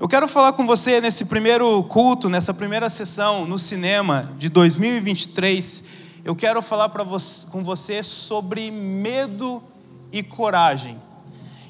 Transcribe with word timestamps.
Eu 0.00 0.08
quero 0.08 0.26
falar 0.26 0.54
com 0.54 0.66
você 0.66 0.98
nesse 0.98 1.26
primeiro 1.26 1.84
culto, 1.84 2.30
nessa 2.30 2.54
primeira 2.54 2.88
sessão 2.88 3.44
no 3.44 3.58
cinema 3.58 4.32
de 4.38 4.48
2023. 4.48 5.84
Eu 6.24 6.34
quero 6.34 6.62
falar 6.62 6.88
você, 7.04 7.46
com 7.48 7.62
você 7.62 8.02
sobre 8.02 8.70
medo 8.70 9.62
e 10.10 10.22
coragem. 10.22 10.98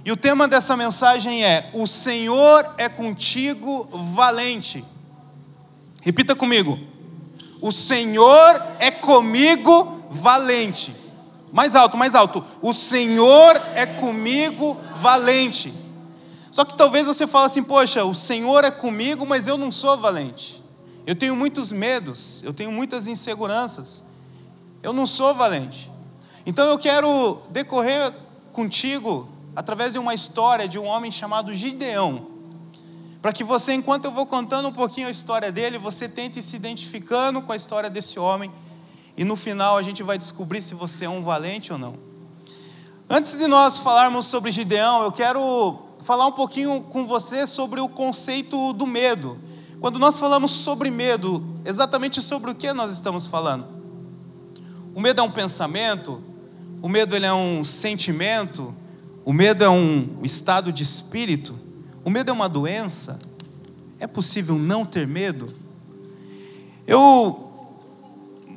E 0.04 0.12
o 0.12 0.16
tema 0.16 0.46
dessa 0.46 0.77
mensagem 0.77 1.45
é: 1.45 1.71
O 1.72 1.88
Senhor 1.88 2.72
é 2.79 2.88
contigo, 2.88 3.88
valente. 4.14 4.84
Repita 6.00 6.36
comigo. 6.36 6.78
O 7.60 7.72
Senhor 7.72 8.62
é 8.78 8.92
comigo, 8.92 10.04
valente. 10.08 10.94
Mais 11.52 11.74
alto, 11.74 11.96
mais 11.96 12.14
alto. 12.14 12.44
O 12.62 12.72
Senhor 12.72 13.60
é 13.74 13.86
comigo, 13.86 14.76
valente. 14.98 15.79
Só 16.51 16.64
que 16.64 16.75
talvez 16.75 17.07
você 17.07 17.27
fale 17.27 17.46
assim: 17.46 17.62
Poxa, 17.62 18.05
o 18.05 18.14
Senhor 18.14 18.64
é 18.64 18.71
comigo, 18.71 19.25
mas 19.25 19.46
eu 19.46 19.57
não 19.57 19.71
sou 19.71 19.96
valente. 19.96 20.63
Eu 21.07 21.14
tenho 21.14 21.35
muitos 21.35 21.72
medos, 21.72 22.43
eu 22.43 22.53
tenho 22.53 22.71
muitas 22.71 23.07
inseguranças. 23.07 24.03
Eu 24.82 24.93
não 24.93 25.07
sou 25.07 25.35
valente. 25.35 25.91
Então 26.44 26.67
eu 26.67 26.79
quero 26.79 27.41
decorrer 27.50 28.13
contigo 28.53 29.29
através 29.55 29.93
de 29.93 29.99
uma 29.99 30.14
história 30.14 30.68
de 30.68 30.79
um 30.79 30.85
homem 30.85 31.11
chamado 31.11 31.55
Gideão. 31.55 32.27
Para 33.20 33.33
que 33.33 33.44
você, 33.44 33.75
enquanto 33.75 34.06
eu 34.06 34.11
vou 34.11 34.25
contando 34.25 34.69
um 34.69 34.72
pouquinho 34.72 35.06
a 35.06 35.11
história 35.11 35.53
dele, 35.53 35.78
você 35.78 36.08
tente 36.08 36.42
se 36.42 36.56
identificando 36.56 37.42
com 37.42 37.53
a 37.53 37.56
história 37.56 37.91
desse 37.91 38.19
homem. 38.19 38.50
E 39.17 39.25
no 39.25 39.36
final 39.36 39.77
a 39.77 39.83
gente 39.83 40.03
vai 40.03 40.17
descobrir 40.17 40.62
se 40.62 40.75
você 40.75 41.05
é 41.05 41.08
um 41.08 41.22
valente 41.22 41.72
ou 41.72 41.78
não. 41.78 41.94
Antes 43.08 43.36
de 43.36 43.47
nós 43.47 43.78
falarmos 43.78 44.27
sobre 44.27 44.50
Gideão, 44.50 45.03
eu 45.03 45.12
quero 45.12 45.89
falar 46.03 46.27
um 46.27 46.33
pouquinho 46.33 46.81
com 46.83 47.06
você 47.06 47.47
sobre 47.47 47.81
o 47.81 47.89
conceito 47.89 48.72
do 48.72 48.86
medo. 48.86 49.39
Quando 49.81 49.98
nós 49.98 50.17
falamos 50.17 50.50
sobre 50.50 50.91
medo, 50.91 51.44
exatamente 51.64 52.20
sobre 52.20 52.50
o 52.50 52.55
que 52.55 52.72
nós 52.72 52.92
estamos 52.92 53.27
falando? 53.27 53.66
O 54.94 55.00
medo 55.00 55.20
é 55.20 55.24
um 55.24 55.30
pensamento, 55.30 56.22
o 56.83 56.89
medo 56.89 57.14
ele 57.14 57.27
é 57.27 57.33
um 57.33 57.64
sentimento, 57.64 58.74
o 59.24 59.33
medo 59.33 59.62
é 59.62 59.70
um 59.70 60.19
estado 60.22 60.72
de 60.72 60.83
espírito? 60.83 61.55
O 62.05 62.11
medo 62.11 62.30
é 62.30 62.33
uma 62.33 62.48
doença? 62.48 63.19
É 63.98 64.06
possível 64.06 64.56
não 64.56 64.84
ter 64.84 65.06
medo? 65.06 65.55
Eu 66.86 67.49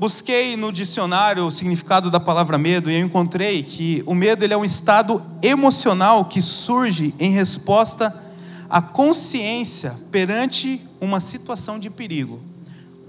busquei 0.03 0.57
no 0.57 0.69
dicionário 0.69 1.45
o 1.45 1.49
significado 1.49 2.11
da 2.11 2.19
palavra 2.19 2.57
medo 2.57 2.91
e 2.91 2.93
eu 2.93 3.05
encontrei 3.05 3.63
que 3.63 4.03
o 4.05 4.13
medo 4.13 4.43
ele 4.43 4.53
é 4.53 4.57
um 4.57 4.65
estado 4.65 5.23
emocional 5.41 6.25
que 6.25 6.41
surge 6.41 7.15
em 7.17 7.31
resposta 7.31 8.13
à 8.69 8.81
consciência 8.81 9.97
perante 10.11 10.85
uma 10.99 11.21
situação 11.21 11.79
de 11.79 11.89
perigo. 11.89 12.41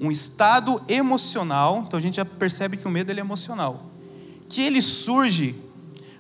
Um 0.01 0.09
estado 0.09 0.81
emocional, 0.87 1.83
então 1.85 1.99
a 1.99 2.01
gente 2.01 2.15
já 2.15 2.25
percebe 2.25 2.77
que 2.77 2.87
o 2.87 2.91
medo 2.93 3.11
ele 3.11 3.19
é 3.19 3.25
emocional, 3.25 3.87
que 4.49 4.63
ele 4.63 4.81
surge 4.81 5.57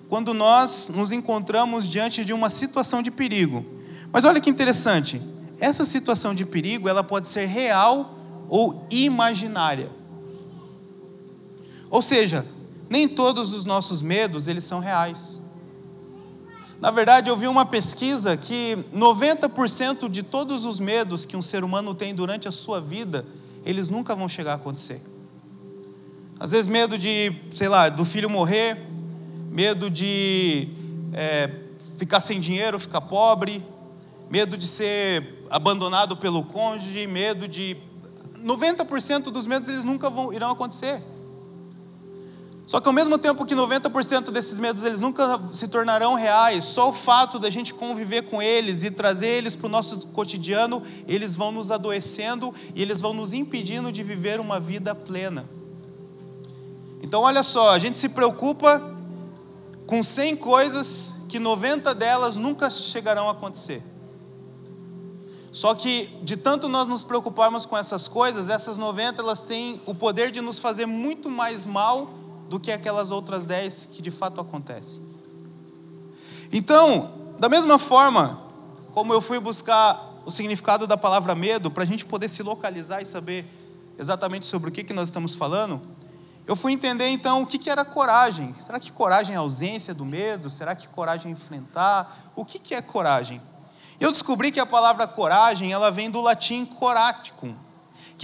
quando 0.08 0.34
nós 0.34 0.90
nos 0.92 1.12
encontramos 1.12 1.88
diante 1.88 2.24
de 2.24 2.32
uma 2.32 2.50
situação 2.50 3.00
de 3.00 3.12
perigo. 3.12 3.64
Mas 4.12 4.24
olha 4.24 4.40
que 4.40 4.50
interessante, 4.50 5.22
essa 5.60 5.84
situação 5.84 6.34
de 6.34 6.44
perigo, 6.44 6.88
ela 6.88 7.04
pode 7.04 7.28
ser 7.28 7.46
real 7.46 8.18
ou 8.48 8.84
imaginária. 8.90 10.02
Ou 11.94 12.02
seja, 12.02 12.44
nem 12.90 13.06
todos 13.06 13.52
os 13.52 13.64
nossos 13.64 14.02
medos, 14.02 14.48
eles 14.48 14.64
são 14.64 14.80
reais. 14.80 15.40
Na 16.80 16.90
verdade, 16.90 17.30
eu 17.30 17.36
vi 17.36 17.46
uma 17.46 17.64
pesquisa 17.64 18.36
que 18.36 18.76
90% 18.92 20.08
de 20.08 20.24
todos 20.24 20.64
os 20.64 20.80
medos 20.80 21.24
que 21.24 21.36
um 21.36 21.40
ser 21.40 21.62
humano 21.62 21.94
tem 21.94 22.12
durante 22.12 22.48
a 22.48 22.50
sua 22.50 22.80
vida, 22.80 23.24
eles 23.64 23.88
nunca 23.88 24.12
vão 24.16 24.28
chegar 24.28 24.50
a 24.50 24.54
acontecer. 24.56 25.00
Às 26.40 26.50
vezes 26.50 26.66
medo 26.66 26.98
de, 26.98 27.32
sei 27.54 27.68
lá, 27.68 27.88
do 27.88 28.04
filho 28.04 28.28
morrer, 28.28 28.76
medo 29.48 29.88
de 29.88 30.66
é, 31.12 31.48
ficar 31.96 32.18
sem 32.18 32.40
dinheiro, 32.40 32.80
ficar 32.80 33.02
pobre, 33.02 33.64
medo 34.28 34.56
de 34.56 34.66
ser 34.66 35.46
abandonado 35.48 36.16
pelo 36.16 36.42
cônjuge, 36.42 37.06
medo 37.06 37.46
de. 37.46 37.76
90% 38.44 39.30
dos 39.30 39.46
medos 39.46 39.68
eles 39.68 39.84
nunca 39.84 40.10
vão, 40.10 40.32
irão 40.32 40.50
acontecer. 40.50 41.13
Só 42.66 42.80
que 42.80 42.88
ao 42.88 42.94
mesmo 42.94 43.18
tempo 43.18 43.44
que 43.44 43.54
90% 43.54 44.30
desses 44.30 44.58
medos 44.58 44.82
eles 44.82 45.00
nunca 45.00 45.38
se 45.52 45.68
tornarão 45.68 46.14
reais, 46.14 46.64
só 46.64 46.88
o 46.88 46.92
fato 46.94 47.38
da 47.38 47.50
gente 47.50 47.74
conviver 47.74 48.22
com 48.22 48.40
eles 48.40 48.82
e 48.82 48.90
trazer 48.90 49.28
eles 49.28 49.54
para 49.54 49.66
o 49.66 49.70
nosso 49.70 50.06
cotidiano, 50.08 50.82
eles 51.06 51.36
vão 51.36 51.52
nos 51.52 51.70
adoecendo 51.70 52.54
e 52.74 52.80
eles 52.80 53.00
vão 53.00 53.12
nos 53.12 53.34
impedindo 53.34 53.92
de 53.92 54.02
viver 54.02 54.40
uma 54.40 54.58
vida 54.58 54.94
plena. 54.94 55.44
Então 57.02 57.20
olha 57.20 57.42
só, 57.42 57.70
a 57.70 57.78
gente 57.78 57.98
se 57.98 58.08
preocupa 58.08 58.80
com 59.86 60.02
100 60.02 60.36
coisas 60.36 61.12
que 61.28 61.38
90 61.38 61.94
delas 61.94 62.36
nunca 62.36 62.70
chegarão 62.70 63.28
a 63.28 63.32
acontecer. 63.32 63.82
Só 65.52 65.74
que 65.74 66.08
de 66.22 66.36
tanto 66.38 66.66
nós 66.66 66.88
nos 66.88 67.04
preocuparmos 67.04 67.66
com 67.66 67.76
essas 67.76 68.08
coisas, 68.08 68.48
essas 68.48 68.78
90 68.78 69.20
elas 69.20 69.42
têm 69.42 69.82
o 69.84 69.94
poder 69.94 70.30
de 70.30 70.40
nos 70.40 70.58
fazer 70.58 70.86
muito 70.86 71.28
mais 71.28 71.66
mal 71.66 72.23
do 72.48 72.60
que 72.60 72.70
aquelas 72.70 73.10
outras 73.10 73.44
10 73.44 73.88
que 73.92 74.02
de 74.02 74.10
fato 74.10 74.40
acontecem. 74.40 75.00
Então, 76.52 77.10
da 77.38 77.48
mesma 77.48 77.78
forma 77.78 78.44
como 78.94 79.12
eu 79.12 79.20
fui 79.20 79.40
buscar 79.40 80.12
o 80.24 80.30
significado 80.30 80.86
da 80.86 80.96
palavra 80.96 81.34
medo, 81.34 81.68
para 81.68 81.82
a 81.82 81.86
gente 81.86 82.04
poder 82.04 82.28
se 82.28 82.42
localizar 82.44 83.02
e 83.02 83.04
saber 83.04 83.44
exatamente 83.98 84.46
sobre 84.46 84.70
o 84.70 84.72
que, 84.72 84.84
que 84.84 84.92
nós 84.92 85.08
estamos 85.08 85.34
falando, 85.34 85.82
eu 86.46 86.54
fui 86.54 86.72
entender 86.72 87.08
então 87.08 87.42
o 87.42 87.46
que, 87.46 87.58
que 87.58 87.68
era 87.68 87.84
coragem. 87.84 88.54
Será 88.58 88.78
que 88.78 88.92
coragem 88.92 89.34
é 89.34 89.38
ausência 89.38 89.92
do 89.92 90.04
medo? 90.04 90.48
Será 90.48 90.76
que 90.76 90.86
coragem 90.86 91.30
é 91.30 91.32
enfrentar? 91.32 92.30
O 92.36 92.44
que, 92.44 92.58
que 92.58 92.74
é 92.74 92.80
coragem? 92.80 93.40
Eu 93.98 94.10
descobri 94.10 94.52
que 94.52 94.60
a 94.60 94.66
palavra 94.66 95.06
coragem 95.08 95.72
ela 95.72 95.90
vem 95.90 96.10
do 96.10 96.20
latim 96.20 96.64
coraticum, 96.64 97.54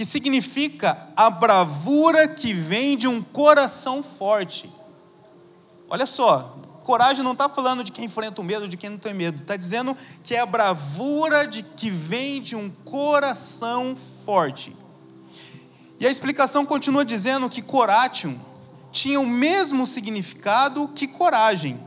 que 0.01 0.05
significa 0.05 0.97
a 1.15 1.29
bravura 1.29 2.27
que 2.27 2.55
vem 2.55 2.97
de 2.97 3.07
um 3.07 3.21
coração 3.21 4.01
forte. 4.01 4.67
Olha 5.87 6.07
só, 6.07 6.57
coragem 6.83 7.23
não 7.23 7.33
está 7.33 7.47
falando 7.47 7.83
de 7.83 7.91
quem 7.91 8.05
enfrenta 8.05 8.41
o 8.41 8.43
medo, 8.43 8.67
de 8.67 8.77
quem 8.77 8.89
não 8.89 8.97
tem 8.97 9.13
medo, 9.13 9.43
está 9.43 9.55
dizendo 9.55 9.95
que 10.23 10.33
é 10.33 10.39
a 10.39 10.45
bravura 10.47 11.45
de 11.45 11.61
que 11.61 11.91
vem 11.91 12.41
de 12.41 12.55
um 12.55 12.67
coração 12.83 13.95
forte. 14.25 14.75
E 15.99 16.07
a 16.07 16.09
explicação 16.09 16.65
continua 16.65 17.05
dizendo 17.05 17.47
que 17.47 17.61
coratium 17.61 18.39
tinha 18.91 19.19
o 19.19 19.27
mesmo 19.27 19.85
significado 19.85 20.87
que 20.95 21.07
coragem. 21.07 21.79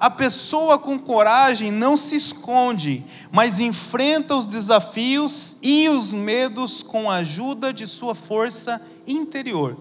A 0.00 0.08
pessoa 0.08 0.78
com 0.78 0.98
coragem 0.98 1.70
não 1.70 1.94
se 1.94 2.16
esconde, 2.16 3.04
mas 3.30 3.60
enfrenta 3.60 4.34
os 4.34 4.46
desafios 4.46 5.56
e 5.60 5.90
os 5.90 6.10
medos 6.10 6.82
com 6.82 7.10
a 7.10 7.16
ajuda 7.16 7.70
de 7.70 7.86
sua 7.86 8.14
força 8.14 8.80
interior. 9.06 9.76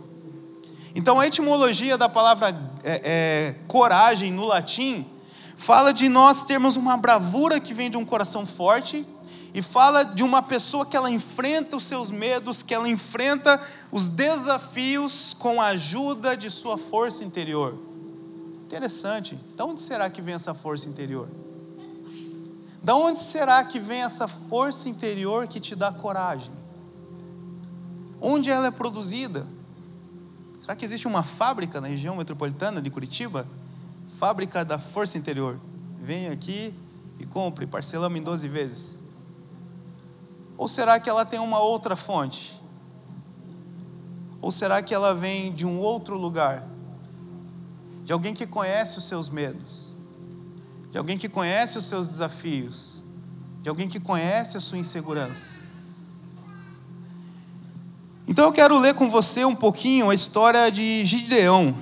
Então, 0.93 1.21
a 1.21 1.25
etimologia 1.25 1.97
da 1.97 2.09
palavra 2.09 2.49
é, 2.83 3.01
é, 3.01 3.55
coragem 3.65 4.29
no 4.29 4.43
latim 4.43 5.05
fala 5.55 5.93
de 5.93 6.09
nós 6.09 6.43
termos 6.43 6.75
uma 6.75 6.97
bravura 6.97 7.57
que 7.57 7.73
vem 7.73 7.89
de 7.89 7.95
um 7.95 8.03
coração 8.03 8.45
forte 8.45 9.07
e 9.53 9.61
fala 9.61 10.03
de 10.03 10.21
uma 10.21 10.41
pessoa 10.41 10.85
que 10.85 10.97
ela 10.97 11.09
enfrenta 11.09 11.77
os 11.77 11.83
seus 11.85 12.11
medos, 12.11 12.61
que 12.61 12.73
ela 12.73 12.89
enfrenta 12.89 13.57
os 13.89 14.09
desafios 14.09 15.33
com 15.33 15.61
a 15.61 15.67
ajuda 15.67 16.35
de 16.35 16.49
sua 16.49 16.77
força 16.77 17.23
interior. 17.23 17.88
Interessante. 18.69 19.35
De 19.35 19.63
onde 19.63 19.81
será 19.81 20.07
que 20.11 20.21
vem 20.21 20.35
essa 20.35 20.53
força 20.53 20.87
interior? 20.87 21.27
De 22.83 22.91
onde 22.91 23.17
será 23.19 23.63
que 23.63 23.79
vem 23.79 24.03
essa 24.03 24.27
força 24.27 24.87
interior 24.87 25.47
que 25.47 25.59
te 25.59 25.75
dá 25.75 25.91
coragem? 25.91 26.51
Onde 28.21 28.51
ela 28.51 28.67
é 28.67 28.71
produzida? 28.71 29.47
Será 30.59 30.75
que 30.75 30.85
existe 30.85 31.07
uma 31.07 31.23
fábrica 31.23 31.81
na 31.81 31.87
região 31.87 32.15
metropolitana 32.15 32.79
de 32.79 32.91
Curitiba? 32.91 33.47
Fábrica 34.19 34.63
da 34.63 34.77
força 34.77 35.17
interior. 35.17 35.59
Vem 35.99 36.27
aqui 36.27 36.71
e 37.17 37.25
compre, 37.25 37.65
parcelamos 37.65 38.19
em 38.19 38.21
12 38.21 38.47
vezes. 38.47 38.99
Ou 40.55 40.67
será 40.67 40.99
que 40.99 41.09
ela 41.09 41.25
tem 41.25 41.39
uma 41.39 41.59
outra 41.59 41.95
fonte? 41.95 42.61
Ou 44.39 44.51
será 44.51 44.83
que 44.83 44.93
ela 44.93 45.15
vem 45.15 45.51
de 45.51 45.65
um 45.65 45.79
outro 45.79 46.15
lugar? 46.15 46.69
De 48.09 48.13
alguém 48.13 48.33
que 48.33 48.47
conhece 48.47 48.97
os 48.97 49.03
seus 49.03 49.29
medos, 49.29 49.93
de 50.91 50.97
alguém 50.97 51.15
que 51.15 51.29
conhece 51.29 51.77
os 51.77 51.85
seus 51.85 52.09
desafios, 52.09 53.03
de 53.61 53.69
alguém 53.69 53.87
que 53.87 53.99
conhece 53.99 54.57
a 54.57 54.59
sua 54.59 54.79
insegurança. 54.79 55.59
Então 58.27 58.45
eu 58.45 58.51
quero 58.51 58.79
ler 58.79 58.95
com 58.95 59.11
você 59.11 59.45
um 59.45 59.53
pouquinho 59.53 60.09
a 60.09 60.15
história 60.15 60.71
de 60.71 61.05
Gideão. 61.05 61.77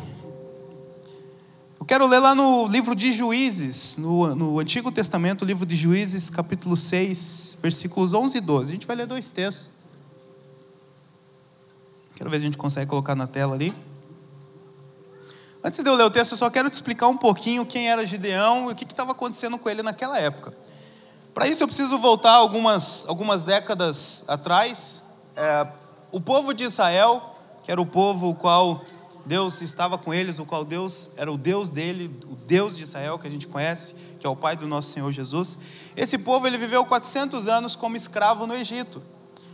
Eu 1.80 1.86
quero 1.86 2.06
ler 2.06 2.20
lá 2.20 2.36
no 2.36 2.68
livro 2.68 2.94
de 2.94 3.14
Juízes, 3.14 3.96
no, 3.98 4.36
no 4.36 4.60
Antigo 4.60 4.92
Testamento, 4.92 5.46
livro 5.46 5.66
de 5.66 5.78
Juízes, 5.78 6.30
capítulo 6.30 6.76
6, 6.76 7.60
versículos 7.62 8.14
11 8.14 8.38
e 8.38 8.42
12. 8.42 8.70
A 8.70 8.74
gente 8.74 8.86
vai 8.86 8.98
ler 8.98 9.08
dois 9.08 9.32
textos. 9.32 9.70
Quero 12.16 12.30
ver 12.30 12.40
se 12.40 12.42
a 12.42 12.46
gente 12.48 12.58
consegue 12.58 12.90
colocar 12.90 13.16
na 13.16 13.28
tela 13.28 13.56
ali. 13.56 13.74
Antes 15.63 15.83
de 15.83 15.89
eu 15.89 15.95
ler 15.95 16.04
o 16.04 16.09
texto, 16.09 16.33
eu 16.33 16.38
só 16.38 16.50
quero 16.50 16.69
te 16.69 16.74
explicar 16.74 17.07
um 17.07 17.18
pouquinho 17.18 17.65
quem 17.65 17.89
era 17.89 18.06
Gideão 18.06 18.69
e 18.69 18.74
o 18.74 18.75
que 18.75 18.83
estava 18.83 19.12
acontecendo 19.12 19.57
com 19.57 19.69
ele 19.69 19.81
naquela 19.81 20.18
época. 20.18 20.54
Para 21.33 21.48
isso, 21.48 21.63
eu 21.63 21.68
preciso 21.68 21.98
voltar 21.98 22.33
algumas, 22.33 23.06
algumas 23.07 23.44
décadas 23.44 24.24
atrás. 24.27 25.04
É, 25.36 25.68
o 26.12 26.19
povo 26.19 26.54
de 26.54 26.63
Israel, 26.63 27.36
que 27.63 27.71
era 27.71 27.81
o 27.81 27.86
povo 27.86 28.30
o 28.30 28.36
qual 28.36 28.83
Deus 29.25 29.62
estava 29.62 29.98
com 29.98 30.13
eles, 30.13 30.39
o 30.39 30.45
qual 30.45 30.63
Deus 30.63 31.09
era 31.18 31.31
o 31.31 31.38
Deus 31.38 31.69
dele, 31.69 32.06
o 32.25 32.36
Deus 32.36 32.77
de 32.77 32.83
Israel 32.83 33.19
que 33.19 33.27
a 33.27 33.30
gente 33.30 33.45
conhece, 33.45 33.94
que 34.19 34.25
é 34.25 34.30
o 34.30 34.36
Pai 34.36 34.56
do 34.56 34.65
nosso 34.65 34.89
Senhor 34.92 35.12
Jesus. 35.12 35.57
Esse 35.95 36.18
povo 36.18 36.48
ele 36.48 36.57
viveu 36.57 36.86
400 36.86 37.48
anos 37.48 37.75
como 37.75 37.98
escravo 37.98 38.48
no 38.48 38.56
Egito. 38.56 39.04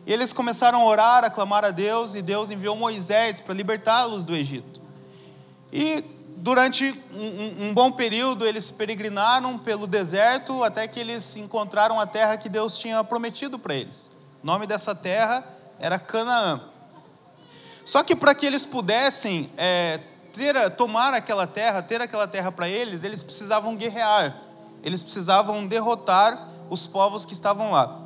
E 0.06 0.14
eles 0.14 0.32
começaram 0.32 0.82
a 0.82 0.86
orar, 0.86 1.24
a 1.24 1.30
clamar 1.30 1.66
a 1.66 1.72
Deus, 1.72 2.14
e 2.14 2.22
Deus 2.22 2.52
enviou 2.52 2.76
Moisés 2.76 3.40
para 3.40 3.54
libertá-los 3.54 4.24
do 4.24 4.36
Egito. 4.36 4.73
E 5.76 6.06
durante 6.38 6.94
um, 7.16 7.70
um, 7.70 7.74
bom 7.74 7.92
período 7.92 8.46
eles 8.46 8.70
peregrinaram 8.70 9.58
pelo 9.58 9.88
deserto 9.88 10.64
até 10.64 10.88
que 10.88 11.00
eles 11.00 11.36
encontraram 11.36 12.00
a 12.00 12.06
terra 12.06 12.38
que 12.38 12.48
Deus 12.48 12.78
tinha 12.78 13.04
prometido 13.04 13.58
para 13.58 13.74
eles. 13.74 14.12
O 14.44 14.46
nome 14.46 14.68
dessa 14.68 14.94
terra 14.94 15.44
era 15.80 15.98
Canaã. 15.98 16.62
Só 17.84 18.04
que 18.04 18.16
para 18.16 18.36
que 18.36 18.46
eles 18.46 18.68
pudessem 18.68 19.50
é, 19.58 20.00
ter, 20.32 20.70
tomar 20.76 21.12
aquela 21.16 21.48
terra, 21.48 21.82
ter 21.82 22.00
aquela 22.00 22.28
terra 22.28 22.52
para 22.52 22.70
eles, 22.70 23.04
eles 23.04 23.24
precisavam 23.24 23.76
guerrear, 23.76 24.38
eles 24.84 25.02
precisavam 25.02 25.66
derrotar 25.66 26.50
os 26.70 26.86
povos 26.86 27.26
que 27.26 27.34
estavam 27.34 27.72
lá. 27.72 28.00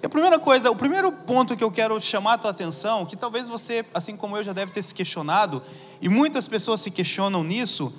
E 0.00 0.06
a 0.06 0.08
primeira 0.08 0.38
coisa, 0.38 0.70
o 0.70 0.76
primeiro 0.76 1.10
ponto 1.10 1.56
que 1.56 1.64
eu 1.64 1.72
quero 1.72 2.00
chamar 2.00 2.34
a 2.34 2.38
tua 2.38 2.50
atenção, 2.52 3.04
que 3.04 3.16
talvez 3.16 3.48
você, 3.48 3.84
assim 3.92 4.16
como 4.16 4.36
eu, 4.36 4.44
já 4.44 4.52
deve 4.52 4.70
ter 4.70 4.82
se 4.82 4.94
questionado, 4.94 5.60
e 6.00 6.08
muitas 6.08 6.48
pessoas 6.48 6.80
se 6.80 6.90
questionam 6.90 7.44
nisso, 7.44 7.92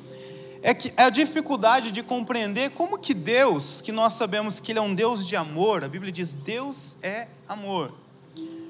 é 0.64 0.74
que 0.74 0.94
é 0.96 1.04
a 1.04 1.10
dificuldade 1.10 1.92
de 1.92 2.04
compreender 2.04 2.72
como 2.72 2.98
que 2.98 3.14
Deus, 3.14 3.82
que 3.82 3.92
nós 3.92 4.14
sabemos 4.14 4.60
que 4.60 4.72
Ele 4.72 4.80
é 4.80 4.82
um 4.82 4.94
Deus 4.94 5.26
de 5.26 5.36
amor, 5.36 5.84
a 5.84 5.88
Bíblia 5.88 6.12
diz 6.12 6.34
Deus 6.34 6.98
é 7.02 7.28
amor. 7.48 7.94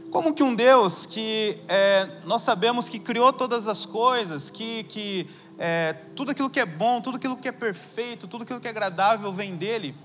Como 0.09 0.33
que 0.33 0.43
um 0.43 0.53
Deus 0.53 1.05
que 1.05 1.57
é, 1.67 2.07
nós 2.25 2.41
sabemos 2.41 2.89
que 2.89 2.99
criou 2.99 3.31
todas 3.31 3.67
as 3.67 3.85
coisas, 3.85 4.49
que, 4.49 4.83
que 4.83 5.27
é, 5.57 5.93
tudo 6.15 6.31
aquilo 6.31 6.49
que 6.49 6.59
é 6.59 6.65
bom, 6.65 6.99
tudo 6.99 7.17
aquilo 7.17 7.37
que 7.37 7.47
é 7.47 7.51
perfeito, 7.51 8.27
tudo 8.27 8.43
aquilo 8.43 8.59
que 8.59 8.67
é 8.67 8.71
agradável 8.71 9.31
vem 9.31 9.55
dele, 9.55 9.95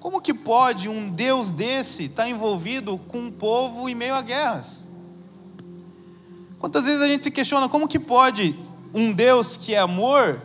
como 0.00 0.20
que 0.20 0.34
pode 0.34 0.86
um 0.86 1.08
Deus 1.08 1.50
desse 1.50 2.04
estar 2.04 2.28
envolvido 2.28 2.98
com 3.08 3.18
um 3.18 3.30
povo 3.30 3.88
em 3.88 3.94
meio 3.94 4.14
a 4.14 4.20
guerras? 4.20 4.86
Quantas 6.58 6.84
vezes 6.84 7.00
a 7.00 7.08
gente 7.08 7.22
se 7.24 7.30
questiona 7.30 7.68
como 7.68 7.88
que 7.88 7.98
pode 7.98 8.54
um 8.94 9.12
Deus 9.12 9.56
que 9.56 9.74
é 9.74 9.78
amor 9.78 10.40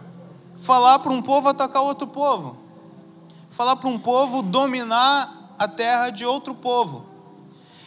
falar 0.58 1.00
para 1.00 1.12
um 1.12 1.22
povo 1.22 1.48
atacar 1.48 1.84
outro 1.84 2.08
povo? 2.08 2.58
Falar 3.52 3.76
para 3.76 3.90
um 3.90 4.00
povo 4.00 4.42
dominar 4.42 5.54
a 5.58 5.68
terra 5.68 6.10
de 6.10 6.26
outro 6.26 6.56
povo? 6.56 7.06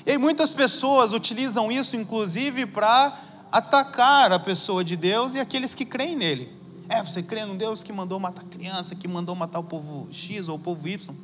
E 0.06 0.16
muitas 0.16 0.54
pessoas 0.54 1.12
utilizam 1.12 1.70
isso, 1.70 1.96
inclusive, 1.96 2.66
para 2.66 3.12
atacar 3.50 4.32
a 4.32 4.38
pessoa 4.38 4.84
de 4.84 4.96
Deus 4.96 5.34
e 5.34 5.40
aqueles 5.40 5.74
que 5.74 5.84
creem 5.84 6.16
nele. 6.16 6.52
É, 6.88 7.02
você 7.02 7.22
crê 7.22 7.44
num 7.44 7.56
Deus 7.56 7.82
que 7.82 7.92
mandou 7.92 8.18
matar 8.20 8.44
criança, 8.44 8.94
que 8.94 9.08
mandou 9.08 9.34
matar 9.34 9.58
o 9.58 9.64
povo 9.64 10.08
X 10.12 10.48
ou 10.48 10.56
o 10.56 10.58
povo 10.58 10.88
Y. 10.88 11.14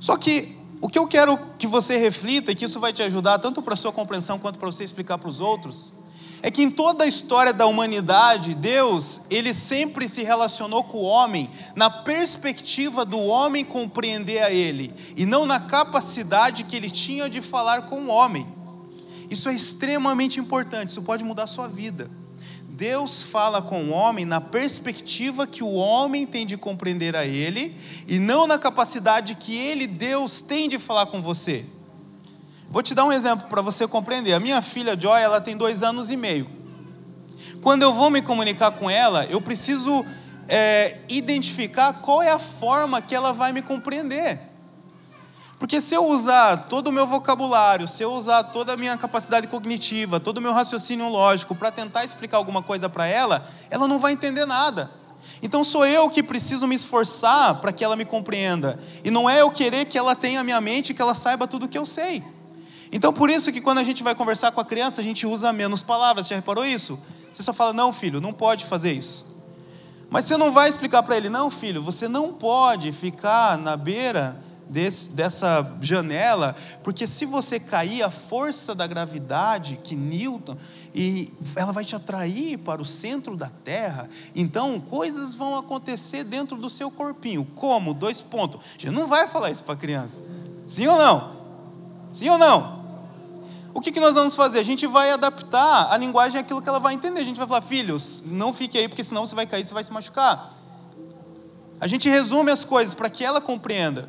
Só 0.00 0.16
que 0.16 0.56
o 0.80 0.88
que 0.88 0.98
eu 0.98 1.06
quero 1.06 1.38
que 1.58 1.66
você 1.66 1.96
reflita, 1.96 2.52
e 2.52 2.54
que 2.54 2.64
isso 2.64 2.78
vai 2.78 2.92
te 2.92 3.02
ajudar 3.02 3.38
tanto 3.38 3.62
para 3.62 3.74
a 3.74 3.76
sua 3.76 3.92
compreensão 3.92 4.38
quanto 4.38 4.58
para 4.58 4.70
você 4.70 4.84
explicar 4.84 5.18
para 5.18 5.28
os 5.28 5.40
outros, 5.40 5.94
é 6.44 6.50
que 6.50 6.62
em 6.62 6.70
toda 6.70 7.04
a 7.04 7.06
história 7.06 7.54
da 7.54 7.64
humanidade, 7.64 8.54
Deus, 8.54 9.22
ele 9.30 9.54
sempre 9.54 10.06
se 10.06 10.22
relacionou 10.22 10.84
com 10.84 10.98
o 10.98 11.04
homem 11.04 11.48
na 11.74 11.88
perspectiva 11.88 13.02
do 13.02 13.18
homem 13.18 13.64
compreender 13.64 14.42
a 14.42 14.50
ele, 14.50 14.92
e 15.16 15.24
não 15.24 15.46
na 15.46 15.58
capacidade 15.58 16.64
que 16.64 16.76
ele 16.76 16.90
tinha 16.90 17.30
de 17.30 17.40
falar 17.40 17.86
com 17.86 18.02
o 18.02 18.08
homem. 18.08 18.46
Isso 19.30 19.48
é 19.48 19.54
extremamente 19.54 20.38
importante, 20.38 20.90
isso 20.90 21.00
pode 21.00 21.24
mudar 21.24 21.44
a 21.44 21.46
sua 21.46 21.66
vida. 21.66 22.10
Deus 22.68 23.22
fala 23.22 23.62
com 23.62 23.84
o 23.84 23.90
homem 23.90 24.26
na 24.26 24.38
perspectiva 24.38 25.46
que 25.46 25.64
o 25.64 25.72
homem 25.72 26.26
tem 26.26 26.44
de 26.44 26.58
compreender 26.58 27.16
a 27.16 27.24
ele, 27.24 27.74
e 28.06 28.18
não 28.18 28.46
na 28.46 28.58
capacidade 28.58 29.34
que 29.34 29.56
ele, 29.56 29.86
Deus, 29.86 30.42
tem 30.42 30.68
de 30.68 30.78
falar 30.78 31.06
com 31.06 31.22
você. 31.22 31.64
Vou 32.74 32.82
te 32.82 32.92
dar 32.92 33.04
um 33.04 33.12
exemplo 33.12 33.46
para 33.46 33.62
você 33.62 33.86
compreender. 33.86 34.32
A 34.32 34.40
minha 34.40 34.60
filha 34.60 35.00
Joy, 35.00 35.22
ela 35.22 35.40
tem 35.40 35.56
dois 35.56 35.84
anos 35.84 36.10
e 36.10 36.16
meio. 36.16 36.50
Quando 37.62 37.84
eu 37.84 37.94
vou 37.94 38.10
me 38.10 38.20
comunicar 38.20 38.72
com 38.72 38.90
ela, 38.90 39.26
eu 39.26 39.40
preciso 39.40 40.04
é, 40.48 40.98
identificar 41.08 41.92
qual 41.92 42.20
é 42.20 42.32
a 42.32 42.38
forma 42.40 43.00
que 43.00 43.14
ela 43.14 43.32
vai 43.32 43.52
me 43.52 43.62
compreender. 43.62 44.40
Porque 45.56 45.80
se 45.80 45.94
eu 45.94 46.04
usar 46.06 46.66
todo 46.68 46.88
o 46.88 46.92
meu 46.92 47.06
vocabulário, 47.06 47.86
se 47.86 48.02
eu 48.02 48.12
usar 48.12 48.42
toda 48.42 48.72
a 48.72 48.76
minha 48.76 48.98
capacidade 48.98 49.46
cognitiva, 49.46 50.18
todo 50.18 50.38
o 50.38 50.42
meu 50.42 50.52
raciocínio 50.52 51.08
lógico 51.08 51.54
para 51.54 51.70
tentar 51.70 52.04
explicar 52.04 52.38
alguma 52.38 52.60
coisa 52.60 52.88
para 52.88 53.06
ela, 53.06 53.48
ela 53.70 53.86
não 53.86 54.00
vai 54.00 54.14
entender 54.14 54.46
nada. 54.46 54.90
Então 55.40 55.62
sou 55.62 55.86
eu 55.86 56.10
que 56.10 56.24
preciso 56.24 56.66
me 56.66 56.74
esforçar 56.74 57.54
para 57.60 57.70
que 57.70 57.84
ela 57.84 57.94
me 57.94 58.04
compreenda. 58.04 58.80
E 59.04 59.12
não 59.12 59.30
é 59.30 59.42
eu 59.42 59.50
querer 59.52 59.84
que 59.84 59.96
ela 59.96 60.16
tenha 60.16 60.40
a 60.40 60.44
minha 60.44 60.60
mente 60.60 60.90
e 60.90 60.94
que 60.94 61.00
ela 61.00 61.14
saiba 61.14 61.46
tudo 61.46 61.66
o 61.66 61.68
que 61.68 61.78
eu 61.78 61.86
sei. 61.86 62.33
Então 62.94 63.12
por 63.12 63.28
isso 63.28 63.52
que 63.52 63.60
quando 63.60 63.78
a 63.78 63.84
gente 63.84 64.04
vai 64.04 64.14
conversar 64.14 64.52
com 64.52 64.60
a 64.60 64.64
criança, 64.64 65.00
a 65.00 65.04
gente 65.04 65.26
usa 65.26 65.52
menos 65.52 65.82
palavras. 65.82 66.28
Você 66.28 66.30
já 66.30 66.36
reparou 66.36 66.64
isso? 66.64 66.96
Você 67.32 67.42
só 67.42 67.52
fala, 67.52 67.72
não, 67.72 67.92
filho, 67.92 68.20
não 68.20 68.32
pode 68.32 68.64
fazer 68.66 68.92
isso. 68.92 69.26
Mas 70.08 70.26
você 70.26 70.36
não 70.36 70.52
vai 70.52 70.68
explicar 70.68 71.02
para 71.02 71.16
ele, 71.16 71.28
não, 71.28 71.50
filho, 71.50 71.82
você 71.82 72.06
não 72.06 72.32
pode 72.32 72.92
ficar 72.92 73.58
na 73.58 73.76
beira 73.76 74.40
desse, 74.70 75.10
dessa 75.10 75.76
janela, 75.80 76.54
porque 76.84 77.04
se 77.04 77.26
você 77.26 77.58
cair, 77.58 78.00
a 78.04 78.10
força 78.10 78.76
da 78.76 78.86
gravidade 78.86 79.80
que 79.82 79.96
Newton, 79.96 80.56
e 80.94 81.32
ela 81.56 81.72
vai 81.72 81.84
te 81.84 81.96
atrair 81.96 82.58
para 82.58 82.80
o 82.80 82.84
centro 82.84 83.34
da 83.36 83.50
Terra, 83.64 84.08
então 84.36 84.78
coisas 84.78 85.34
vão 85.34 85.58
acontecer 85.58 86.22
dentro 86.22 86.56
do 86.56 86.70
seu 86.70 86.92
corpinho. 86.92 87.44
Como? 87.56 87.92
Dois 87.92 88.22
pontos. 88.22 88.60
A 88.78 88.80
gente 88.80 88.94
não 88.94 89.08
vai 89.08 89.26
falar 89.26 89.50
isso 89.50 89.64
para 89.64 89.74
a 89.74 89.78
criança. 89.78 90.22
Sim 90.68 90.86
ou 90.86 90.96
não? 90.96 91.32
Sim 92.12 92.28
ou 92.28 92.38
não? 92.38 92.83
O 93.74 93.80
que, 93.80 93.90
que 93.90 93.98
nós 93.98 94.14
vamos 94.14 94.36
fazer? 94.36 94.60
A 94.60 94.62
gente 94.62 94.86
vai 94.86 95.10
adaptar 95.10 95.92
a 95.92 95.96
linguagem 95.98 96.40
àquilo 96.40 96.62
que 96.62 96.68
ela 96.68 96.78
vai 96.78 96.94
entender. 96.94 97.20
A 97.20 97.24
gente 97.24 97.36
vai 97.36 97.46
falar, 97.46 97.60
filhos, 97.60 98.22
não 98.24 98.52
fique 98.52 98.78
aí, 98.78 98.88
porque 98.88 99.02
senão 99.02 99.26
você 99.26 99.34
vai 99.34 99.46
cair, 99.46 99.64
você 99.64 99.74
vai 99.74 99.82
se 99.82 99.92
machucar. 99.92 100.54
A 101.80 101.88
gente 101.88 102.08
resume 102.08 102.52
as 102.52 102.64
coisas 102.64 102.94
para 102.94 103.10
que 103.10 103.24
ela 103.24 103.40
compreenda. 103.40 104.08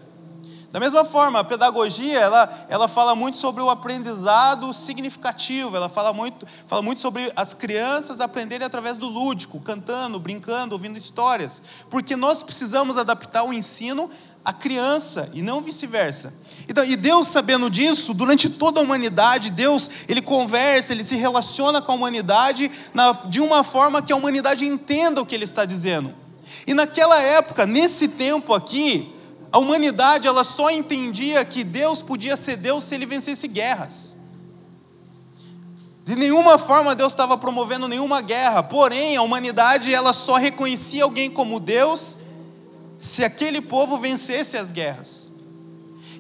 Da 0.75 0.79
mesma 0.81 1.05
forma, 1.05 1.39
a 1.39 1.43
pedagogia, 1.45 2.19
ela, 2.19 2.65
ela 2.67 2.89
fala 2.89 3.15
muito 3.15 3.37
sobre 3.37 3.63
o 3.63 3.69
aprendizado 3.69 4.73
significativo, 4.73 5.73
ela 5.73 5.87
fala 5.87 6.11
muito, 6.11 6.45
fala 6.67 6.81
muito 6.81 6.99
sobre 6.99 7.31
as 7.33 7.53
crianças 7.53 8.19
aprenderem 8.19 8.67
através 8.67 8.97
do 8.97 9.07
lúdico, 9.07 9.57
cantando, 9.61 10.19
brincando, 10.19 10.75
ouvindo 10.75 10.97
histórias, 10.97 11.61
porque 11.89 12.17
nós 12.17 12.43
precisamos 12.43 12.97
adaptar 12.97 13.45
o 13.45 13.53
ensino 13.53 14.09
à 14.43 14.51
criança 14.51 15.29
e 15.33 15.41
não 15.41 15.61
vice-versa. 15.61 16.33
Então, 16.67 16.83
e 16.83 16.97
Deus 16.97 17.29
sabendo 17.29 17.69
disso, 17.69 18.13
durante 18.13 18.49
toda 18.49 18.81
a 18.81 18.83
humanidade, 18.83 19.51
Deus, 19.51 19.89
ele 20.09 20.21
conversa, 20.21 20.91
ele 20.91 21.05
se 21.05 21.15
relaciona 21.15 21.81
com 21.81 21.93
a 21.93 21.95
humanidade 21.95 22.69
na, 22.93 23.13
de 23.13 23.39
uma 23.39 23.63
forma 23.63 24.01
que 24.01 24.11
a 24.11 24.15
humanidade 24.17 24.65
entenda 24.65 25.21
o 25.21 25.25
que 25.25 25.35
ele 25.35 25.45
está 25.45 25.63
dizendo. 25.63 26.13
E 26.67 26.73
naquela 26.73 27.21
época, 27.21 27.65
nesse 27.65 28.09
tempo 28.09 28.53
aqui, 28.53 29.14
a 29.55 29.57
humanidade 29.57 30.27
ela 30.27 30.43
só 30.43 30.69
entendia 30.69 31.45
que 31.45 31.63
Deus 31.63 32.01
podia 32.01 32.35
ser 32.35 32.57
Deus 32.57 32.83
se 32.83 32.93
ele 32.93 33.05
vencesse 33.05 33.47
guerras. 33.47 34.17
De 36.03 36.13
nenhuma 36.13 36.57
forma 36.59 36.93
Deus 36.93 37.13
estava 37.13 37.37
promovendo 37.37 37.87
nenhuma 37.87 38.19
guerra, 38.21 38.61
porém 38.61 39.15
a 39.15 39.21
humanidade 39.21 39.93
ela 39.93 40.11
só 40.11 40.35
reconhecia 40.35 41.05
alguém 41.05 41.31
como 41.31 41.57
Deus 41.57 42.17
se 42.99 43.23
aquele 43.23 43.61
povo 43.61 43.97
vencesse 43.97 44.57
as 44.57 44.71
guerras. 44.71 45.31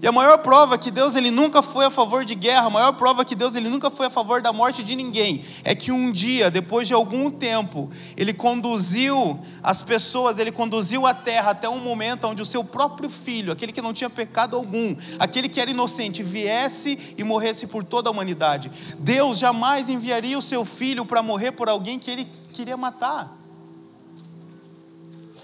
E 0.01 0.07
a 0.07 0.11
maior 0.11 0.37
prova 0.39 0.77
que 0.77 0.91
Deus 0.91 1.15
ele 1.15 1.31
nunca 1.31 1.61
foi 1.61 1.85
a 1.85 1.89
favor 1.89 2.25
de 2.25 2.35
guerra, 2.35 2.67
a 2.67 2.69
maior 2.69 2.93
prova 2.93 3.23
que 3.23 3.35
Deus 3.35 3.55
ele 3.55 3.69
nunca 3.69 3.89
foi 3.89 4.07
a 4.07 4.09
favor 4.09 4.41
da 4.41 4.51
morte 4.51 4.83
de 4.83 4.95
ninguém, 4.95 5.43
é 5.63 5.73
que 5.73 5.91
um 5.91 6.11
dia, 6.11 6.51
depois 6.51 6.87
de 6.87 6.93
algum 6.93 7.31
tempo, 7.31 7.89
ele 8.17 8.33
conduziu 8.33 9.39
as 9.63 9.81
pessoas, 9.81 10.37
ele 10.37 10.51
conduziu 10.51 11.05
a 11.05 11.13
terra 11.13 11.51
até 11.51 11.69
um 11.69 11.79
momento 11.79 12.27
onde 12.27 12.41
o 12.41 12.45
seu 12.45 12.63
próprio 12.63 13.09
filho, 13.09 13.53
aquele 13.53 13.71
que 13.71 13.81
não 13.81 13.93
tinha 13.93 14.09
pecado 14.09 14.55
algum, 14.55 14.95
aquele 15.17 15.47
que 15.47 15.61
era 15.61 15.71
inocente, 15.71 16.21
viesse 16.21 17.15
e 17.17 17.23
morresse 17.23 17.67
por 17.67 17.83
toda 17.83 18.09
a 18.09 18.11
humanidade. 18.11 18.71
Deus 18.99 19.37
jamais 19.37 19.89
enviaria 19.89 20.37
o 20.37 20.41
seu 20.41 20.65
filho 20.65 21.05
para 21.05 21.23
morrer 21.23 21.51
por 21.51 21.69
alguém 21.69 21.97
que 21.97 22.11
ele 22.11 22.27
queria 22.53 22.77
matar. 22.77 23.35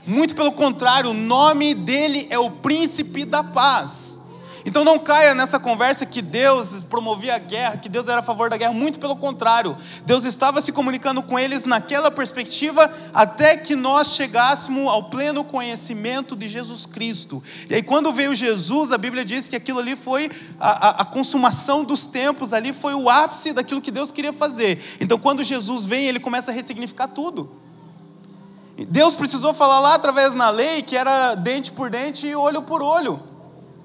Muito 0.05 0.33
pelo 0.33 0.51
contrário, 0.51 1.11
o 1.11 1.13
nome 1.13 1.73
dele 1.73 2.25
é 2.29 2.39
o 2.39 2.49
príncipe 2.49 3.23
da 3.23 3.43
paz. 3.43 4.20
Então 4.65 4.83
não 4.83 4.99
caia 4.99 5.33
nessa 5.33 5.59
conversa 5.59 6.05
que 6.05 6.21
Deus 6.21 6.83
promovia 6.89 7.35
a 7.35 7.39
guerra, 7.39 7.77
que 7.77 7.89
Deus 7.89 8.07
era 8.07 8.19
a 8.19 8.23
favor 8.23 8.49
da 8.49 8.57
guerra, 8.57 8.73
muito 8.73 8.99
pelo 8.99 9.15
contrário. 9.15 9.75
Deus 10.05 10.23
estava 10.23 10.61
se 10.61 10.71
comunicando 10.71 11.21
com 11.23 11.37
eles 11.37 11.65
naquela 11.65 12.11
perspectiva 12.11 12.91
até 13.13 13.57
que 13.57 13.75
nós 13.75 14.15
chegássemos 14.15 14.87
ao 14.87 15.05
pleno 15.05 15.43
conhecimento 15.43 16.35
de 16.35 16.47
Jesus 16.47 16.85
Cristo. 16.85 17.41
E 17.69 17.75
aí 17.75 17.83
quando 17.83 18.11
veio 18.11 18.35
Jesus, 18.35 18.91
a 18.91 18.97
Bíblia 18.97 19.25
diz 19.25 19.47
que 19.47 19.55
aquilo 19.55 19.79
ali 19.79 19.95
foi 19.95 20.29
a, 20.59 20.69
a, 20.69 20.89
a 21.01 21.05
consumação 21.05 21.83
dos 21.83 22.05
tempos, 22.05 22.53
ali 22.53 22.71
foi 22.73 22.93
o 22.93 23.09
ápice 23.09 23.53
daquilo 23.53 23.81
que 23.81 23.91
Deus 23.91 24.11
queria 24.11 24.33
fazer. 24.33 24.79
Então 24.99 25.17
quando 25.17 25.43
Jesus 25.43 25.85
vem, 25.85 26.05
ele 26.05 26.19
começa 26.19 26.51
a 26.51 26.53
ressignificar 26.53 27.07
tudo. 27.07 27.49
Deus 28.87 29.15
precisou 29.15 29.53
falar 29.53 29.79
lá 29.79 29.95
através 29.95 30.33
na 30.33 30.49
lei 30.49 30.81
que 30.81 30.95
era 30.95 31.35
dente 31.35 31.71
por 31.71 31.89
dente 31.89 32.27
e 32.27 32.35
olho 32.35 32.61
por 32.61 32.81
olho. 32.81 33.30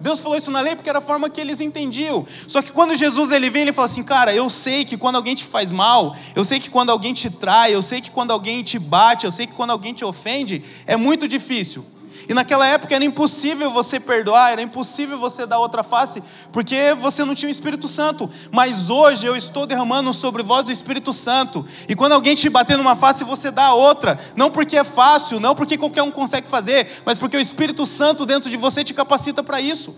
Deus 0.00 0.20
falou 0.20 0.36
isso 0.36 0.50
na 0.50 0.60
lei 0.60 0.76
porque 0.76 0.88
era 0.88 0.98
a 0.98 1.02
forma 1.02 1.30
que 1.30 1.40
eles 1.40 1.60
entendiam. 1.60 2.26
Só 2.46 2.60
que 2.60 2.70
quando 2.70 2.94
Jesus 2.94 3.30
ele 3.30 3.50
vem, 3.50 3.62
ele 3.62 3.72
fala 3.72 3.86
assim: 3.86 4.02
"Cara, 4.02 4.34
eu 4.34 4.48
sei 4.50 4.84
que 4.84 4.96
quando 4.96 5.16
alguém 5.16 5.34
te 5.34 5.44
faz 5.44 5.70
mal, 5.70 6.14
eu 6.34 6.44
sei 6.44 6.60
que 6.60 6.70
quando 6.70 6.90
alguém 6.90 7.14
te 7.14 7.30
trai, 7.30 7.74
eu 7.74 7.82
sei 7.82 8.00
que 8.00 8.10
quando 8.10 8.30
alguém 8.30 8.62
te 8.62 8.78
bate, 8.78 9.24
eu 9.24 9.32
sei 9.32 9.46
que 9.46 9.54
quando 9.54 9.70
alguém 9.70 9.94
te 9.94 10.04
ofende, 10.04 10.62
é 10.86 10.96
muito 10.96 11.26
difícil. 11.26 11.84
E 12.28 12.34
naquela 12.34 12.66
época 12.66 12.94
era 12.94 13.04
impossível 13.04 13.70
você 13.70 14.00
perdoar, 14.00 14.52
era 14.52 14.62
impossível 14.62 15.18
você 15.18 15.46
dar 15.46 15.58
outra 15.58 15.82
face, 15.82 16.22
porque 16.50 16.94
você 17.00 17.24
não 17.24 17.34
tinha 17.34 17.48
o 17.48 17.50
Espírito 17.50 17.86
Santo. 17.86 18.28
Mas 18.50 18.90
hoje 18.90 19.26
eu 19.26 19.36
estou 19.36 19.66
derramando 19.66 20.12
sobre 20.12 20.42
vós 20.42 20.66
o 20.66 20.72
Espírito 20.72 21.12
Santo. 21.12 21.64
E 21.88 21.94
quando 21.94 22.12
alguém 22.12 22.34
te 22.34 22.48
bater 22.48 22.76
numa 22.76 22.96
face, 22.96 23.22
você 23.22 23.50
dá 23.50 23.66
a 23.66 23.74
outra. 23.74 24.18
Não 24.34 24.50
porque 24.50 24.76
é 24.76 24.84
fácil, 24.84 25.38
não 25.38 25.54
porque 25.54 25.78
qualquer 25.78 26.02
um 26.02 26.10
consegue 26.10 26.48
fazer, 26.48 27.02
mas 27.04 27.18
porque 27.18 27.36
o 27.36 27.40
Espírito 27.40 27.86
Santo 27.86 28.26
dentro 28.26 28.50
de 28.50 28.56
você 28.56 28.82
te 28.82 28.92
capacita 28.92 29.42
para 29.42 29.60
isso. 29.60 29.94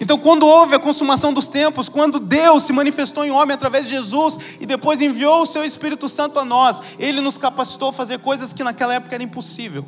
Então, 0.00 0.18
quando 0.18 0.46
houve 0.46 0.74
a 0.74 0.78
consumação 0.78 1.32
dos 1.32 1.48
tempos, 1.48 1.88
quando 1.88 2.18
Deus 2.18 2.64
se 2.64 2.72
manifestou 2.72 3.24
em 3.24 3.30
homem 3.30 3.54
através 3.54 3.86
de 3.86 3.92
Jesus 3.92 4.38
e 4.60 4.66
depois 4.66 5.00
enviou 5.00 5.42
o 5.42 5.46
seu 5.46 5.64
Espírito 5.64 6.08
Santo 6.08 6.38
a 6.38 6.44
nós, 6.44 6.80
ele 6.98 7.20
nos 7.20 7.38
capacitou 7.38 7.88
a 7.88 7.92
fazer 7.92 8.18
coisas 8.18 8.52
que 8.52 8.64
naquela 8.64 8.94
época 8.94 9.14
era 9.14 9.24
impossível. 9.24 9.84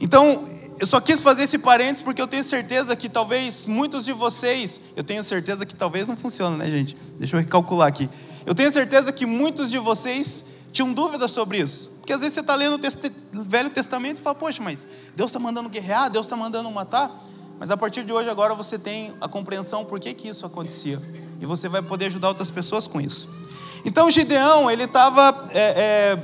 Então, 0.00 0.48
eu 0.78 0.86
só 0.86 1.00
quis 1.00 1.20
fazer 1.20 1.44
esse 1.44 1.58
parênteses 1.58 2.02
porque 2.02 2.22
eu 2.22 2.26
tenho 2.26 2.44
certeza 2.44 2.94
que 2.94 3.08
talvez 3.08 3.66
muitos 3.66 4.04
de 4.04 4.12
vocês, 4.12 4.80
eu 4.96 5.02
tenho 5.02 5.22
certeza 5.24 5.66
que 5.66 5.74
talvez 5.74 6.06
não 6.08 6.16
funcione, 6.16 6.56
né, 6.56 6.66
gente? 6.70 6.96
Deixa 7.18 7.36
eu 7.36 7.40
recalcular 7.40 7.88
aqui. 7.88 8.08
Eu 8.46 8.54
tenho 8.54 8.70
certeza 8.70 9.12
que 9.12 9.26
muitos 9.26 9.70
de 9.70 9.78
vocês 9.78 10.44
tinham 10.72 10.92
dúvidas 10.92 11.32
sobre 11.32 11.58
isso. 11.58 11.90
Porque 11.98 12.12
às 12.12 12.20
vezes 12.20 12.34
você 12.34 12.40
está 12.40 12.54
lendo 12.54 12.78
o 12.78 13.42
Velho 13.42 13.70
Testamento 13.70 14.18
e 14.18 14.20
fala, 14.22 14.34
poxa, 14.34 14.62
mas 14.62 14.86
Deus 15.16 15.30
está 15.30 15.40
mandando 15.40 15.68
guerrear, 15.68 16.10
Deus 16.10 16.26
está 16.26 16.36
mandando 16.36 16.70
matar. 16.70 17.10
Mas 17.58 17.70
a 17.70 17.76
partir 17.76 18.04
de 18.04 18.12
hoje, 18.12 18.30
agora 18.30 18.54
você 18.54 18.78
tem 18.78 19.12
a 19.20 19.28
compreensão 19.28 19.84
por 19.84 19.98
que, 19.98 20.14
que 20.14 20.28
isso 20.28 20.46
acontecia. 20.46 21.02
E 21.40 21.46
você 21.46 21.68
vai 21.68 21.82
poder 21.82 22.06
ajudar 22.06 22.28
outras 22.28 22.50
pessoas 22.50 22.86
com 22.86 23.00
isso. 23.00 23.28
Então 23.84 24.10
Gideão, 24.10 24.70
ele 24.70 24.84
estava 24.84 25.48
é, 25.50 25.60
é, 25.60 26.18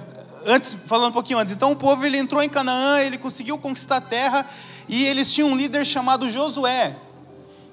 antes, 0.47 0.75
falando 0.75 1.11
um 1.11 1.13
pouquinho 1.13 1.39
antes, 1.39 1.53
então 1.53 1.73
o 1.73 1.77
povo 1.77 2.05
ele 2.05 2.19
entrou 2.19 2.43
em 2.43 2.49
Canaã, 2.49 3.01
ele 3.01 3.19
conseguiu 3.19 3.59
conquistar 3.59 3.97
a 3.97 4.01
terra 4.01 4.47
e 4.89 5.05
eles 5.05 5.33
tinham 5.33 5.51
um 5.51 5.57
líder 5.57 5.85
chamado 5.85 6.31
Josué. 6.31 6.97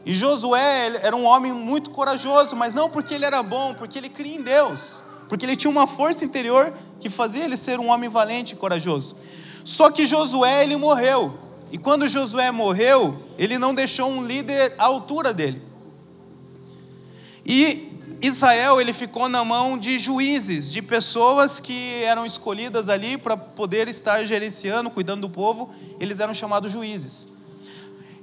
E 0.05 0.15
Josué 0.15 0.99
era 1.01 1.15
um 1.15 1.25
homem 1.25 1.53
muito 1.53 1.89
corajoso, 1.91 2.55
mas 2.55 2.73
não 2.73 2.89
porque 2.89 3.13
ele 3.13 3.25
era 3.25 3.43
bom, 3.43 3.73
porque 3.73 3.97
ele 3.97 4.09
cria 4.09 4.35
em 4.35 4.41
Deus, 4.41 5.03
porque 5.29 5.45
ele 5.45 5.55
tinha 5.55 5.69
uma 5.69 5.85
força 5.85 6.25
interior 6.25 6.73
que 6.99 7.09
fazia 7.09 7.43
ele 7.43 7.57
ser 7.57 7.79
um 7.79 7.89
homem 7.89 8.09
valente 8.09 8.53
e 8.53 8.57
corajoso. 8.57 9.15
Só 9.63 9.91
que 9.91 10.07
Josué 10.07 10.63
ele 10.63 10.75
morreu. 10.75 11.37
E 11.71 11.77
quando 11.77 12.07
Josué 12.07 12.51
morreu, 12.51 13.23
ele 13.37 13.57
não 13.57 13.73
deixou 13.73 14.09
um 14.09 14.25
líder 14.25 14.73
à 14.77 14.85
altura 14.85 15.33
dele. 15.33 15.61
E 17.45 17.90
Israel 18.21 18.79
ele 18.79 18.93
ficou 18.93 19.27
na 19.27 19.43
mão 19.43 19.77
de 19.77 19.97
juízes, 19.97 20.71
de 20.71 20.81
pessoas 20.81 21.59
que 21.59 22.03
eram 22.03 22.25
escolhidas 22.25 22.87
ali 22.87 23.17
para 23.17 23.35
poder 23.35 23.87
estar 23.87 24.23
gerenciando, 24.23 24.91
cuidando 24.91 25.21
do 25.21 25.29
povo, 25.29 25.73
eles 25.99 26.19
eram 26.19 26.33
chamados 26.33 26.71
juízes. 26.71 27.27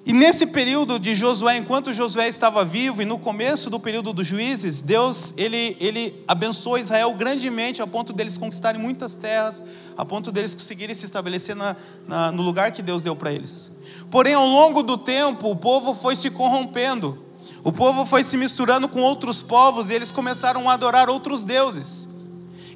E 0.06 0.12
nesse 0.12 0.46
período 0.46 0.98
de 0.98 1.14
Josué, 1.14 1.58
enquanto 1.58 1.92
Josué 1.92 2.28
estava 2.28 2.64
vivo 2.64 3.02
e 3.02 3.04
no 3.04 3.18
começo 3.18 3.68
do 3.68 3.78
período 3.78 4.12
dos 4.12 4.26
juízes, 4.26 4.80
Deus 4.80 5.34
ele, 5.36 5.76
ele 5.80 6.24
abençoou 6.26 6.78
Israel 6.78 7.12
grandemente 7.12 7.82
a 7.82 7.86
ponto 7.86 8.12
deles 8.12 8.38
conquistarem 8.38 8.80
muitas 8.80 9.16
terras, 9.16 9.62
a 9.96 10.06
ponto 10.06 10.32
deles 10.32 10.54
conseguirem 10.54 10.94
se 10.94 11.04
estabelecer 11.04 11.54
na, 11.54 11.76
na, 12.06 12.32
no 12.32 12.42
lugar 12.42 12.72
que 12.72 12.80
Deus 12.80 13.02
deu 13.02 13.14
para 13.14 13.32
eles. 13.32 13.70
Porém, 14.10 14.32
ao 14.32 14.46
longo 14.46 14.82
do 14.82 14.96
tempo, 14.96 15.50
o 15.50 15.56
povo 15.56 15.92
foi 15.94 16.16
se 16.16 16.30
corrompendo. 16.30 17.27
O 17.68 17.72
povo 17.72 18.06
foi 18.06 18.24
se 18.24 18.38
misturando 18.38 18.88
com 18.88 19.02
outros 19.02 19.42
povos 19.42 19.90
e 19.90 19.92
eles 19.92 20.10
começaram 20.10 20.70
a 20.70 20.72
adorar 20.72 21.10
outros 21.10 21.44
deuses. 21.44 22.08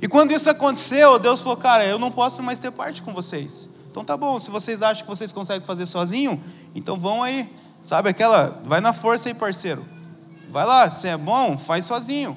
E 0.02 0.06
quando 0.06 0.32
isso 0.32 0.50
aconteceu, 0.50 1.18
Deus 1.18 1.40
falou: 1.40 1.56
Cara, 1.56 1.86
eu 1.86 1.98
não 1.98 2.10
posso 2.12 2.42
mais 2.42 2.58
ter 2.58 2.70
parte 2.70 3.00
com 3.00 3.10
vocês. 3.14 3.70
Então 3.90 4.04
tá 4.04 4.18
bom, 4.18 4.38
se 4.38 4.50
vocês 4.50 4.82
acham 4.82 5.02
que 5.02 5.08
vocês 5.08 5.32
conseguem 5.32 5.66
fazer 5.66 5.86
sozinho, 5.86 6.38
então 6.74 6.98
vão 6.98 7.22
aí. 7.22 7.50
Sabe 7.82 8.10
aquela, 8.10 8.60
vai 8.66 8.82
na 8.82 8.92
força 8.92 9.30
aí, 9.30 9.34
parceiro. 9.34 9.82
Vai 10.50 10.66
lá, 10.66 10.90
se 10.90 11.08
é 11.08 11.16
bom, 11.16 11.56
faz 11.56 11.86
sozinho. 11.86 12.36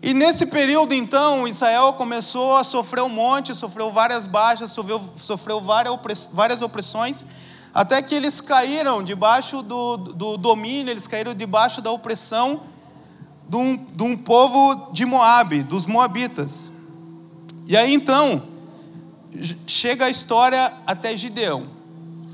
E 0.00 0.14
nesse 0.14 0.46
período, 0.46 0.94
então, 0.94 1.48
Israel 1.48 1.94
começou 1.94 2.56
a 2.56 2.62
sofrer 2.62 3.02
um 3.02 3.08
monte, 3.08 3.52
sofreu 3.52 3.90
várias 3.90 4.28
baixas, 4.28 4.70
sofreu, 4.70 5.02
sofreu 5.20 5.60
várias 5.60 6.62
opressões, 6.62 7.26
até 7.74 8.02
que 8.02 8.14
eles 8.14 8.40
caíram 8.40 9.02
debaixo 9.02 9.62
do, 9.62 9.96
do 9.96 10.36
domínio, 10.36 10.90
eles 10.90 11.06
caíram 11.06 11.34
debaixo 11.34 11.80
da 11.80 11.90
opressão 11.90 12.62
de 13.48 13.56
um, 13.56 13.76
de 13.76 14.02
um 14.02 14.16
povo 14.16 14.90
de 14.92 15.06
Moabe, 15.06 15.62
dos 15.62 15.86
Moabitas. 15.86 16.70
E 17.66 17.76
aí 17.76 17.94
então, 17.94 18.42
chega 19.66 20.06
a 20.06 20.10
história 20.10 20.72
até 20.86 21.16
Gideão. 21.16 21.68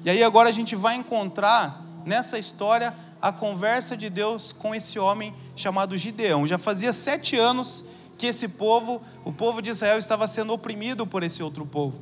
E 0.05 0.11
aí 0.11 0.23
agora 0.23 0.49
a 0.49 0.53
gente 0.53 0.75
vai 0.75 0.97
encontrar 0.97 1.85
nessa 2.05 2.39
história 2.39 2.95
a 3.21 3.33
conversa 3.33 3.97
de 3.97 4.09
Deus 4.09 4.53
com 4.53 4.75
esse 4.75 4.99
homem 4.99 5.35
chamado 5.55 5.97
Gideão. 5.97 6.47
Já 6.47 6.59
fazia 6.59 6.93
sete 6.93 7.37
anos 7.37 7.85
que 8.17 8.27
esse 8.27 8.49
povo, 8.49 9.01
o 9.25 9.33
povo 9.33 9.61
de 9.63 9.71
Israel, 9.71 9.99
estava 9.99 10.27
sendo 10.27 10.53
oprimido 10.53 11.07
por 11.07 11.23
esse 11.23 11.43
outro 11.43 11.65
povo. 11.65 12.01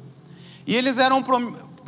E 0.67 0.75
eles 0.75 0.99
eram 0.99 1.23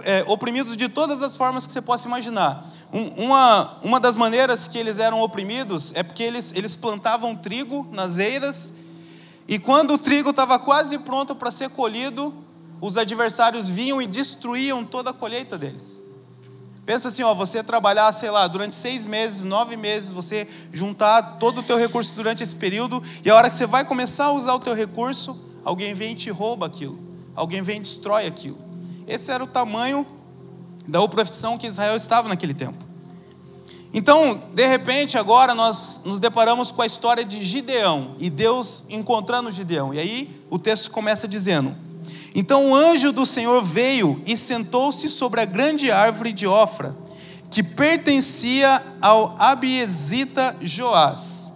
é, 0.05 0.25
oprimidos 0.27 0.77
de 0.77 0.89
todas 0.89 1.23
as 1.23 1.37
formas 1.37 1.67
que 1.67 1.73
você 1.73 1.83
possa 1.83 2.07
imaginar. 2.07 2.71
Um, 2.93 3.25
uma, 3.25 3.79
uma 3.83 4.01
das 4.01 4.17
maneiras 4.17 4.67
que 4.67 4.79
eles 4.79 4.99
eram 4.99 5.21
oprimidos 5.21 5.93
é 5.95 6.03
porque 6.03 6.23
eles, 6.23 6.53
eles 6.55 6.75
plantavam 6.77 7.37
trigo 7.37 7.87
nas 7.93 8.19
eiras, 8.19 8.73
e 9.47 9.59
quando 9.59 9.95
o 9.95 9.99
trigo 9.99 10.31
estava 10.31 10.59
quase 10.59 10.99
pronto 10.99 11.35
para 11.35 11.51
ser 11.51 11.71
colhido, 11.71 12.35
os 12.81 12.99
adversários 12.99 13.69
vinham 13.69 14.01
e 14.01 14.07
destruíam 14.07 14.85
toda 14.85 15.11
a 15.11 15.13
colheita 15.13 15.57
deles. 15.57 16.03
Pensa 16.85 17.09
assim, 17.09 17.23
ó, 17.23 17.35
você 17.35 17.63
trabalhar, 17.63 18.11
sei 18.13 18.31
lá, 18.31 18.47
durante 18.47 18.75
seis 18.75 19.05
meses, 19.05 19.45
nove 19.45 19.77
meses, 19.77 20.11
você 20.11 20.49
juntar 20.73 21.39
todo 21.39 21.61
o 21.61 21.63
teu 21.63 21.77
recurso 21.77 22.15
durante 22.15 22.43
esse 22.43 22.57
período, 22.57 23.03
e 23.25 23.31
a 23.31 23.35
hora 23.35 23.51
que 23.51 23.57
você 23.57 23.67
vai 23.67 23.85
começar 23.85 24.27
a 24.27 24.33
usar 24.33 24.55
o 24.55 24.61
teu 24.61 24.75
recurso, 24.75 25.39
alguém 25.65 25.93
vem 25.93 26.13
e 26.13 26.17
te 26.17 26.31
rouba 26.31 26.67
aquilo, 26.67 26.99
alguém 27.35 27.63
vem 27.63 27.77
e 27.77 27.81
destrói 27.81 28.27
aquilo. 28.27 28.68
Esse 29.09 29.33
era 29.33 29.43
o 29.43 29.47
tamanho 29.47 30.07
da 30.87 31.01
opressão 31.01 31.57
que 31.57 31.67
Israel 31.67 31.97
estava 31.97 32.29
naquele 32.29 32.53
tempo. 32.53 32.89
Então, 33.93 34.43
de 34.53 34.67
repente, 34.67 35.17
agora 35.17 35.55
nós 35.55 36.03
nos 36.05 36.21
deparamos 36.21 36.71
com 36.71 36.83
a 36.83 36.87
história 36.87 37.25
de 37.25 37.43
Gideão 37.43 38.15
e 38.19 38.29
Deus 38.29 38.85
encontrando 38.91 39.51
Gideão. 39.51 39.95
E 39.95 39.99
aí 39.99 40.43
o 40.51 40.59
texto 40.59 40.91
começa 40.91 41.27
dizendo: 41.27 41.75
Então 42.35 42.71
o 42.71 42.77
anjo 42.77 43.13
do 43.13 43.25
Senhor 43.25 43.65
veio 43.65 44.23
e 44.27 44.37
sentou-se 44.37 45.09
sobre 45.09 45.41
a 45.41 45.47
grande 45.47 45.91
árvore 45.91 46.33
de 46.33 46.47
Ofra, 46.47 46.95
que 47.51 47.63
pertencia 47.63 48.83
ao 49.01 49.35
Abiesita 49.39 50.55
Joás. 50.61 51.51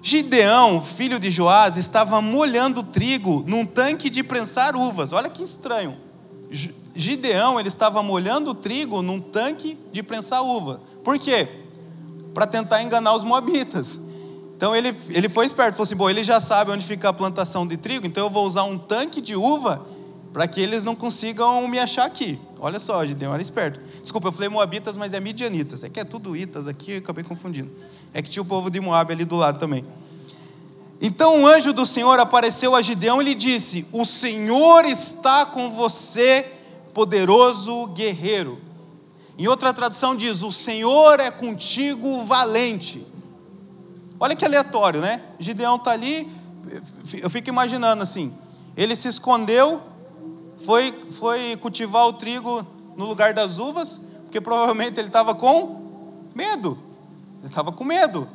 Gideão, 0.00 0.80
filho 0.80 1.18
de 1.18 1.32
Joás, 1.32 1.76
estava 1.76 2.22
molhando 2.22 2.84
trigo 2.84 3.42
num 3.44 3.66
tanque 3.66 4.08
de 4.08 4.22
prensar 4.22 4.76
uvas. 4.76 5.12
Olha 5.12 5.28
que 5.28 5.42
estranho. 5.42 6.05
Gideão 6.94 7.58
ele 7.58 7.68
estava 7.68 8.02
molhando 8.02 8.50
o 8.50 8.54
trigo 8.54 9.02
num 9.02 9.20
tanque 9.20 9.78
de 9.92 10.02
prensar 10.02 10.42
uva. 10.42 10.80
Por 11.04 11.18
quê? 11.18 11.48
Para 12.32 12.46
tentar 12.46 12.82
enganar 12.82 13.14
os 13.14 13.24
moabitas. 13.24 14.00
Então 14.56 14.74
ele, 14.74 14.94
ele 15.10 15.28
foi 15.28 15.44
esperto, 15.44 15.72
falou 15.72 15.84
assim: 15.84 15.96
bom, 15.96 16.08
ele 16.08 16.24
já 16.24 16.40
sabe 16.40 16.70
onde 16.70 16.86
fica 16.86 17.08
a 17.08 17.12
plantação 17.12 17.66
de 17.66 17.76
trigo, 17.76 18.06
então 18.06 18.24
eu 18.24 18.30
vou 18.30 18.46
usar 18.46 18.64
um 18.64 18.78
tanque 18.78 19.20
de 19.20 19.36
uva 19.36 19.86
para 20.32 20.46
que 20.46 20.60
eles 20.60 20.84
não 20.84 20.94
consigam 20.94 21.66
me 21.68 21.78
achar 21.78 22.04
aqui. 22.04 22.38
Olha 22.58 22.80
só, 22.80 23.04
Gideão 23.04 23.32
era 23.32 23.42
esperto. 23.42 23.80
Desculpa, 24.02 24.28
eu 24.28 24.32
falei 24.32 24.48
moabitas, 24.48 24.96
mas 24.96 25.12
é 25.12 25.20
midianitas. 25.20 25.82
É 25.84 25.88
que 25.88 26.00
é 26.00 26.04
tudo 26.04 26.36
itas 26.36 26.66
aqui, 26.66 26.92
eu 26.92 26.98
acabei 26.98 27.24
confundindo. 27.24 27.70
É 28.12 28.20
que 28.20 28.30
tinha 28.30 28.42
o 28.42 28.46
povo 28.46 28.70
de 28.70 28.80
Moab 28.80 29.12
ali 29.12 29.24
do 29.24 29.36
lado 29.36 29.58
também. 29.58 29.84
Então 31.00 31.42
o 31.42 31.46
anjo 31.46 31.72
do 31.72 31.84
Senhor 31.84 32.18
apareceu 32.18 32.74
a 32.74 32.82
Gideão 32.82 33.20
e 33.20 33.24
lhe 33.24 33.34
disse: 33.34 33.86
O 33.92 34.04
Senhor 34.04 34.84
está 34.84 35.44
com 35.44 35.70
você, 35.70 36.46
poderoso 36.94 37.86
guerreiro. 37.88 38.58
Em 39.38 39.46
outra 39.46 39.72
tradução 39.72 40.16
diz: 40.16 40.42
O 40.42 40.50
Senhor 40.50 41.20
é 41.20 41.30
contigo 41.30 42.24
valente. 42.24 43.06
Olha 44.18 44.34
que 44.34 44.44
aleatório, 44.44 45.00
né? 45.00 45.20
Gideão 45.38 45.76
está 45.76 45.90
ali, 45.90 46.26
eu 47.20 47.28
fico 47.28 47.48
imaginando 47.48 48.02
assim: 48.02 48.32
ele 48.76 48.96
se 48.96 49.08
escondeu, 49.08 49.82
foi, 50.64 50.92
foi 51.12 51.56
cultivar 51.56 52.06
o 52.06 52.14
trigo 52.14 52.66
no 52.96 53.04
lugar 53.04 53.34
das 53.34 53.58
uvas, 53.58 54.00
porque 54.22 54.40
provavelmente 54.40 54.98
ele 54.98 55.08
estava 55.08 55.34
com 55.34 56.30
medo. 56.34 56.78
Ele 57.40 57.48
estava 57.48 57.70
com 57.70 57.84
medo. 57.84 58.26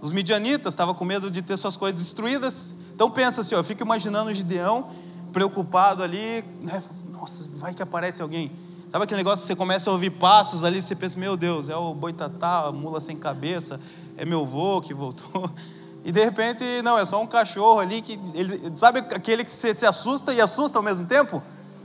Os 0.00 0.12
midianitas 0.12 0.72
estavam 0.72 0.94
com 0.94 1.04
medo 1.04 1.30
de 1.30 1.42
ter 1.42 1.56
suas 1.56 1.76
coisas 1.76 2.00
destruídas. 2.00 2.72
Então 2.94 3.10
pensa 3.10 3.40
assim, 3.40 3.54
ó, 3.54 3.58
eu 3.58 3.64
fico 3.64 3.82
imaginando 3.82 4.30
o 4.30 4.34
Gideão 4.34 4.90
preocupado 5.32 6.02
ali, 6.02 6.44
né? 6.60 6.82
nossa, 7.12 7.48
vai 7.54 7.74
que 7.74 7.82
aparece 7.82 8.22
alguém. 8.22 8.50
Sabe 8.88 9.04
aquele 9.04 9.18
negócio 9.18 9.42
que 9.42 9.46
você 9.46 9.56
começa 9.56 9.88
a 9.88 9.92
ouvir 9.92 10.10
passos 10.10 10.64
ali, 10.64 10.82
você 10.82 10.96
pensa, 10.96 11.18
meu 11.18 11.36
Deus, 11.36 11.68
é 11.68 11.76
o 11.76 11.94
boitatá, 11.94 12.66
a 12.66 12.72
mula 12.72 13.00
sem 13.00 13.16
cabeça, 13.16 13.78
é 14.16 14.24
meu 14.24 14.44
vô 14.44 14.80
que 14.80 14.94
voltou. 14.94 15.50
E 16.02 16.10
de 16.10 16.24
repente, 16.24 16.64
não, 16.82 16.98
é 16.98 17.04
só 17.04 17.20
um 17.20 17.26
cachorro 17.26 17.78
ali 17.78 18.00
que. 18.00 18.18
Ele, 18.32 18.72
sabe 18.74 19.00
aquele 19.00 19.44
que 19.44 19.52
você 19.52 19.74
se 19.74 19.84
assusta 19.84 20.32
e 20.32 20.40
assusta 20.40 20.78
ao 20.78 20.82
mesmo 20.82 21.06
tempo? 21.06 21.42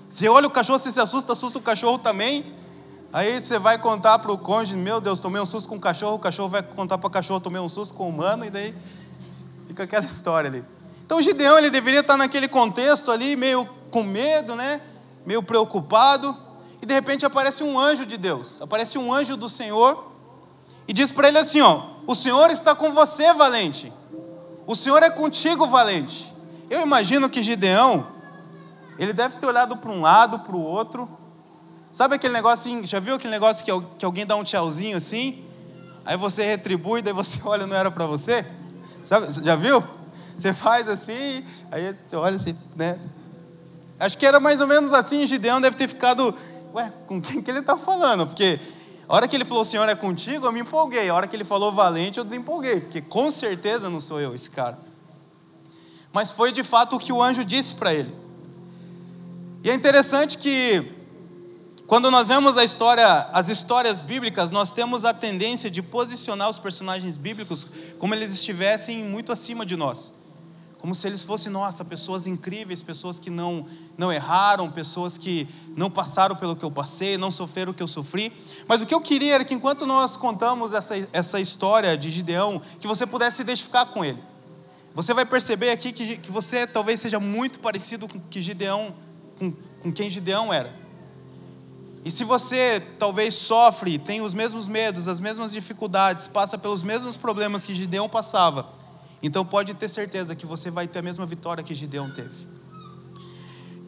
Você 0.09 0.29
olha 0.29 0.47
o 0.47 0.49
cachorro, 0.49 0.79
você 0.79 0.89
se 0.89 1.01
assusta, 1.01 1.33
assusta 1.33 1.59
o 1.59 1.61
cachorro 1.61 1.97
também. 1.97 2.45
Aí 3.15 3.39
você 3.39 3.57
vai 3.57 3.77
contar 3.77 4.19
para 4.19 4.29
o 4.29 4.37
cônjuge, 4.37 4.75
meu 4.75 4.99
Deus, 4.99 5.21
tomei 5.21 5.41
um 5.41 5.45
susto 5.45 5.69
com 5.69 5.77
o 5.77 5.79
cachorro, 5.79 6.15
o 6.15 6.19
cachorro 6.19 6.49
vai 6.49 6.61
contar 6.61 6.97
para 6.97 7.07
o 7.07 7.09
cachorro, 7.09 7.39
tomei 7.39 7.61
um 7.61 7.69
susto 7.69 7.95
com 7.95 8.07
o 8.07 8.09
humano, 8.09 8.43
e 8.43 8.49
daí 8.49 8.75
fica 9.69 9.83
aquela 9.83 10.03
história 10.05 10.49
ali. 10.49 10.65
Então 11.05 11.21
Gideão, 11.21 11.57
ele 11.57 11.69
deveria 11.69 12.01
estar 12.01 12.17
naquele 12.17 12.49
contexto 12.49 13.09
ali, 13.09 13.37
meio 13.37 13.69
com 13.89 14.03
medo, 14.03 14.53
né? 14.53 14.81
Meio 15.25 15.41
preocupado. 15.41 16.35
E 16.81 16.85
de 16.85 16.93
repente 16.93 17.25
aparece 17.25 17.63
um 17.63 17.79
anjo 17.79 18.05
de 18.05 18.17
Deus, 18.17 18.61
aparece 18.61 18.97
um 18.97 19.13
anjo 19.13 19.37
do 19.37 19.47
Senhor, 19.47 20.11
e 20.85 20.91
diz 20.91 21.09
para 21.13 21.29
ele 21.29 21.37
assim: 21.37 21.61
ó, 21.61 21.83
o 22.05 22.15
Senhor 22.15 22.51
está 22.51 22.75
com 22.75 22.91
você, 22.91 23.31
valente. 23.31 23.93
O 24.67 24.75
Senhor 24.75 25.01
é 25.01 25.09
contigo, 25.09 25.65
valente. 25.67 26.35
Eu 26.69 26.81
imagino 26.81 27.29
que 27.29 27.41
Gideão, 27.41 28.07
ele 28.99 29.13
deve 29.13 29.37
ter 29.37 29.45
olhado 29.45 29.77
para 29.77 29.89
um 29.89 30.01
lado, 30.01 30.39
para 30.39 30.53
o 30.57 30.61
outro. 30.61 31.09
Sabe 31.95 32.15
aquele 32.15 32.33
negócio 32.33 32.69
assim, 32.69 32.85
já 32.85 32.99
viu 32.99 33.15
aquele 33.15 33.31
negócio 33.31 33.63
que, 33.63 33.71
que 33.97 34.03
alguém 34.03 34.25
dá 34.25 34.35
um 34.35 34.43
tchauzinho 34.43 34.97
assim? 34.97 35.41
Aí 36.03 36.17
você 36.17 36.43
retribui, 36.43 37.01
daí 37.01 37.13
você 37.13 37.39
olha, 37.47 37.65
não 37.65 37.73
era 37.73 37.89
para 37.89 38.05
você? 38.05 38.45
Sabe, 39.05 39.31
já 39.31 39.55
viu? 39.55 39.81
Você 40.37 40.53
faz 40.53 40.89
assim, 40.89 41.41
aí 41.71 41.97
você 42.05 42.17
olha 42.17 42.35
assim, 42.35 42.53
né? 42.75 42.99
Acho 43.97 44.17
que 44.17 44.25
era 44.25 44.41
mais 44.41 44.59
ou 44.59 44.67
menos 44.67 44.91
assim, 44.91 45.25
Gideão 45.25 45.61
deve 45.61 45.77
ter 45.77 45.87
ficado, 45.87 46.35
ué, 46.73 46.91
com 47.07 47.21
quem 47.21 47.41
que 47.41 47.49
ele 47.49 47.59
está 47.59 47.77
falando? 47.77 48.27
Porque 48.27 48.59
a 49.07 49.15
hora 49.15 49.25
que 49.25 49.33
ele 49.33 49.45
falou, 49.45 49.63
Senhor 49.63 49.87
é 49.87 49.95
contigo, 49.95 50.45
eu 50.45 50.51
me 50.51 50.59
empolguei. 50.59 51.07
A 51.07 51.15
hora 51.15 51.27
que 51.27 51.35
ele 51.37 51.45
falou 51.45 51.71
valente, 51.71 52.17
eu 52.17 52.25
desempolguei, 52.25 52.81
porque 52.81 52.99
com 52.99 53.31
certeza 53.31 53.89
não 53.89 54.01
sou 54.01 54.19
eu 54.19 54.35
esse 54.35 54.49
cara. 54.49 54.77
Mas 56.11 56.29
foi 56.29 56.51
de 56.51 56.61
fato 56.61 56.97
o 56.97 56.99
que 56.99 57.13
o 57.13 57.23
anjo 57.23 57.45
disse 57.45 57.73
para 57.73 57.93
ele. 57.93 58.13
E 59.63 59.69
é 59.69 59.73
interessante 59.73 60.37
que 60.37 60.94
quando 61.87 62.09
nós 62.09 62.27
vemos 62.27 62.57
a 62.57 62.63
história, 62.63 63.27
as 63.31 63.49
histórias 63.49 64.01
bíblicas, 64.01 64.51
nós 64.51 64.71
temos 64.71 65.05
a 65.05 65.13
tendência 65.13 65.69
de 65.69 65.81
posicionar 65.81 66.49
os 66.49 66.57
personagens 66.57 67.17
bíblicos 67.17 67.67
como 67.99 68.13
eles 68.13 68.31
estivessem 68.31 69.03
muito 69.03 69.31
acima 69.31 69.65
de 69.65 69.75
nós 69.75 70.13
como 70.85 70.93
se 70.93 71.07
eles 71.07 71.23
fossem, 71.23 71.51
nossa, 71.51 71.83
pessoas 71.83 72.27
incríveis, 72.27 72.83
pessoas 72.83 73.17
que 73.17 73.31
não, 73.31 73.65
não 73.97 74.13
erraram, 74.13 74.69
pessoas 74.69 75.17
que 75.17 75.47
não 75.75 75.89
passaram 75.89 76.35
pelo 76.35 76.55
que 76.55 76.63
eu 76.63 76.69
passei, 76.69 77.17
não 77.17 77.31
sofreram 77.31 77.71
o 77.71 77.73
que 77.73 77.81
eu 77.81 77.87
sofri. 77.87 78.31
Mas 78.67 78.81
o 78.81 78.85
que 78.85 78.93
eu 78.93 79.01
queria 79.01 79.33
era 79.33 79.43
que 79.43 79.55
enquanto 79.55 79.87
nós 79.87 80.15
contamos 80.15 80.73
essa, 80.73 80.93
essa 81.11 81.39
história 81.39 81.97
de 81.97 82.11
Gideão, 82.11 82.61
que 82.79 82.85
você 82.85 83.07
pudesse 83.07 83.37
se 83.37 83.41
identificar 83.41 83.87
com 83.87 84.05
ele. 84.05 84.21
Você 84.93 85.11
vai 85.11 85.25
perceber 85.25 85.71
aqui 85.71 85.91
que, 85.91 86.17
que 86.17 86.31
você 86.31 86.67
talvez 86.67 87.01
seja 87.01 87.19
muito 87.19 87.59
parecido 87.59 88.07
com, 88.07 88.19
que 88.19 88.39
Gideão, 88.39 88.93
com, 89.39 89.51
com 89.81 89.91
quem 89.91 90.07
Gideão 90.07 90.53
era. 90.53 90.71
E 92.05 92.11
se 92.11 92.23
você 92.23 92.79
talvez 92.99 93.33
sofre, 93.33 93.97
tem 93.97 94.21
os 94.21 94.31
mesmos 94.31 94.67
medos, 94.67 95.07
as 95.07 95.19
mesmas 95.19 95.51
dificuldades, 95.51 96.27
passa 96.27 96.55
pelos 96.55 96.83
mesmos 96.83 97.17
problemas 97.17 97.65
que 97.65 97.73
Gideão 97.73 98.07
passava, 98.07 98.69
então 99.23 99.43
pode 99.43 99.73
ter 99.73 99.89
certeza 99.89 100.35
que 100.35 100.45
você 100.45 100.69
vai 100.69 100.87
ter 100.87 100.99
a 100.99 101.01
mesma 101.01 101.25
vitória 101.25 101.63
que 101.63 101.73
Gideão 101.73 102.11
teve. 102.11 102.47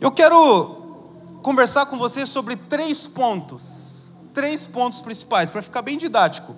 Eu 0.01 0.11
quero 0.11 1.37
conversar 1.43 1.85
com 1.85 1.95
você 1.99 2.25
sobre 2.25 2.55
três 2.55 3.05
pontos, 3.05 4.09
três 4.33 4.65
pontos 4.65 4.99
principais, 4.99 5.51
para 5.51 5.61
ficar 5.61 5.83
bem 5.83 5.95
didático, 5.95 6.55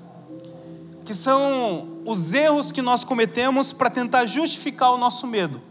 que 1.04 1.14
são 1.14 2.00
os 2.06 2.32
erros 2.32 2.72
que 2.72 2.82
nós 2.82 3.04
cometemos 3.04 3.74
para 3.74 3.90
tentar 3.90 4.26
justificar 4.26 4.94
o 4.94 4.98
nosso 4.98 5.28
medo. 5.28 5.62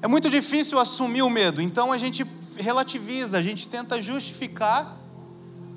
É 0.00 0.08
muito 0.08 0.30
difícil 0.30 0.78
assumir 0.78 1.20
o 1.20 1.28
medo, 1.28 1.60
então 1.60 1.92
a 1.92 1.98
gente 1.98 2.24
relativiza, 2.56 3.38
a 3.38 3.42
gente 3.42 3.68
tenta 3.68 4.00
justificar 4.00 4.96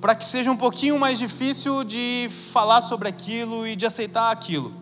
para 0.02 0.16
que 0.16 0.26
seja 0.26 0.52
um 0.52 0.58
pouquinho 0.58 1.00
mais 1.00 1.18
difícil 1.18 1.84
de 1.84 2.30
falar 2.52 2.82
sobre 2.82 3.08
aquilo 3.08 3.66
e 3.66 3.76
de 3.76 3.86
aceitar 3.86 4.32
aquilo. 4.32 4.74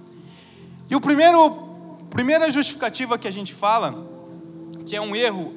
E 0.89 0.95
o 0.95 1.01
primeiro, 1.01 1.51
primeira 2.09 2.49
justificativa 2.49 3.17
que 3.17 3.27
a 3.27 3.31
gente 3.31 3.53
fala, 3.53 4.03
que 4.85 4.95
é 4.95 5.01
um 5.01 5.15
erro, 5.15 5.53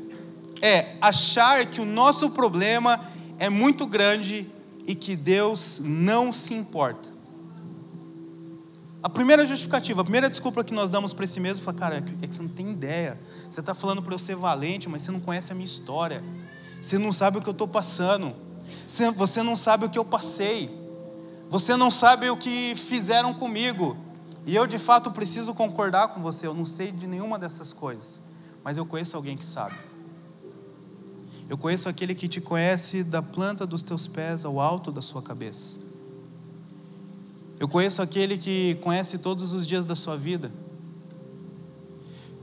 é 0.61 0.97
achar 1.01 1.64
que 1.66 1.81
o 1.81 1.85
nosso 1.85 2.31
problema 2.31 3.01
é 3.38 3.49
muito 3.49 3.87
grande 3.87 4.47
e 4.87 4.94
que 4.94 5.16
Deus 5.16 5.81
não 5.83 6.31
se 6.31 6.53
importa. 6.53 7.13
A 9.05 9.09
primeira 9.11 9.45
justificativa, 9.45 10.01
a 10.01 10.05
primeira 10.05 10.31
desculpa 10.31 10.64
que 10.64 10.73
nós 10.73 10.90
damos 10.90 11.12
para 11.12 11.27
esse 11.27 11.38
mesmo, 11.38 11.69
é 11.69 11.75
cara, 11.75 11.99
é 11.99 12.27
que 12.27 12.35
você 12.35 12.40
não 12.40 12.49
tem 12.49 12.71
ideia. 12.71 13.21
Você 13.51 13.61
está 13.61 13.75
falando 13.75 14.01
para 14.01 14.14
eu 14.14 14.19
ser 14.19 14.35
valente, 14.35 14.88
mas 14.88 15.03
você 15.03 15.11
não 15.11 15.21
conhece 15.21 15.53
a 15.53 15.55
minha 15.55 15.67
história. 15.67 16.25
Você 16.81 16.97
não 16.97 17.12
sabe 17.12 17.37
o 17.37 17.43
que 17.43 17.47
eu 17.47 17.53
estou 17.53 17.69
passando. 17.69 18.35
Você 19.14 19.43
não 19.43 19.55
sabe 19.55 19.85
o 19.85 19.90
que 19.90 19.99
eu 19.99 20.07
passei. 20.07 20.71
Você 21.51 21.77
não 21.77 21.90
sabe 21.90 22.31
o 22.31 22.37
que 22.38 22.75
fizeram 22.77 23.35
comigo. 23.35 23.95
E 24.47 24.57
eu 24.57 24.67
de 24.67 24.79
fato 24.79 25.11
preciso 25.11 25.53
concordar 25.53 26.09
com 26.09 26.23
você, 26.23 26.47
eu 26.47 26.55
não 26.55 26.64
sei 26.64 26.90
de 26.90 27.07
nenhuma 27.07 27.38
dessas 27.38 27.75
coisas, 27.75 28.23
mas 28.64 28.79
eu 28.79 28.87
conheço 28.87 29.19
alguém 29.19 29.37
que 29.37 29.45
sabe. 29.45 29.75
Eu 31.47 31.59
conheço 31.59 31.90
aquele 31.90 32.14
que 32.14 32.27
te 32.27 32.40
conhece 32.40 33.05
da 33.05 33.21
planta 33.21 33.67
dos 33.67 33.83
teus 33.83 34.07
pés 34.07 34.47
ao 34.47 34.59
alto 34.59 34.90
da 34.90 35.03
sua 35.03 35.21
cabeça. 35.21 35.84
Eu 37.59 37.69
conheço 37.69 38.03
aquele 38.03 38.37
que 38.37 38.77
conhece 38.83 39.19
todos 39.19 39.53
os 39.53 39.67
dias 39.67 39.87
da 39.87 39.95
sua 39.95 40.17
vida. 40.17 40.51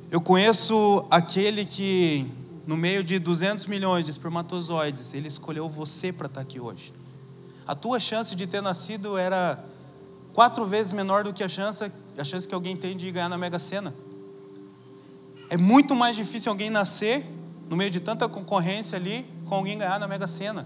Eu 0.10 0.22
conheço 0.22 1.06
aquele 1.10 1.66
que, 1.66 2.28
no 2.66 2.78
meio 2.78 3.04
de 3.04 3.20
200 3.20 3.66
milhões 3.66 4.06
de 4.06 4.12
espermatozoides, 4.12 5.14
ele 5.14 5.28
escolheu 5.28 5.68
você 5.70 6.12
para 6.12 6.28
estar 6.28 6.42
aqui 6.42 6.60
hoje. 6.60 6.94
A 7.68 7.76
tua 7.76 8.00
chance 8.00 8.36
de 8.36 8.48
ter 8.48 8.62
nascido 8.62 9.18
era 9.18 9.64
quatro 10.34 10.66
vezes 10.66 10.94
menor 10.94 11.24
do 11.24 11.34
que 11.34 11.44
a 11.44 11.50
chance, 11.50 11.92
a 12.18 12.24
chance 12.24 12.48
que 12.48 12.56
alguém 12.56 12.76
tem 12.76 12.96
de 12.96 13.10
ganhar 13.12 13.30
na 13.30 13.38
Mega 13.38 13.60
Sena. 13.60 13.94
É 15.50 15.58
muito 15.58 15.96
mais 15.96 16.16
difícil 16.16 16.52
alguém 16.52 16.70
nascer 16.70 17.26
no 17.70 17.76
meio 17.76 17.92
de 17.92 18.00
tanta 18.00 18.28
concorrência 18.28 18.98
ali 18.98 19.26
com 19.46 19.56
alguém 19.56 19.78
ganhar 19.78 20.00
na 20.00 20.08
Mega 20.08 20.28
Sena. 20.28 20.66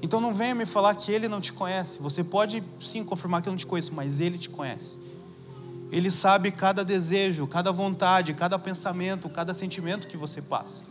Então 0.00 0.20
não 0.20 0.32
venha 0.32 0.54
me 0.54 0.64
falar 0.64 0.94
que 0.94 1.10
ele 1.10 1.28
não 1.28 1.40
te 1.40 1.52
conhece. 1.52 2.00
Você 2.00 2.22
pode 2.22 2.62
sim 2.80 3.04
confirmar 3.04 3.42
que 3.42 3.48
eu 3.48 3.52
não 3.52 3.58
te 3.58 3.66
conheço, 3.66 3.92
mas 3.94 4.20
ele 4.20 4.38
te 4.38 4.48
conhece. 4.48 4.98
Ele 5.90 6.10
sabe 6.10 6.50
cada 6.50 6.84
desejo, 6.84 7.46
cada 7.46 7.72
vontade, 7.72 8.34
cada 8.34 8.58
pensamento, 8.58 9.28
cada 9.28 9.54
sentimento 9.54 10.06
que 10.06 10.16
você 10.16 10.40
passa. 10.40 10.84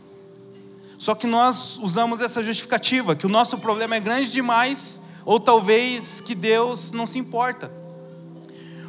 Só 0.98 1.14
que 1.14 1.26
nós 1.26 1.78
usamos 1.80 2.20
essa 2.20 2.42
justificativa, 2.42 3.14
que 3.14 3.24
o 3.24 3.28
nosso 3.28 3.58
problema 3.58 3.94
é 3.94 4.00
grande 4.00 4.30
demais 4.30 5.00
ou 5.24 5.38
talvez 5.38 6.20
que 6.20 6.34
Deus 6.34 6.90
não 6.90 7.06
se 7.06 7.18
importa. 7.18 7.70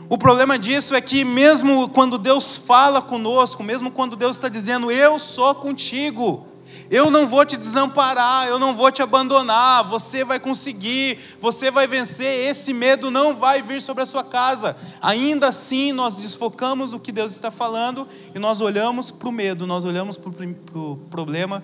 O 0.10 0.18
problema 0.18 0.58
disso 0.58 0.96
é 0.96 1.02
que, 1.02 1.24
mesmo 1.24 1.88
quando 1.90 2.18
Deus 2.18 2.58
fala 2.58 3.00
conosco, 3.00 3.62
mesmo 3.62 3.92
quando 3.92 4.16
Deus 4.16 4.38
está 4.38 4.50
dizendo, 4.50 4.92
Eu 4.92 5.20
sou 5.20 5.54
contigo, 5.54 6.48
eu 6.90 7.12
não 7.12 7.28
vou 7.28 7.46
te 7.46 7.56
desamparar, 7.56 8.48
eu 8.48 8.58
não 8.58 8.76
vou 8.76 8.92
te 8.92 9.02
abandonar, 9.02 9.84
você 9.84 10.24
vai 10.24 10.40
conseguir, 10.40 11.20
você 11.40 11.70
vai 11.70 11.86
vencer, 11.86 12.50
esse 12.50 12.74
medo 12.74 13.12
não 13.12 13.36
vai 13.36 13.62
vir 13.62 13.80
sobre 13.82 14.02
a 14.02 14.06
sua 14.06 14.24
casa. 14.24 14.76
Ainda 15.00 15.50
assim, 15.50 15.92
nós 15.92 16.16
desfocamos 16.16 16.92
o 16.92 17.00
que 17.00 17.12
Deus 17.12 17.32
está 17.32 17.52
falando 17.52 18.08
e 18.34 18.40
nós 18.40 18.60
olhamos 18.60 19.12
para 19.12 19.30
o 19.30 19.32
medo, 19.32 19.68
nós 19.68 19.86
olhamos 19.86 20.18
para 20.18 20.30
o 20.30 21.00
problema 21.12 21.64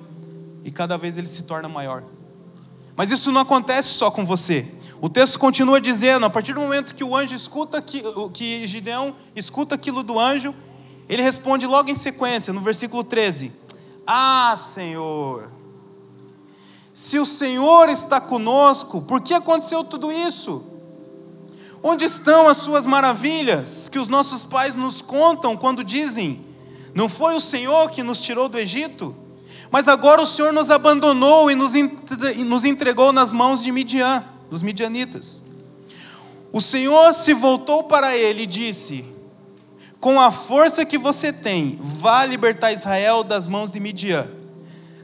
e 0.63 0.69
cada 0.69 0.97
vez 0.97 1.17
ele 1.17 1.27
se 1.27 1.43
torna 1.43 1.67
maior. 1.67 2.03
Mas 2.95 3.11
isso 3.11 3.31
não 3.31 3.41
acontece 3.41 3.89
só 3.89 4.11
com 4.11 4.25
você. 4.25 4.67
O 5.01 5.09
texto 5.09 5.37
continua 5.39 5.81
dizendo: 5.81 6.25
a 6.25 6.29
partir 6.29 6.53
do 6.53 6.61
momento 6.61 6.95
que 6.95 7.03
o 7.03 7.15
anjo 7.15 7.35
escuta, 7.35 7.81
que, 7.81 8.01
que 8.33 8.65
Gideão 8.67 9.15
escuta 9.35 9.75
aquilo 9.75 10.01
do 10.01 10.19
anjo, 10.19 10.53
ele 11.09 11.21
responde 11.21 11.65
logo 11.65 11.89
em 11.89 11.95
sequência, 11.95 12.53
no 12.53 12.61
versículo 12.61 13.03
13: 13.03 13.51
Ah, 14.05 14.55
Senhor, 14.57 15.51
Se 16.93 17.19
o 17.19 17.25
Senhor 17.25 17.89
está 17.89 18.21
conosco, 18.21 19.01
por 19.01 19.19
que 19.19 19.33
aconteceu 19.33 19.83
tudo 19.83 20.13
isso? 20.13 20.63
Onde 21.83 22.05
estão 22.05 22.47
as 22.47 22.57
suas 22.57 22.85
maravilhas 22.85 23.89
que 23.89 23.99
os 23.99 24.07
nossos 24.07 24.45
pais 24.45 24.75
nos 24.75 25.01
contam 25.01 25.57
quando 25.57 25.83
dizem: 25.83 26.45
Não 26.93 27.09
foi 27.09 27.35
o 27.35 27.41
Senhor 27.41 27.91
que 27.91 28.01
nos 28.01 28.21
tirou 28.21 28.47
do 28.47 28.57
Egito? 28.57 29.13
Mas 29.69 29.89
agora 29.89 30.21
o 30.21 30.25
Senhor 30.25 30.53
nos 30.53 30.71
abandonou 30.71 31.51
e 31.51 31.55
nos 31.55 32.63
entregou 32.63 33.11
nas 33.11 33.33
mãos 33.33 33.61
de 33.61 33.73
Midian, 33.73 34.23
dos 34.49 34.61
midianitas. 34.61 35.43
O 36.53 36.61
Senhor 36.61 37.13
se 37.13 37.33
voltou 37.33 37.83
para 37.83 38.15
ele 38.15 38.43
e 38.43 38.47
disse: 38.47 39.03
Com 40.05 40.19
a 40.19 40.31
força 40.31 40.85
que 40.85 40.99
você 40.99 41.33
tem, 41.33 41.79
vá 41.81 42.23
libertar 42.27 42.71
Israel 42.71 43.23
das 43.23 43.47
mãos 43.47 43.71
de 43.71 43.79
Midian. 43.79 44.27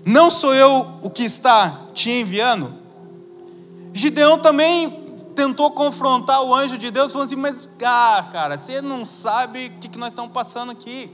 Não 0.05 0.29
sou 0.29 0.53
eu 0.53 0.87
o 1.01 1.09
que 1.09 1.23
está 1.23 1.87
te 1.91 2.11
enviando? 2.11 2.71
Gideão 3.95 4.37
também 4.37 4.91
tentou 5.35 5.71
confrontar 5.71 6.43
o 6.43 6.53
anjo 6.53 6.77
de 6.77 6.91
Deus, 6.91 7.11
falando 7.11 7.25
assim: 7.25 7.35
Mas, 7.35 7.67
ah, 7.83 8.29
cara, 8.31 8.59
você 8.59 8.79
não 8.79 9.03
sabe 9.03 9.73
o 9.75 9.79
que 9.79 9.97
nós 9.97 10.09
estamos 10.09 10.31
passando 10.31 10.71
aqui. 10.71 11.09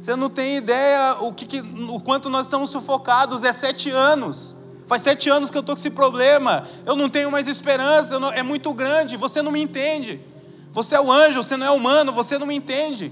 Você 0.00 0.16
não 0.16 0.28
tem 0.28 0.56
ideia 0.56 1.16
o, 1.20 1.32
que, 1.32 1.60
o 1.60 2.00
quanto 2.00 2.28
nós 2.28 2.48
estamos 2.48 2.70
sufocados. 2.70 3.44
É 3.44 3.52
sete 3.52 3.88
anos. 3.88 4.56
Faz 4.88 5.02
sete 5.02 5.30
anos 5.30 5.48
que 5.48 5.56
eu 5.56 5.60
estou 5.60 5.76
com 5.76 5.80
esse 5.80 5.90
problema. 5.90 6.66
Eu 6.84 6.96
não 6.96 7.08
tenho 7.08 7.30
mais 7.30 7.46
esperança. 7.46 8.18
Não, 8.18 8.32
é 8.32 8.42
muito 8.42 8.74
grande. 8.74 9.16
Você 9.16 9.42
não 9.42 9.52
me 9.52 9.62
entende. 9.62 10.20
Você 10.76 10.94
é 10.94 11.00
o 11.00 11.10
anjo, 11.10 11.42
você 11.42 11.56
não 11.56 11.66
é 11.66 11.70
humano. 11.70 12.12
Você 12.12 12.38
não 12.38 12.46
me 12.46 12.54
entende. 12.54 13.10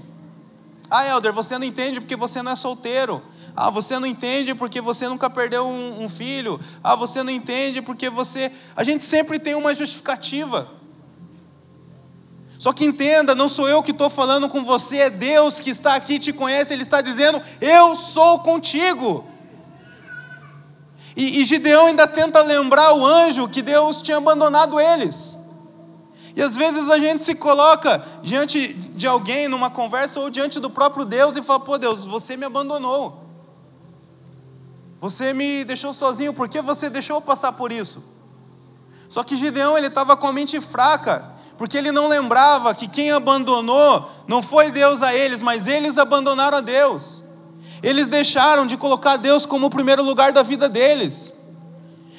Ah, 0.87 1.03
Helder, 1.07 1.33
você 1.33 1.57
não 1.57 1.65
entende 1.65 1.99
porque 1.99 2.15
você 2.15 2.43
não 2.43 2.51
é 2.51 2.55
solteiro. 2.55 3.23
Ah, 3.55 3.71
você 3.71 3.97
não 3.97 4.05
entende 4.05 4.53
porque 4.53 4.79
você 4.79 5.09
nunca 5.09 5.31
perdeu 5.31 5.65
um, 5.65 6.03
um 6.03 6.07
filho. 6.07 6.59
Ah, 6.83 6.95
você 6.95 7.23
não 7.23 7.31
entende 7.31 7.81
porque 7.81 8.07
você. 8.07 8.51
A 8.75 8.83
gente 8.83 9.03
sempre 9.03 9.39
tem 9.39 9.55
uma 9.55 9.73
justificativa. 9.73 10.67
Só 12.59 12.71
que 12.71 12.85
entenda, 12.85 13.33
não 13.33 13.49
sou 13.49 13.67
eu 13.67 13.81
que 13.81 13.89
estou 13.89 14.11
falando 14.11 14.47
com 14.47 14.63
você, 14.63 14.97
é 14.97 15.09
Deus 15.09 15.59
que 15.59 15.71
está 15.71 15.95
aqui, 15.95 16.19
te 16.19 16.31
conhece, 16.31 16.71
Ele 16.71 16.83
está 16.83 17.01
dizendo: 17.01 17.41
Eu 17.59 17.95
sou 17.95 18.41
contigo. 18.41 19.25
E, 21.17 21.41
e 21.41 21.45
Gideão 21.45 21.87
ainda 21.87 22.05
tenta 22.05 22.43
lembrar 22.43 22.93
o 22.93 23.03
anjo 23.03 23.49
que 23.49 23.63
Deus 23.63 24.03
tinha 24.03 24.17
abandonado 24.17 24.79
eles. 24.79 25.34
E 26.35 26.41
às 26.41 26.55
vezes 26.55 26.89
a 26.89 26.99
gente 26.99 27.23
se 27.23 27.33
coloca 27.33 28.03
diante 28.21 28.73
de 28.73 29.07
alguém 29.07 29.47
numa 29.47 29.69
conversa 29.69 30.19
ou 30.19 30.29
diante 30.29 30.59
do 30.59 30.69
próprio 30.69 31.05
Deus 31.05 31.37
e 31.37 31.41
fala: 31.41 31.61
Pô, 31.61 31.77
Deus, 31.77 32.03
você 32.03 32.35
me 32.35 32.45
abandonou. 32.45 33.23
Você 34.99 35.33
me 35.33 35.63
deixou 35.63 35.93
sozinho, 35.93 36.33
por 36.33 36.49
que 36.49 36.61
você 36.61 36.89
deixou 36.89 37.17
eu 37.17 37.21
passar 37.21 37.53
por 37.53 37.71
isso? 37.71 38.03
Só 39.07 39.23
que 39.23 39.37
Gideão 39.37 39.77
ele 39.77 39.87
estava 39.87 40.17
com 40.17 40.27
a 40.27 40.33
mente 40.33 40.59
fraca 40.59 41.35
porque 41.57 41.77
ele 41.77 41.91
não 41.91 42.07
lembrava 42.07 42.73
que 42.73 42.87
quem 42.87 43.11
abandonou 43.11 44.09
não 44.27 44.43
foi 44.43 44.71
Deus 44.71 45.01
a 45.01 45.13
eles, 45.13 45.41
mas 45.41 45.67
eles 45.67 45.97
abandonaram 45.97 46.57
a 46.57 46.61
Deus. 46.61 47.23
Eles 47.81 48.09
deixaram 48.09 48.65
de 48.65 48.75
colocar 48.77 49.17
Deus 49.17 49.45
como 49.45 49.67
o 49.67 49.69
primeiro 49.69 50.03
lugar 50.03 50.31
da 50.31 50.43
vida 50.43 50.67
deles. 50.67 51.31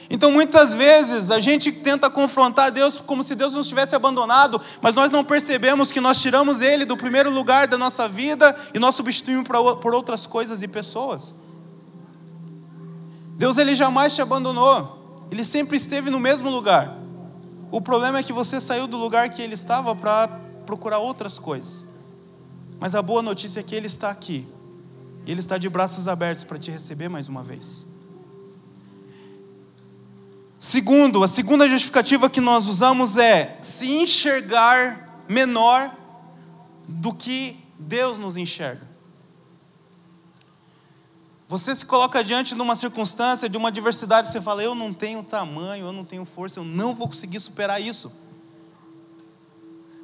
Então 0.08 0.30
muitas 0.30 0.74
vezes 0.74 1.30
a 1.30 1.40
gente 1.40 1.72
tenta 1.72 2.08
confrontar 2.08 2.70
Deus 2.70 2.98
como 2.98 3.24
se 3.24 3.34
Deus 3.34 3.54
nos 3.54 3.66
tivesse 3.66 3.94
abandonado, 3.94 4.60
mas 4.80 4.94
nós 4.94 5.10
não 5.10 5.24
percebemos 5.24 5.90
que 5.90 6.00
nós 6.00 6.20
tiramos 6.20 6.60
Ele 6.60 6.84
do 6.84 6.96
primeiro 6.96 7.30
lugar 7.30 7.66
da 7.66 7.76
nossa 7.76 8.08
vida 8.08 8.56
e 8.72 8.78
nós 8.78 8.94
substituímos 8.94 9.48
por 9.48 9.94
outras 9.94 10.26
coisas 10.26 10.62
e 10.62 10.68
pessoas. 10.68 11.34
Deus 13.36 13.58
ele 13.58 13.74
jamais 13.74 14.14
te 14.14 14.22
abandonou, 14.22 15.26
Ele 15.30 15.44
sempre 15.44 15.76
esteve 15.76 16.08
no 16.08 16.20
mesmo 16.20 16.48
lugar. 16.48 16.96
O 17.70 17.80
problema 17.80 18.18
é 18.18 18.22
que 18.22 18.32
você 18.32 18.60
saiu 18.60 18.86
do 18.86 18.96
lugar 18.96 19.28
que 19.28 19.42
ele 19.42 19.54
estava 19.54 19.94
para 19.94 20.28
procurar 20.64 20.98
outras 20.98 21.38
coisas. 21.38 21.84
Mas 22.78 22.94
a 22.94 23.02
boa 23.02 23.22
notícia 23.22 23.60
é 23.60 23.62
que 23.62 23.74
ele 23.74 23.86
está 23.86 24.08
aqui. 24.08 24.46
Ele 25.26 25.40
está 25.40 25.58
de 25.58 25.68
braços 25.68 26.06
abertos 26.06 26.44
para 26.44 26.58
te 26.58 26.70
receber 26.70 27.08
mais 27.08 27.28
uma 27.28 27.42
vez. 27.42 27.84
Segundo, 30.66 31.22
a 31.22 31.28
segunda 31.28 31.68
justificativa 31.68 32.28
que 32.28 32.40
nós 32.40 32.66
usamos 32.66 33.16
é 33.16 33.56
se 33.60 33.88
enxergar 33.88 35.22
menor 35.28 35.94
do 36.88 37.14
que 37.14 37.56
Deus 37.78 38.18
nos 38.18 38.36
enxerga. 38.36 38.84
Você 41.48 41.72
se 41.72 41.86
coloca 41.86 42.24
diante 42.24 42.52
de 42.52 42.60
uma 42.60 42.74
circunstância, 42.74 43.48
de 43.48 43.56
uma 43.56 43.68
adversidade, 43.68 44.26
você 44.26 44.40
fala: 44.40 44.60
Eu 44.60 44.74
não 44.74 44.92
tenho 44.92 45.22
tamanho, 45.22 45.86
eu 45.86 45.92
não 45.92 46.04
tenho 46.04 46.24
força, 46.24 46.58
eu 46.58 46.64
não 46.64 46.96
vou 46.96 47.06
conseguir 47.06 47.38
superar 47.38 47.80
isso. 47.80 48.10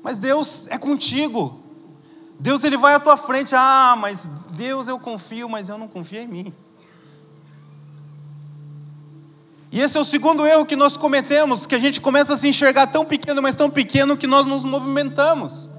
Mas 0.01 0.21
Deus 0.21 0.69
é 0.69 0.79
contigo. 0.79 1.61
Deus 2.39 2.63
ele 2.63 2.77
vai 2.77 2.95
à 2.95 3.01
tua 3.01 3.17
frente. 3.17 3.53
Ah, 3.53 3.97
mas 3.99 4.31
Deus 4.53 4.87
eu 4.87 5.01
confio, 5.01 5.49
mas 5.49 5.69
eu 5.69 5.77
não 5.77 5.89
confio 5.89 6.21
em 6.21 6.29
mim. 6.29 6.55
E 9.73 9.81
esse 9.81 9.97
é 9.97 10.01
o 10.01 10.05
segundo 10.05 10.47
erro 10.47 10.67
que 10.67 10.77
nós 10.77 10.99
cometemos, 10.99 11.65
que 11.65 11.75
a 11.75 11.79
gente 11.79 11.99
começa 11.99 12.35
a 12.35 12.37
se 12.37 12.47
enxergar 12.47 12.89
tão 12.89 13.07
pequeno, 13.07 13.41
mas 13.41 13.57
tão 13.57 13.71
pequeno 13.71 14.19
que 14.19 14.27
nós 14.27 14.45
nos 14.45 14.65
movimentamos. 14.65 15.71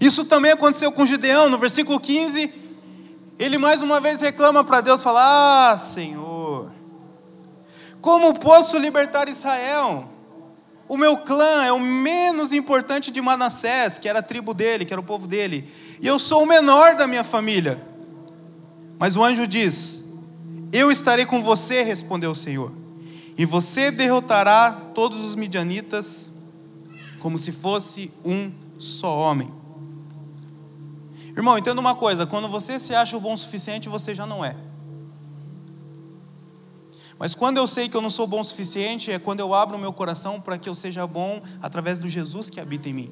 Isso 0.00 0.24
também 0.24 0.50
aconteceu 0.50 0.90
com 0.90 1.06
Gideão, 1.06 1.48
no 1.48 1.56
versículo 1.56 2.00
15, 2.00 2.52
ele 3.38 3.56
mais 3.56 3.82
uma 3.82 4.00
vez 4.00 4.20
reclama 4.20 4.64
para 4.64 4.80
Deus, 4.80 5.00
fala: 5.00 5.70
Ah, 5.72 5.78
Senhor, 5.78 6.72
como 8.00 8.34
posso 8.34 8.76
libertar 8.76 9.28
Israel? 9.28 10.10
O 10.88 10.96
meu 10.96 11.16
clã 11.18 11.64
é 11.64 11.70
o 11.70 11.78
menos 11.78 12.52
importante 12.52 13.12
de 13.12 13.22
Manassés, 13.22 13.96
que 13.96 14.08
era 14.08 14.18
a 14.18 14.22
tribo 14.22 14.52
dele, 14.52 14.84
que 14.84 14.92
era 14.92 15.00
o 15.00 15.04
povo 15.04 15.28
dele, 15.28 15.72
e 16.00 16.06
eu 16.06 16.18
sou 16.18 16.42
o 16.42 16.46
menor 16.46 16.96
da 16.96 17.06
minha 17.06 17.22
família. 17.22 17.80
Mas 18.98 19.14
o 19.14 19.22
anjo 19.22 19.46
diz: 19.46 20.02
Eu 20.72 20.90
estarei 20.90 21.24
com 21.24 21.40
você, 21.40 21.84
respondeu 21.84 22.32
o 22.32 22.36
Senhor, 22.36 22.79
e 23.40 23.46
você 23.46 23.90
derrotará 23.90 24.70
todos 24.94 25.24
os 25.24 25.34
midianitas 25.34 26.30
como 27.20 27.38
se 27.38 27.50
fosse 27.50 28.12
um 28.22 28.52
só 28.78 29.18
homem. 29.18 29.50
Irmão, 31.34 31.56
entenda 31.56 31.80
uma 31.80 31.94
coisa: 31.94 32.26
quando 32.26 32.50
você 32.50 32.78
se 32.78 32.94
acha 32.94 33.18
bom 33.18 33.32
o 33.32 33.38
suficiente, 33.38 33.88
você 33.88 34.14
já 34.14 34.26
não 34.26 34.44
é. 34.44 34.54
Mas 37.18 37.34
quando 37.34 37.56
eu 37.56 37.66
sei 37.66 37.88
que 37.88 37.96
eu 37.96 38.02
não 38.02 38.10
sou 38.10 38.26
bom 38.26 38.40
o 38.40 38.44
suficiente, 38.44 39.10
é 39.10 39.18
quando 39.18 39.40
eu 39.40 39.54
abro 39.54 39.78
o 39.78 39.80
meu 39.80 39.90
coração 39.94 40.38
para 40.38 40.58
que 40.58 40.68
eu 40.68 40.74
seja 40.74 41.06
bom 41.06 41.40
através 41.62 41.98
do 41.98 42.08
Jesus 42.08 42.50
que 42.50 42.60
habita 42.60 42.90
em 42.90 42.92
mim. 42.92 43.10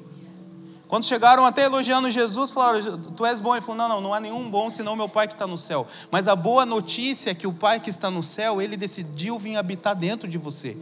Quando 0.89 1.05
chegaram 1.05 1.45
até 1.45 1.65
elogiando 1.65 2.09
Jesus, 2.09 2.49
falaram: 2.49 2.97
Tu 2.97 3.23
és 3.23 3.39
bom. 3.39 3.53
Ele 3.53 3.61
falou: 3.61 3.77
Não, 3.77 3.87
não, 3.87 4.01
não 4.01 4.13
há 4.13 4.19
nenhum 4.19 4.49
bom 4.49 4.71
senão 4.71 4.95
meu 4.95 5.07
Pai 5.07 5.27
que 5.27 5.35
está 5.35 5.45
no 5.45 5.57
céu. 5.57 5.87
Mas 6.09 6.27
a 6.27 6.35
boa 6.35 6.65
notícia 6.65 7.29
é 7.29 7.35
que 7.35 7.45
o 7.45 7.53
Pai 7.53 7.79
que 7.79 7.91
está 7.91 8.09
no 8.09 8.23
céu, 8.23 8.59
ele 8.59 8.75
decidiu 8.75 9.37
vir 9.37 9.55
habitar 9.55 9.95
dentro 9.95 10.27
de 10.27 10.39
você. 10.39 10.75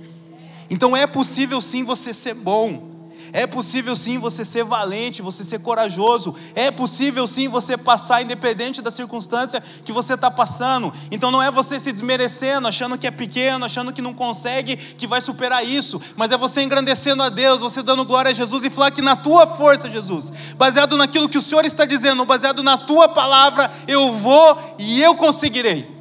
Então 0.70 0.96
é 0.96 1.06
possível 1.06 1.60
sim 1.60 1.84
você 1.84 2.13
ser 2.13 2.34
bom. 2.34 2.97
É 3.34 3.46
possível 3.46 3.96
sim 3.96 4.18
você 4.18 4.46
ser 4.46 4.63
valente, 4.63 5.22
você 5.22 5.44
ser 5.44 5.60
corajoso. 5.60 6.36
É 6.56 6.72
possível 6.72 7.28
sim 7.28 7.48
você 7.48 7.78
passar, 7.78 8.22
independente 8.22 8.82
da 8.82 8.92
circunstância 8.92 9.62
que 9.84 9.92
você 9.92 10.13
está 10.13 10.32
passando. 10.32 10.94
Então 11.12 11.32
não 11.32 11.42
é 11.42 11.52
você 11.52 11.80
se 11.80 11.92
desmerecendo, 11.92 12.68
achando 12.68 12.98
que 12.98 13.08
é 13.08 13.12
pequeno, 13.12 13.66
achando 13.66 13.92
que 13.92 14.02
não 14.02 14.13
consegue, 14.13 14.76
que 14.76 15.08
vai 15.08 15.22
superar 15.22 15.66
isso. 15.66 16.02
Mas 16.16 16.32
é 16.32 16.38
você 16.38 16.62
engrandecendo 16.62 17.24
a 17.24 17.30
Deus, 17.30 17.62
você 17.62 17.82
dando 17.82 18.06
glória 18.06 18.32
a 18.32 18.34
Jesus 18.34 18.63
e 18.63 18.70
falar 18.70 18.92
que 18.92 19.02
na 19.02 19.16
tua 19.16 19.46
força, 19.48 19.90
Jesus, 19.90 20.32
baseado 20.58 20.98
naquilo 20.98 21.30
que 21.30 21.38
o 21.38 21.42
Senhor 21.42 21.66
está 21.66 21.86
dizendo, 21.86 22.26
baseado 22.26 22.63
na 22.63 22.78
tua 22.78 23.08
palavra, 23.08 23.72
eu 23.88 24.13
vou 24.13 24.76
e 24.80 25.02
eu 25.02 25.16
conseguirei. 25.16 25.98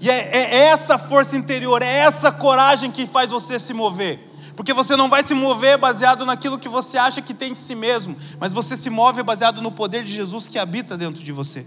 E 0.00 0.10
é, 0.10 0.30
é 0.30 0.54
essa 0.66 0.98
força 0.98 1.36
interior, 1.36 1.82
é 1.82 1.96
essa 1.98 2.30
coragem 2.30 2.90
que 2.90 3.06
faz 3.06 3.30
você 3.30 3.58
se 3.58 3.72
mover. 3.72 4.25
Porque 4.56 4.72
você 4.72 4.96
não 4.96 5.10
vai 5.10 5.22
se 5.22 5.34
mover 5.34 5.76
baseado 5.76 6.24
naquilo 6.24 6.58
que 6.58 6.68
você 6.68 6.96
acha 6.96 7.20
que 7.20 7.34
tem 7.34 7.52
de 7.52 7.58
si 7.58 7.74
mesmo, 7.74 8.16
mas 8.40 8.54
você 8.54 8.74
se 8.74 8.88
move 8.88 9.22
baseado 9.22 9.60
no 9.60 9.70
poder 9.70 10.02
de 10.02 10.10
Jesus 10.10 10.48
que 10.48 10.58
habita 10.58 10.96
dentro 10.96 11.22
de 11.22 11.30
você. 11.30 11.66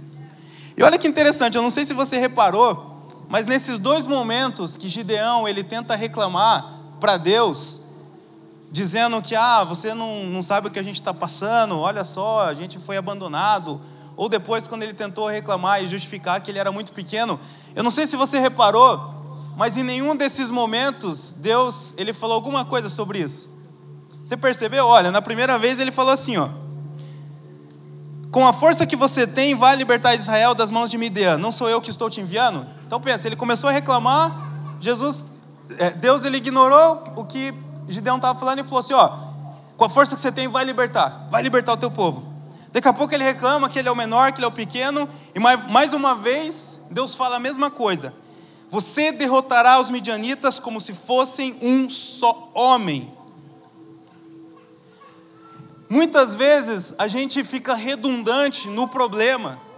E 0.75 0.81
olha 0.81 0.97
que 0.97 1.07
interessante, 1.07 1.55
eu 1.55 1.61
não 1.61 1.69
sei 1.69 1.85
se 1.85 1.93
você 1.93 2.17
reparou, 2.17 3.07
mas 3.29 3.45
nesses 3.45 3.77
dois 3.77 4.07
momentos 4.07 4.75
que 4.75 4.89
Gideão 4.89 5.47
ele 5.47 5.63
tenta 5.63 5.95
reclamar 5.95 6.79
para 6.99 7.15
Deus, 7.17 7.81
dizendo 8.71 9.21
que 9.21 9.35
ah, 9.35 9.63
você 9.63 9.93
não, 9.93 10.25
não 10.25 10.41
sabe 10.41 10.67
o 10.67 10.71
que 10.71 10.79
a 10.79 10.83
gente 10.83 10.95
está 10.95 11.13
passando, 11.13 11.77
olha 11.77 12.03
só, 12.03 12.47
a 12.47 12.55
gente 12.55 12.79
foi 12.79 12.97
abandonado, 12.97 13.79
ou 14.15 14.27
depois 14.27 14.67
quando 14.67 14.81
ele 14.81 14.93
tentou 14.93 15.27
reclamar 15.27 15.83
e 15.83 15.87
justificar 15.87 16.41
que 16.41 16.49
ele 16.49 16.57
era 16.57 16.71
muito 16.71 16.91
pequeno, 16.91 17.39
eu 17.75 17.83
não 17.83 17.91
sei 17.91 18.07
se 18.07 18.15
você 18.15 18.39
reparou, 18.39 19.18
mas 19.59 19.75
em 19.75 19.83
nenhum 19.83 20.15
desses 20.15 20.49
momentos 20.49 21.33
Deus 21.35 21.93
ele 21.97 22.13
falou 22.13 22.33
alguma 22.33 22.63
coisa 22.63 22.87
sobre 22.87 23.19
isso. 23.19 23.49
Você 24.23 24.37
percebeu? 24.37 24.85
Olha, 24.85 25.11
na 25.11 25.21
primeira 25.21 25.59
vez 25.59 25.79
ele 25.79 25.91
falou 25.91 26.13
assim, 26.13 26.37
ó: 26.37 26.47
Com 28.31 28.47
a 28.47 28.53
força 28.53 28.85
que 28.85 28.95
você 28.95 29.27
tem, 29.27 29.55
vai 29.55 29.75
libertar 29.75 30.15
Israel 30.15 30.55
das 30.55 30.71
mãos 30.71 30.89
de 30.89 30.97
Midian. 30.97 31.37
Não 31.37 31.51
sou 31.51 31.69
eu 31.69 31.81
que 31.81 31.89
estou 31.89 32.09
te 32.09 32.21
enviando? 32.21 32.65
Então 32.87 33.01
pensa, 33.01 33.27
ele 33.27 33.35
começou 33.35 33.69
a 33.69 33.73
reclamar 33.73 34.49
Jesus, 34.79 35.25
é, 35.77 35.89
Deus 35.91 36.23
ele 36.23 36.37
ignorou 36.37 37.03
o 37.17 37.25
que 37.25 37.53
Gideão 37.89 38.15
estava 38.15 38.39
falando 38.39 38.59
e 38.59 38.63
falou 38.63 38.79
assim: 38.79 38.93
ó, 38.93 39.11
com 39.75 39.83
a 39.83 39.89
força 39.89 40.15
que 40.15 40.21
você 40.21 40.31
tem, 40.31 40.47
vai 40.47 40.63
libertar, 40.63 41.27
vai 41.29 41.41
libertar 41.41 41.73
o 41.73 41.77
teu 41.77 41.91
povo. 41.91 42.23
Daqui 42.71 42.87
a 42.87 42.93
pouco 42.93 43.13
ele 43.13 43.25
reclama 43.25 43.67
que 43.67 43.77
ele 43.77 43.89
é 43.89 43.91
o 43.91 43.95
menor, 43.95 44.31
que 44.31 44.37
ele 44.37 44.45
é 44.45 44.47
o 44.47 44.53
pequeno, 44.53 45.09
e 45.35 45.39
mais, 45.39 45.69
mais 45.69 45.93
uma 45.93 46.15
vez 46.15 46.79
Deus 46.89 47.13
fala 47.13 47.35
a 47.35 47.39
mesma 47.41 47.69
coisa. 47.69 48.13
Você 48.69 49.11
derrotará 49.11 49.79
os 49.79 49.89
midianitas 49.89 50.59
como 50.59 50.79
se 50.79 50.93
fossem 50.93 51.57
um 51.61 51.89
só 51.89 52.51
homem. 52.53 53.11
Muitas 55.89 56.35
vezes 56.35 56.93
a 56.99 57.07
gente 57.07 57.43
fica 57.43 57.73
redundante 57.73 58.67
no 58.67 58.87
problema. 58.87 59.68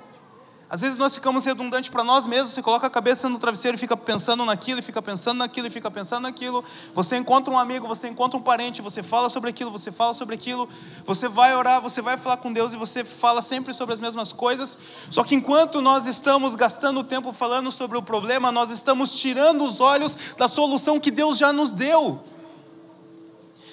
Às 0.71 0.79
vezes 0.79 0.95
nós 0.95 1.13
ficamos 1.13 1.43
redundantes 1.43 1.89
para 1.89 2.01
nós 2.01 2.25
mesmos, 2.25 2.51
você 2.51 2.61
coloca 2.63 2.87
a 2.87 2.89
cabeça 2.89 3.27
no 3.27 3.37
travesseiro 3.37 3.75
e 3.75 3.77
fica 3.77 3.97
pensando 3.97 4.45
naquilo, 4.45 4.79
e 4.79 4.81
fica 4.81 5.01
pensando 5.01 5.39
naquilo, 5.39 5.67
e 5.67 5.69
fica 5.69 5.91
pensando 5.91 6.23
naquilo. 6.23 6.63
Você 6.95 7.17
encontra 7.17 7.53
um 7.53 7.59
amigo, 7.59 7.85
você 7.85 8.07
encontra 8.07 8.39
um 8.39 8.41
parente, 8.41 8.81
você 8.81 9.03
fala 9.03 9.29
sobre 9.29 9.49
aquilo, 9.49 9.69
você 9.69 9.91
fala 9.91 10.13
sobre 10.13 10.33
aquilo. 10.33 10.69
Você 11.03 11.27
vai 11.27 11.53
orar, 11.53 11.81
você 11.81 12.01
vai 12.01 12.15
falar 12.15 12.37
com 12.37 12.53
Deus 12.53 12.71
e 12.71 12.77
você 12.77 13.03
fala 13.03 13.41
sempre 13.41 13.73
sobre 13.73 13.93
as 13.93 13.99
mesmas 13.99 14.31
coisas. 14.31 14.79
Só 15.09 15.25
que 15.25 15.35
enquanto 15.35 15.81
nós 15.81 16.05
estamos 16.05 16.55
gastando 16.55 17.03
tempo 17.03 17.33
falando 17.33 17.69
sobre 17.69 17.97
o 17.97 18.01
problema, 18.01 18.49
nós 18.49 18.71
estamos 18.71 19.13
tirando 19.13 19.65
os 19.65 19.81
olhos 19.81 20.17
da 20.37 20.47
solução 20.47 21.01
que 21.01 21.11
Deus 21.11 21.37
já 21.37 21.51
nos 21.51 21.73
deu. 21.73 22.23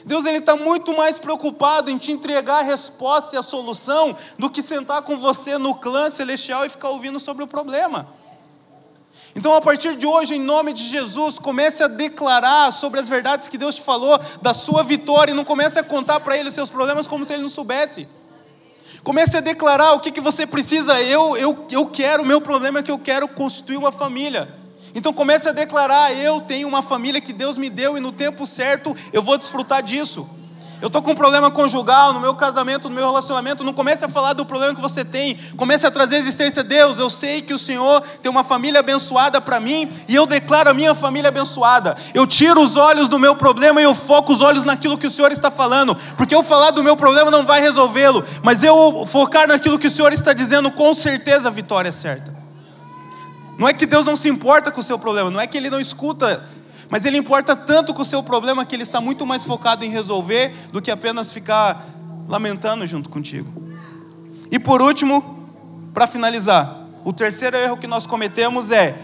Deus 0.08 0.24
ele 0.24 0.38
está 0.38 0.56
muito 0.56 0.96
mais 0.96 1.18
preocupado 1.18 1.90
em 1.90 1.98
te 1.98 2.10
entregar 2.10 2.60
a 2.60 2.62
resposta 2.62 3.36
e 3.36 3.38
a 3.38 3.42
solução 3.42 4.16
do 4.38 4.48
que 4.48 4.62
sentar 4.62 5.02
com 5.02 5.18
você 5.18 5.58
no 5.58 5.74
clã 5.74 6.08
celestial 6.08 6.64
e 6.64 6.70
ficar 6.70 6.88
ouvindo 6.88 7.20
sobre 7.20 7.44
o 7.44 7.46
problema. 7.46 8.08
Então, 9.36 9.52
a 9.52 9.60
partir 9.60 9.96
de 9.96 10.06
hoje, 10.06 10.34
em 10.34 10.40
nome 10.40 10.72
de 10.72 10.82
Jesus, 10.88 11.38
comece 11.38 11.82
a 11.82 11.88
declarar 11.88 12.72
sobre 12.72 12.98
as 12.98 13.06
verdades 13.06 13.48
que 13.48 13.58
Deus 13.58 13.74
te 13.74 13.82
falou, 13.82 14.18
da 14.40 14.54
sua 14.54 14.82
vitória, 14.82 15.32
e 15.32 15.34
não 15.34 15.44
comece 15.44 15.78
a 15.78 15.84
contar 15.84 16.20
para 16.20 16.38
Ele 16.38 16.48
os 16.48 16.54
seus 16.54 16.70
problemas 16.70 17.06
como 17.06 17.22
se 17.22 17.34
Ele 17.34 17.42
não 17.42 17.48
soubesse. 17.50 18.08
Comece 19.04 19.36
a 19.36 19.40
declarar 19.40 19.92
o 19.92 20.00
que, 20.00 20.10
que 20.10 20.22
você 20.22 20.46
precisa. 20.46 21.02
Eu, 21.02 21.36
eu, 21.36 21.66
eu 21.70 21.84
quero, 21.84 22.22
o 22.22 22.26
meu 22.26 22.40
problema 22.40 22.78
é 22.78 22.82
que 22.82 22.90
eu 22.90 22.98
quero 22.98 23.28
constituir 23.28 23.76
uma 23.76 23.92
família. 23.92 24.57
Então 24.98 25.12
comece 25.12 25.48
a 25.48 25.52
declarar: 25.52 26.12
eu 26.12 26.40
tenho 26.40 26.66
uma 26.66 26.82
família 26.82 27.20
que 27.20 27.32
Deus 27.32 27.56
me 27.56 27.70
deu 27.70 27.96
e 27.96 28.00
no 28.00 28.10
tempo 28.10 28.44
certo 28.44 28.94
eu 29.12 29.22
vou 29.22 29.38
desfrutar 29.38 29.80
disso. 29.80 30.28
Eu 30.80 30.86
estou 30.86 31.02
com 31.02 31.10
um 31.10 31.14
problema 31.14 31.50
conjugal 31.50 32.12
no 32.12 32.20
meu 32.20 32.34
casamento, 32.34 32.88
no 32.88 32.94
meu 32.94 33.06
relacionamento. 33.06 33.64
Não 33.64 33.72
comece 33.72 34.04
a 34.04 34.08
falar 34.08 34.32
do 34.32 34.44
problema 34.46 34.74
que 34.74 34.80
você 34.80 35.04
tem. 35.04 35.36
Comece 35.56 35.86
a 35.86 35.90
trazer 35.90 36.16
a 36.16 36.18
existência. 36.18 36.62
Deus, 36.62 36.98
eu 36.98 37.10
sei 37.10 37.42
que 37.42 37.52
o 37.52 37.58
Senhor 37.58 38.00
tem 38.22 38.30
uma 38.30 38.44
família 38.44 38.78
abençoada 38.78 39.40
para 39.40 39.58
mim 39.58 39.90
e 40.08 40.14
eu 40.14 40.24
declaro 40.24 40.70
a 40.70 40.74
minha 40.74 40.94
família 40.94 41.28
abençoada. 41.28 41.96
Eu 42.14 42.26
tiro 42.26 42.60
os 42.60 42.76
olhos 42.76 43.08
do 43.08 43.18
meu 43.18 43.34
problema 43.34 43.80
e 43.80 43.84
eu 43.84 43.94
foco 43.94 44.32
os 44.32 44.40
olhos 44.40 44.64
naquilo 44.64 44.98
que 44.98 45.06
o 45.06 45.10
Senhor 45.10 45.32
está 45.32 45.50
falando. 45.50 45.96
Porque 46.16 46.34
eu 46.34 46.44
falar 46.44 46.70
do 46.70 46.82
meu 46.82 46.96
problema 46.96 47.28
não 47.28 47.44
vai 47.44 47.60
resolvê-lo. 47.60 48.24
Mas 48.42 48.62
eu 48.62 49.04
focar 49.06 49.48
naquilo 49.48 49.78
que 49.78 49.88
o 49.88 49.90
Senhor 49.90 50.12
está 50.12 50.32
dizendo, 50.32 50.70
com 50.70 50.94
certeza 50.94 51.48
a 51.48 51.52
vitória 51.52 51.88
é 51.88 51.92
certa. 51.92 52.37
Não 53.58 53.68
é 53.68 53.72
que 53.72 53.84
Deus 53.84 54.06
não 54.06 54.16
se 54.16 54.28
importa 54.28 54.70
com 54.70 54.78
o 54.78 54.82
seu 54.82 54.98
problema, 54.98 55.30
não 55.30 55.40
é 55.40 55.46
que 55.46 55.58
Ele 55.58 55.68
não 55.68 55.80
escuta, 55.80 56.48
mas 56.88 57.04
Ele 57.04 57.18
importa 57.18 57.56
tanto 57.56 57.92
com 57.92 58.02
o 58.02 58.04
seu 58.04 58.22
problema 58.22 58.64
que 58.64 58.76
Ele 58.76 58.84
está 58.84 59.00
muito 59.00 59.26
mais 59.26 59.42
focado 59.42 59.84
em 59.84 59.90
resolver 59.90 60.54
do 60.72 60.80
que 60.80 60.92
apenas 60.92 61.32
ficar 61.32 61.84
lamentando 62.28 62.86
junto 62.86 63.10
contigo. 63.10 63.50
E 64.50 64.60
por 64.60 64.80
último, 64.80 65.50
para 65.92 66.06
finalizar, 66.06 66.86
o 67.04 67.12
terceiro 67.12 67.56
erro 67.56 67.76
que 67.76 67.88
nós 67.88 68.06
cometemos 68.06 68.70
é 68.70 68.96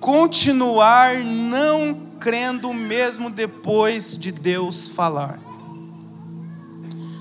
continuar 0.00 1.16
não 1.16 1.94
crendo 2.18 2.72
mesmo 2.72 3.28
depois 3.28 4.16
de 4.16 4.32
Deus 4.32 4.88
falar. 4.88 5.38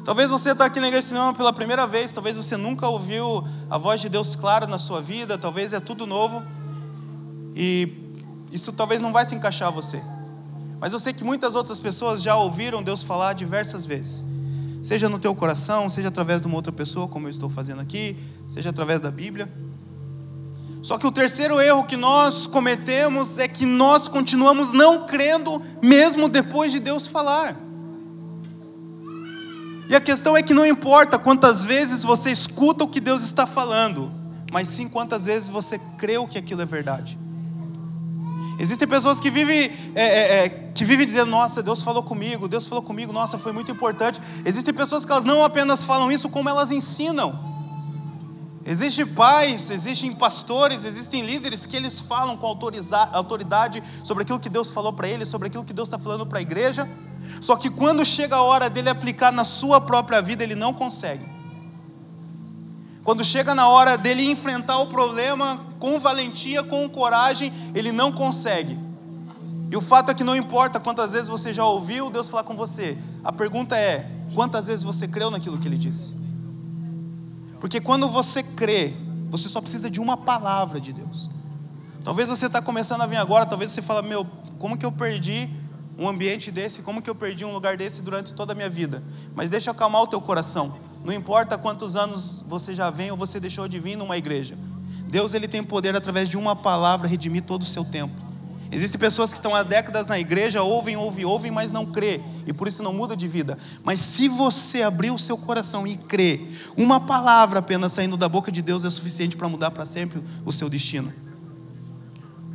Talvez 0.06 0.30
você 0.30 0.52
está 0.52 0.66
aqui 0.66 0.80
na 0.80 0.88
igreja 0.88 1.08
cinema 1.08 1.34
pela 1.34 1.52
primeira 1.52 1.86
vez, 1.86 2.14
talvez 2.14 2.38
você 2.38 2.56
nunca 2.56 2.88
ouviu 2.88 3.46
a 3.70 3.78
voz 3.78 4.00
de 4.00 4.08
Deus 4.08 4.34
clara 4.34 4.66
na 4.66 4.80
sua 4.80 5.02
vida, 5.02 5.38
talvez 5.38 5.74
é 5.74 5.80
tudo 5.80 6.08
novo. 6.08 6.42
E 7.62 7.90
isso 8.54 8.72
talvez 8.72 9.02
não 9.02 9.12
vai 9.12 9.26
se 9.26 9.36
encaixar 9.36 9.68
a 9.68 9.72
você. 9.72 10.02
Mas 10.80 10.94
eu 10.94 11.00
sei 11.00 11.12
que 11.12 11.26
muitas 11.26 11.56
outras 11.56 11.78
pessoas 11.78 12.24
já 12.24 12.34
ouviram 12.34 12.82
Deus 12.82 13.04
falar 13.04 13.34
diversas 13.34 13.86
vezes. 13.86 14.24
Seja 14.82 15.10
no 15.10 15.20
teu 15.20 15.36
coração, 15.36 15.90
seja 15.90 16.08
através 16.08 16.42
de 16.42 16.48
uma 16.48 16.56
outra 16.56 16.72
pessoa, 16.72 17.06
como 17.06 17.28
eu 17.28 17.30
estou 17.30 17.50
fazendo 17.50 17.82
aqui, 17.82 18.16
seja 18.48 18.70
através 18.70 19.02
da 19.02 19.12
Bíblia. 19.12 19.52
Só 20.82 20.98
que 20.98 21.06
o 21.06 21.12
terceiro 21.12 21.60
erro 21.60 21.84
que 21.84 21.98
nós 21.98 22.48
cometemos 22.48 23.38
é 23.38 23.46
que 23.46 23.66
nós 23.66 24.08
continuamos 24.08 24.72
não 24.72 25.06
crendo, 25.06 25.62
mesmo 25.82 26.30
depois 26.30 26.72
de 26.72 26.80
Deus 26.80 27.08
falar. 27.08 27.58
E 29.90 29.96
a 29.98 30.00
questão 30.00 30.38
é 30.38 30.42
que 30.42 30.54
não 30.54 30.66
importa 30.66 31.20
quantas 31.20 31.66
vezes 31.66 32.04
você 32.04 32.32
escuta 32.32 32.86
o 32.86 32.88
que 32.88 33.02
Deus 33.02 33.22
está 33.22 33.46
falando, 33.46 34.10
mas 34.50 34.70
sim 34.70 34.88
quantas 34.88 35.26
vezes 35.26 35.50
você 35.50 35.78
creu 35.98 36.26
que 36.26 36.38
aquilo 36.38 36.62
é 36.62 36.66
verdade. 36.66 37.20
Existem 38.60 38.86
pessoas 38.86 39.22
que 39.22 39.32
vivem, 39.32 39.72
é, 39.96 40.04
é, 40.04 40.46
é, 40.46 40.50
que 40.50 40.84
vivem 40.84 41.06
dizendo: 41.06 41.32
Nossa, 41.32 41.64
Deus 41.64 41.82
falou 41.82 42.04
comigo, 42.04 42.48
Deus 42.48 42.66
falou 42.66 42.84
comigo, 42.84 43.14
nossa, 43.14 43.38
foi 43.40 43.54
muito 43.54 43.72
importante. 43.72 44.20
Existem 44.46 44.74
pessoas 44.74 45.06
que 45.06 45.12
elas 45.12 45.24
não 45.24 45.44
apenas 45.44 45.84
falam 45.84 46.12
isso, 46.12 46.28
como 46.28 46.50
elas 46.50 46.70
ensinam. 46.70 47.48
Existem 48.66 49.06
pais, 49.08 49.70
existem 49.70 50.14
pastores, 50.14 50.84
existem 50.84 51.26
líderes 51.26 51.66
que 51.66 51.76
eles 51.76 52.02
falam 52.02 52.36
com 52.36 52.46
autoridade 52.46 53.82
sobre 54.04 54.24
aquilo 54.24 54.40
que 54.40 54.50
Deus 54.50 54.70
falou 54.70 54.92
para 54.92 55.08
eles, 55.08 55.30
sobre 55.30 55.48
aquilo 55.48 55.64
que 55.64 55.74
Deus 55.74 55.88
está 55.88 55.98
falando 55.98 56.26
para 56.26 56.40
a 56.40 56.42
igreja. 56.42 56.88
Só 57.40 57.56
que 57.56 57.70
quando 57.70 58.06
chega 58.06 58.36
a 58.36 58.42
hora 58.42 58.70
dele 58.70 58.90
aplicar 58.90 59.32
na 59.32 59.46
sua 59.46 59.80
própria 59.80 60.22
vida, 60.22 60.44
ele 60.44 60.56
não 60.56 60.74
consegue. 60.74 61.39
Quando 63.04 63.24
chega 63.24 63.56
na 63.56 63.68
hora 63.68 63.98
dele 63.98 64.30
enfrentar 64.30 64.78
o 64.80 64.88
problema 64.88 65.60
com 65.80 66.00
valentia, 66.00 66.62
com 66.64 66.88
coragem, 66.90 67.52
ele 67.74 67.92
não 67.92 68.12
consegue. 68.12 68.78
E 69.72 69.78
o 69.78 69.82
fato 69.82 70.12
é 70.12 70.14
que 70.14 70.24
não 70.24 70.36
importa 70.36 70.80
quantas 70.80 71.12
vezes 71.12 71.30
você 71.30 71.54
já 71.54 71.64
ouviu 71.64 72.10
Deus 72.10 72.30
falar 72.30 72.44
com 72.44 72.56
você, 72.56 72.98
a 73.24 73.32
pergunta 73.32 73.78
é: 73.78 74.10
quantas 74.34 74.68
vezes 74.68 74.84
você 74.84 75.08
creu 75.08 75.30
naquilo 75.30 75.58
que 75.58 75.68
ele 75.68 75.78
disse? 75.78 76.16
Porque 77.60 77.80
quando 77.80 78.10
você 78.10 78.42
crê, 78.42 78.94
você 79.30 79.48
só 79.48 79.62
precisa 79.62 79.90
de 79.90 80.00
uma 80.00 80.18
palavra 80.18 80.80
de 80.80 80.92
Deus. 80.92 81.30
Talvez 82.04 82.30
você 82.30 82.48
está 82.48 82.62
começando 82.62 83.02
a 83.02 83.08
vir 83.08 83.18
agora, 83.18 83.46
talvez 83.46 83.72
você 83.72 83.82
fale: 83.82 84.08
Meu, 84.08 84.26
como 84.58 84.78
que 84.78 84.86
eu 84.86 84.92
perdi 84.92 85.50
um 85.98 86.08
ambiente 86.08 86.52
desse? 86.52 86.82
Como 86.82 87.02
que 87.02 87.10
eu 87.10 87.16
perdi 87.16 87.46
um 87.46 87.54
lugar 87.54 87.78
desse 87.78 88.02
durante 88.02 88.34
toda 88.34 88.54
a 88.54 88.56
minha 88.56 88.70
vida? 88.70 89.04
Mas 89.36 89.50
deixa 89.50 89.70
eu 89.70 89.74
acalmar 89.74 90.02
o 90.02 90.08
teu 90.08 90.20
coração. 90.20 90.89
Não 91.04 91.14
importa 91.14 91.58
quantos 91.58 91.96
anos 91.96 92.44
você 92.48 92.74
já 92.74 92.90
vem 92.90 93.12
ou 93.12 93.18
você 93.18 93.40
deixou 93.40 93.68
de 93.68 93.80
vir 93.80 93.96
numa 93.96 94.18
igreja. 94.18 94.58
Deus 95.08 95.34
ele 95.34 95.48
tem 95.48 95.64
poder 95.64 95.96
através 95.96 96.30
de 96.30 96.38
uma 96.38 96.56
palavra 96.56 97.08
redimir 97.08 97.44
todo 97.44 97.64
o 97.64 97.66
seu 97.66 97.84
tempo. 97.84 98.30
Existem 98.72 99.00
pessoas 99.00 99.32
que 99.32 99.38
estão 99.38 99.56
há 99.56 99.64
décadas 99.64 100.06
na 100.06 100.20
igreja, 100.20 100.62
ouvem, 100.62 100.96
ouvem, 100.96 101.26
ouvem, 101.26 101.50
mas 101.50 101.72
não 101.72 101.88
crê, 101.88 102.22
e 102.46 102.54
por 102.54 102.68
isso 102.68 102.84
não 102.84 102.94
muda 102.94 103.16
de 103.16 103.28
vida. 103.28 103.58
Mas 103.84 104.00
se 104.00 104.30
você 104.30 104.84
abrir 104.84 105.10
o 105.10 105.18
seu 105.18 105.36
coração 105.36 105.88
e 105.88 105.98
crer, 105.98 106.48
uma 106.78 107.00
palavra 107.00 107.60
apenas 107.60 107.94
saindo 107.94 108.16
da 108.16 108.30
boca 108.30 108.52
de 108.52 108.62
Deus 108.62 108.86
é 108.86 108.90
suficiente 108.90 109.36
para 109.36 109.50
mudar 109.50 109.72
para 109.72 109.88
sempre 109.88 110.22
o 110.46 110.52
seu 110.52 110.70
destino. 110.70 111.12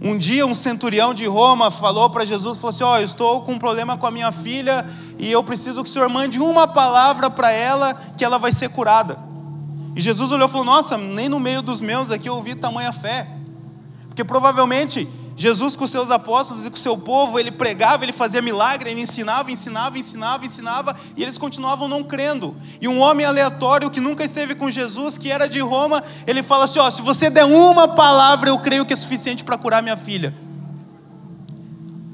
Um 0.00 0.16
dia 0.16 0.46
um 0.46 0.54
centurião 0.54 1.12
de 1.12 1.26
Roma 1.26 1.70
falou 1.70 2.08
para 2.10 2.24
Jesus, 2.24 2.58
falou 2.58 2.70
assim: 2.70 2.84
"Ó, 2.84 2.94
oh, 2.94 2.98
estou 2.98 3.42
com 3.42 3.52
um 3.52 3.58
problema 3.58 3.96
com 3.96 4.06
a 4.06 4.10
minha 4.10 4.30
filha 4.30 4.86
e 5.18 5.30
eu 5.30 5.42
preciso 5.42 5.82
que 5.82 5.90
o 5.90 5.92
Senhor 5.92 6.08
mande 6.08 6.38
uma 6.38 6.66
palavra 6.66 7.30
para 7.30 7.50
ela 7.50 7.94
que 8.16 8.24
ela 8.24 8.38
vai 8.38 8.52
ser 8.52 8.68
curada. 8.68 9.18
E 9.94 10.00
Jesus 10.00 10.32
olhou 10.32 10.48
e 10.48 10.50
falou: 10.50 10.64
Nossa, 10.66 10.98
nem 10.98 11.28
no 11.28 11.38
meio 11.38 11.62
dos 11.62 11.80
meus 11.80 12.10
aqui 12.10 12.28
eu 12.28 12.34
ouvi 12.34 12.54
tamanha 12.54 12.92
fé. 12.92 13.28
Porque 14.08 14.24
provavelmente 14.24 15.08
Jesus 15.36 15.74
com 15.74 15.86
seus 15.86 16.10
apóstolos 16.10 16.64
e 16.64 16.70
com 16.70 16.76
seu 16.76 16.96
povo, 16.96 17.38
ele 17.40 17.50
pregava, 17.50 18.04
ele 18.04 18.12
fazia 18.12 18.40
milagre, 18.40 18.90
ele 18.90 19.00
ensinava, 19.00 19.50
ensinava, 19.50 19.98
ensinava, 19.98 20.44
ensinava, 20.44 20.96
e 21.16 21.22
eles 21.22 21.36
continuavam 21.36 21.88
não 21.88 22.04
crendo. 22.04 22.54
E 22.80 22.86
um 22.86 23.00
homem 23.00 23.26
aleatório 23.26 23.90
que 23.90 24.00
nunca 24.00 24.22
esteve 24.22 24.54
com 24.54 24.70
Jesus, 24.70 25.18
que 25.18 25.30
era 25.30 25.48
de 25.48 25.60
Roma, 25.60 26.02
ele 26.26 26.42
fala 26.42 26.64
assim: 26.64 26.78
Ó, 26.78 26.90
se 26.90 27.02
você 27.02 27.30
der 27.30 27.44
uma 27.44 27.88
palavra, 27.88 28.48
eu 28.48 28.58
creio 28.58 28.86
que 28.86 28.92
é 28.92 28.96
suficiente 28.96 29.42
para 29.42 29.58
curar 29.58 29.82
minha 29.82 29.96
filha. 29.96 30.34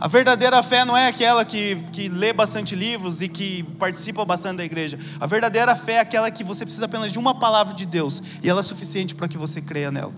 A 0.01 0.09
verdadeira 0.09 0.63
fé 0.63 0.83
não 0.83 0.97
é 0.97 1.09
aquela 1.09 1.45
que, 1.45 1.77
que 1.93 2.09
lê 2.09 2.33
bastante 2.33 2.75
livros 2.75 3.21
e 3.21 3.29
que 3.29 3.63
participa 3.79 4.25
bastante 4.25 4.57
da 4.57 4.65
igreja. 4.65 4.99
A 5.21 5.27
verdadeira 5.27 5.77
fé 5.77 5.95
é 5.95 6.01
aquela 6.01 6.31
que 6.31 6.43
você 6.43 6.65
precisa 6.65 6.87
apenas 6.87 7.13
de 7.13 7.19
uma 7.19 7.35
palavra 7.35 7.75
de 7.75 7.85
Deus 7.85 8.23
e 8.43 8.49
ela 8.49 8.61
é 8.61 8.63
suficiente 8.63 9.15
para 9.15 9.29
que 9.29 9.37
você 9.37 9.61
creia 9.61 9.93
nela. 9.93 10.15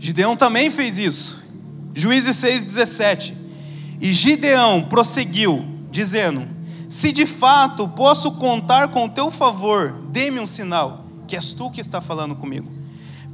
Gideão 0.00 0.36
também 0.36 0.68
fez 0.68 0.98
isso. 0.98 1.44
Juízes 1.94 2.36
6,17. 2.38 3.34
E 4.00 4.12
Gideão 4.12 4.82
prosseguiu, 4.82 5.64
dizendo: 5.92 6.46
Se 6.90 7.12
de 7.12 7.24
fato 7.24 7.86
posso 7.88 8.32
contar 8.32 8.88
com 8.88 9.04
o 9.04 9.08
teu 9.08 9.30
favor, 9.30 9.92
dê-me 10.10 10.40
um 10.40 10.46
sinal, 10.46 11.04
que 11.28 11.36
és 11.36 11.52
tu 11.52 11.70
que 11.70 11.80
está 11.80 12.00
falando 12.00 12.34
comigo. 12.34 12.75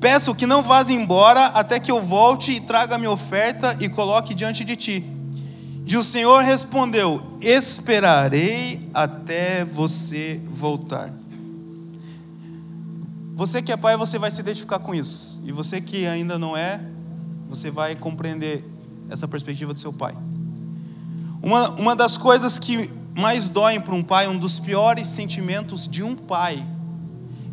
Peço 0.03 0.35
que 0.35 0.49
não 0.49 0.65
vás 0.65 0.91
embora 0.91 1.47
até 1.47 1.79
que 1.79 1.89
eu 1.89 2.03
volte 2.03 2.51
e 2.51 2.61
traga 2.61 2.99
minha 2.99 3.13
oferta 3.13 3.77
e 3.79 3.89
coloque 3.89 4.35
diante 4.35 4.65
de 4.65 4.75
ti. 4.75 5.07
E 5.87 5.97
o 5.97 6.03
Senhor 6.03 6.43
respondeu: 6.43 7.23
Esperarei 7.41 8.91
até 8.93 9.65
você 9.65 10.41
voltar. 10.45 11.09
Você 13.37 13.63
que 13.63 13.71
é 13.71 13.77
pai, 13.77 13.97
você 13.97 14.19
vai 14.19 14.29
se 14.33 14.41
identificar 14.41 14.81
com 14.81 14.93
isso. 14.93 15.41
E 15.47 15.53
você 15.53 15.81
que 15.81 16.05
ainda 16.05 16.37
não 16.37 16.57
é, 16.57 16.81
você 17.49 17.71
vai 17.71 17.95
compreender 17.95 18.65
essa 19.09 19.29
perspectiva 19.29 19.73
do 19.73 19.79
seu 19.79 19.93
pai. 19.93 20.17
Uma, 21.41 21.71
uma 21.71 21.95
das 21.95 22.17
coisas 22.17 22.59
que 22.59 22.91
mais 23.15 23.49
doem 23.49 23.81
para 23.81 23.95
um 23.95 24.03
pai, 24.03 24.27
um 24.27 24.37
dos 24.37 24.59
piores 24.59 25.07
sentimentos 25.07 25.87
de 25.87 26.03
um 26.03 26.17
pai, 26.17 26.67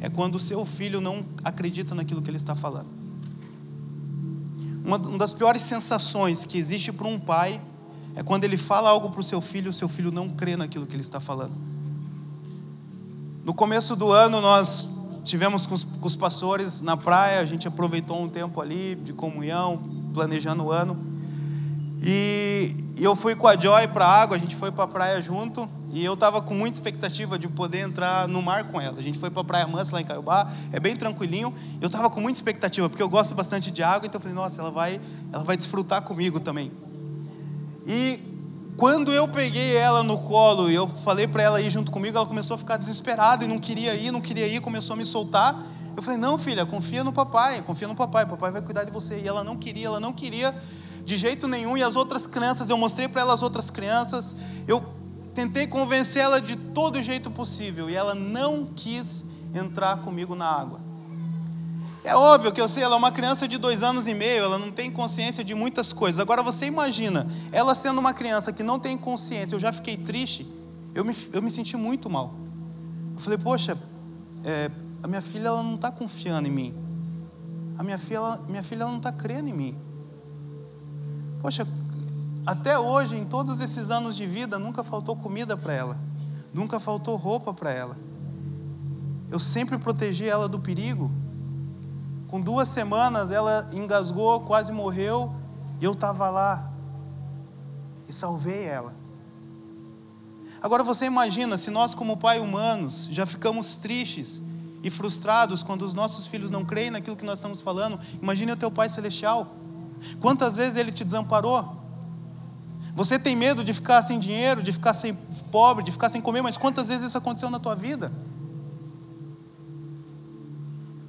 é 0.01 0.09
quando 0.09 0.35
o 0.35 0.39
seu 0.39 0.65
filho 0.65 1.01
não 1.01 1.25
acredita 1.43 1.93
naquilo 1.93 2.21
que 2.21 2.29
ele 2.29 2.37
está 2.37 2.55
falando. 2.55 2.87
Uma, 4.83 4.97
das 4.97 5.33
piores 5.33 5.61
sensações 5.61 6.45
que 6.45 6.57
existe 6.57 6.91
para 6.91 7.07
um 7.07 7.19
pai 7.19 7.61
é 8.15 8.23
quando 8.23 8.43
ele 8.43 8.57
fala 8.57 8.89
algo 8.89 9.09
para 9.09 9.19
o 9.19 9.23
seu 9.23 9.41
filho 9.41 9.67
e 9.67 9.69
o 9.69 9.73
seu 9.73 9.87
filho 9.87 10.11
não 10.11 10.29
crê 10.29 10.55
naquilo 10.55 10.85
que 10.85 10.95
ele 10.95 11.01
está 11.01 11.19
falando. 11.19 11.53
No 13.45 13.53
começo 13.53 13.95
do 13.95 14.11
ano, 14.11 14.41
nós 14.41 14.89
tivemos 15.23 15.65
com 15.65 15.75
os, 15.75 15.83
com 15.83 16.07
os 16.07 16.15
pastores 16.15 16.81
na 16.81 16.97
praia, 16.97 17.39
a 17.39 17.45
gente 17.45 17.67
aproveitou 17.67 18.21
um 18.21 18.29
tempo 18.29 18.59
ali 18.61 18.95
de 18.95 19.13
comunhão, 19.13 19.77
planejando 20.13 20.65
o 20.65 20.71
ano. 20.71 20.97
E, 22.01 22.75
e 22.95 23.03
eu 23.03 23.15
fui 23.15 23.35
com 23.35 23.47
a 23.47 23.55
Joy 23.55 23.87
para 23.89 24.05
a 24.05 24.21
água, 24.21 24.37
a 24.37 24.39
gente 24.39 24.55
foi 24.55 24.71
para 24.71 24.85
a 24.85 24.87
praia 24.87 25.21
junto. 25.21 25.69
E 25.91 26.05
eu 26.05 26.13
estava 26.13 26.41
com 26.41 26.53
muita 26.53 26.77
expectativa 26.77 27.37
de 27.39 27.47
poder 27.47 27.79
entrar 27.79 28.27
no 28.27 28.41
mar 28.41 28.65
com 28.65 28.79
ela. 28.79 28.99
A 28.99 29.01
gente 29.01 29.17
foi 29.17 29.29
para 29.29 29.41
a 29.41 29.45
Praia 29.45 29.67
Mansa, 29.67 29.95
lá 29.95 30.01
em 30.01 30.05
Caiobá, 30.05 30.51
é 30.71 30.79
bem 30.79 30.95
tranquilinho. 30.95 31.53
Eu 31.81 31.87
estava 31.87 32.09
com 32.09 32.21
muita 32.21 32.37
expectativa, 32.37 32.87
porque 32.87 33.01
eu 33.01 33.09
gosto 33.09 33.33
bastante 33.33 33.71
de 33.71 33.81
água, 33.81 34.05
então 34.05 34.17
eu 34.17 34.21
falei, 34.21 34.35
nossa, 34.35 34.61
ela 34.61 34.71
vai, 34.71 35.01
ela 35.31 35.43
vai 35.43 35.57
desfrutar 35.57 36.03
comigo 36.03 36.39
também. 36.39 36.71
E 37.87 38.19
quando 38.77 39.11
eu 39.11 39.27
peguei 39.27 39.75
ela 39.75 40.03
no 40.03 40.19
colo 40.19 40.69
e 40.69 40.75
eu 40.75 40.87
falei 40.87 41.27
para 41.27 41.41
ela 41.41 41.59
ir 41.59 41.71
junto 41.71 41.91
comigo, 41.91 42.15
ela 42.15 42.25
começou 42.25 42.55
a 42.55 42.57
ficar 42.57 42.77
desesperada 42.77 43.43
e 43.43 43.47
não 43.47 43.57
queria 43.57 43.95
ir, 43.95 44.11
não 44.11 44.21
queria 44.21 44.47
ir, 44.47 44.61
começou 44.61 44.93
a 44.93 44.97
me 44.97 45.05
soltar. 45.05 45.59
Eu 45.97 46.03
falei, 46.03 46.19
não, 46.19 46.37
filha, 46.37 46.65
confia 46.65 47.03
no 47.03 47.11
papai, 47.11 47.61
confia 47.63 47.87
no 47.87 47.95
papai, 47.95 48.25
papai 48.25 48.51
vai 48.51 48.61
cuidar 48.61 48.83
de 48.83 48.91
você. 48.91 49.19
E 49.19 49.27
ela 49.27 49.43
não 49.43 49.57
queria, 49.57 49.87
ela 49.87 49.99
não 49.99 50.13
queria 50.13 50.55
de 51.03 51.17
jeito 51.17 51.47
nenhum. 51.47 51.75
E 51.75 51.83
as 51.83 51.95
outras 51.95 52.27
crianças, 52.27 52.69
eu 52.69 52.77
mostrei 52.77 53.07
para 53.07 53.21
ela 53.21 53.33
as 53.33 53.41
outras 53.41 53.69
crianças, 53.69 54.35
eu 54.67 54.81
tentei 55.39 55.65
convencê-la 55.65 56.39
de 56.39 56.57
todo 56.57 57.01
jeito 57.01 57.31
possível 57.31 57.89
e 57.89 57.95
ela 57.95 58.13
não 58.13 58.65
quis 58.75 59.23
entrar 59.55 59.99
comigo 59.99 60.35
na 60.35 60.45
água. 60.45 60.81
É 62.03 62.13
óbvio 62.13 62.51
que 62.51 62.59
eu 62.59 62.67
sei, 62.67 62.83
ela 62.83 62.95
é 62.95 62.97
uma 62.97 63.11
criança 63.11 63.47
de 63.47 63.57
dois 63.57 63.81
anos 63.81 64.05
e 64.05 64.13
meio, 64.13 64.43
ela 64.43 64.57
não 64.57 64.69
tem 64.69 64.91
consciência 64.91 65.41
de 65.41 65.55
muitas 65.55 65.93
coisas. 65.93 66.19
Agora 66.19 66.43
você 66.43 66.65
imagina, 66.65 67.25
ela 67.53 67.73
sendo 67.73 67.99
uma 67.99 68.13
criança 68.13 68.51
que 68.51 68.63
não 68.63 68.77
tem 68.77 68.97
consciência, 68.97 69.55
eu 69.55 69.59
já 69.61 69.71
fiquei 69.71 69.95
triste, 69.95 70.45
eu 70.93 71.05
me, 71.05 71.15
eu 71.31 71.41
me 71.41 71.49
senti 71.49 71.77
muito 71.77 72.09
mal. 72.09 72.33
Eu 73.15 73.21
falei, 73.21 73.37
poxa, 73.37 73.77
é, 74.43 74.69
a 75.01 75.07
minha 75.07 75.21
filha 75.21 75.47
ela 75.47 75.63
não 75.63 75.75
está 75.75 75.89
confiando 75.89 76.49
em 76.49 76.51
mim. 76.51 76.73
A 77.77 77.83
minha 77.83 77.97
filha, 77.97 78.39
minha 78.49 78.63
filha 78.63 78.81
ela 78.81 78.91
não 78.91 78.97
está 78.97 79.13
crendo 79.13 79.47
em 79.47 79.53
mim. 79.53 79.75
Poxa, 81.41 81.65
até 82.49 82.79
hoje, 82.79 83.15
em 83.15 83.25
todos 83.25 83.59
esses 83.59 83.91
anos 83.91 84.15
de 84.15 84.25
vida, 84.25 84.57
nunca 84.57 84.83
faltou 84.83 85.15
comida 85.15 85.55
para 85.55 85.71
ela, 85.71 85.95
nunca 86.51 86.79
faltou 86.79 87.15
roupa 87.15 87.53
para 87.53 87.69
ela. 87.69 87.95
Eu 89.29 89.37
sempre 89.37 89.77
protegi 89.77 90.27
ela 90.27 90.49
do 90.49 90.57
perigo. 90.57 91.11
Com 92.27 92.41
duas 92.41 92.67
semanas, 92.67 93.29
ela 93.29 93.69
engasgou, 93.71 94.39
quase 94.39 94.71
morreu, 94.71 95.31
e 95.79 95.85
eu 95.85 95.91
estava 95.91 96.27
lá 96.31 96.71
e 98.07 98.11
salvei 98.11 98.63
ela. 98.63 98.95
Agora 100.59 100.83
você 100.83 101.05
imagina, 101.05 101.55
se 101.55 101.69
nós, 101.69 101.93
como 101.93 102.17
pai 102.17 102.39
humanos, 102.39 103.07
já 103.11 103.27
ficamos 103.27 103.75
tristes 103.75 104.41
e 104.81 104.89
frustrados 104.89 105.61
quando 105.61 105.83
os 105.83 105.93
nossos 105.93 106.25
filhos 106.25 106.49
não 106.49 106.65
creem 106.65 106.89
naquilo 106.89 107.15
que 107.15 107.25
nós 107.25 107.37
estamos 107.37 107.61
falando, 107.61 107.99
imagine 108.19 108.53
o 108.53 108.57
teu 108.57 108.71
Pai 108.71 108.89
Celestial. 108.89 109.55
Quantas 110.19 110.55
vezes 110.55 110.77
ele 110.77 110.91
te 110.91 111.05
desamparou? 111.05 111.78
Você 112.99 113.17
tem 113.17 113.33
medo 113.33 113.63
de 113.63 113.73
ficar 113.73 114.01
sem 114.01 114.19
dinheiro, 114.19 114.61
de 114.61 114.73
ficar 114.73 114.91
sem 114.91 115.13
pobre, 115.49 115.85
de 115.85 115.89
ficar 115.89 116.09
sem 116.09 116.19
comer, 116.19 116.41
mas 116.41 116.57
quantas 116.57 116.89
vezes 116.89 117.07
isso 117.07 117.17
aconteceu 117.17 117.49
na 117.49 117.57
tua 117.57 117.73
vida? 117.73 118.11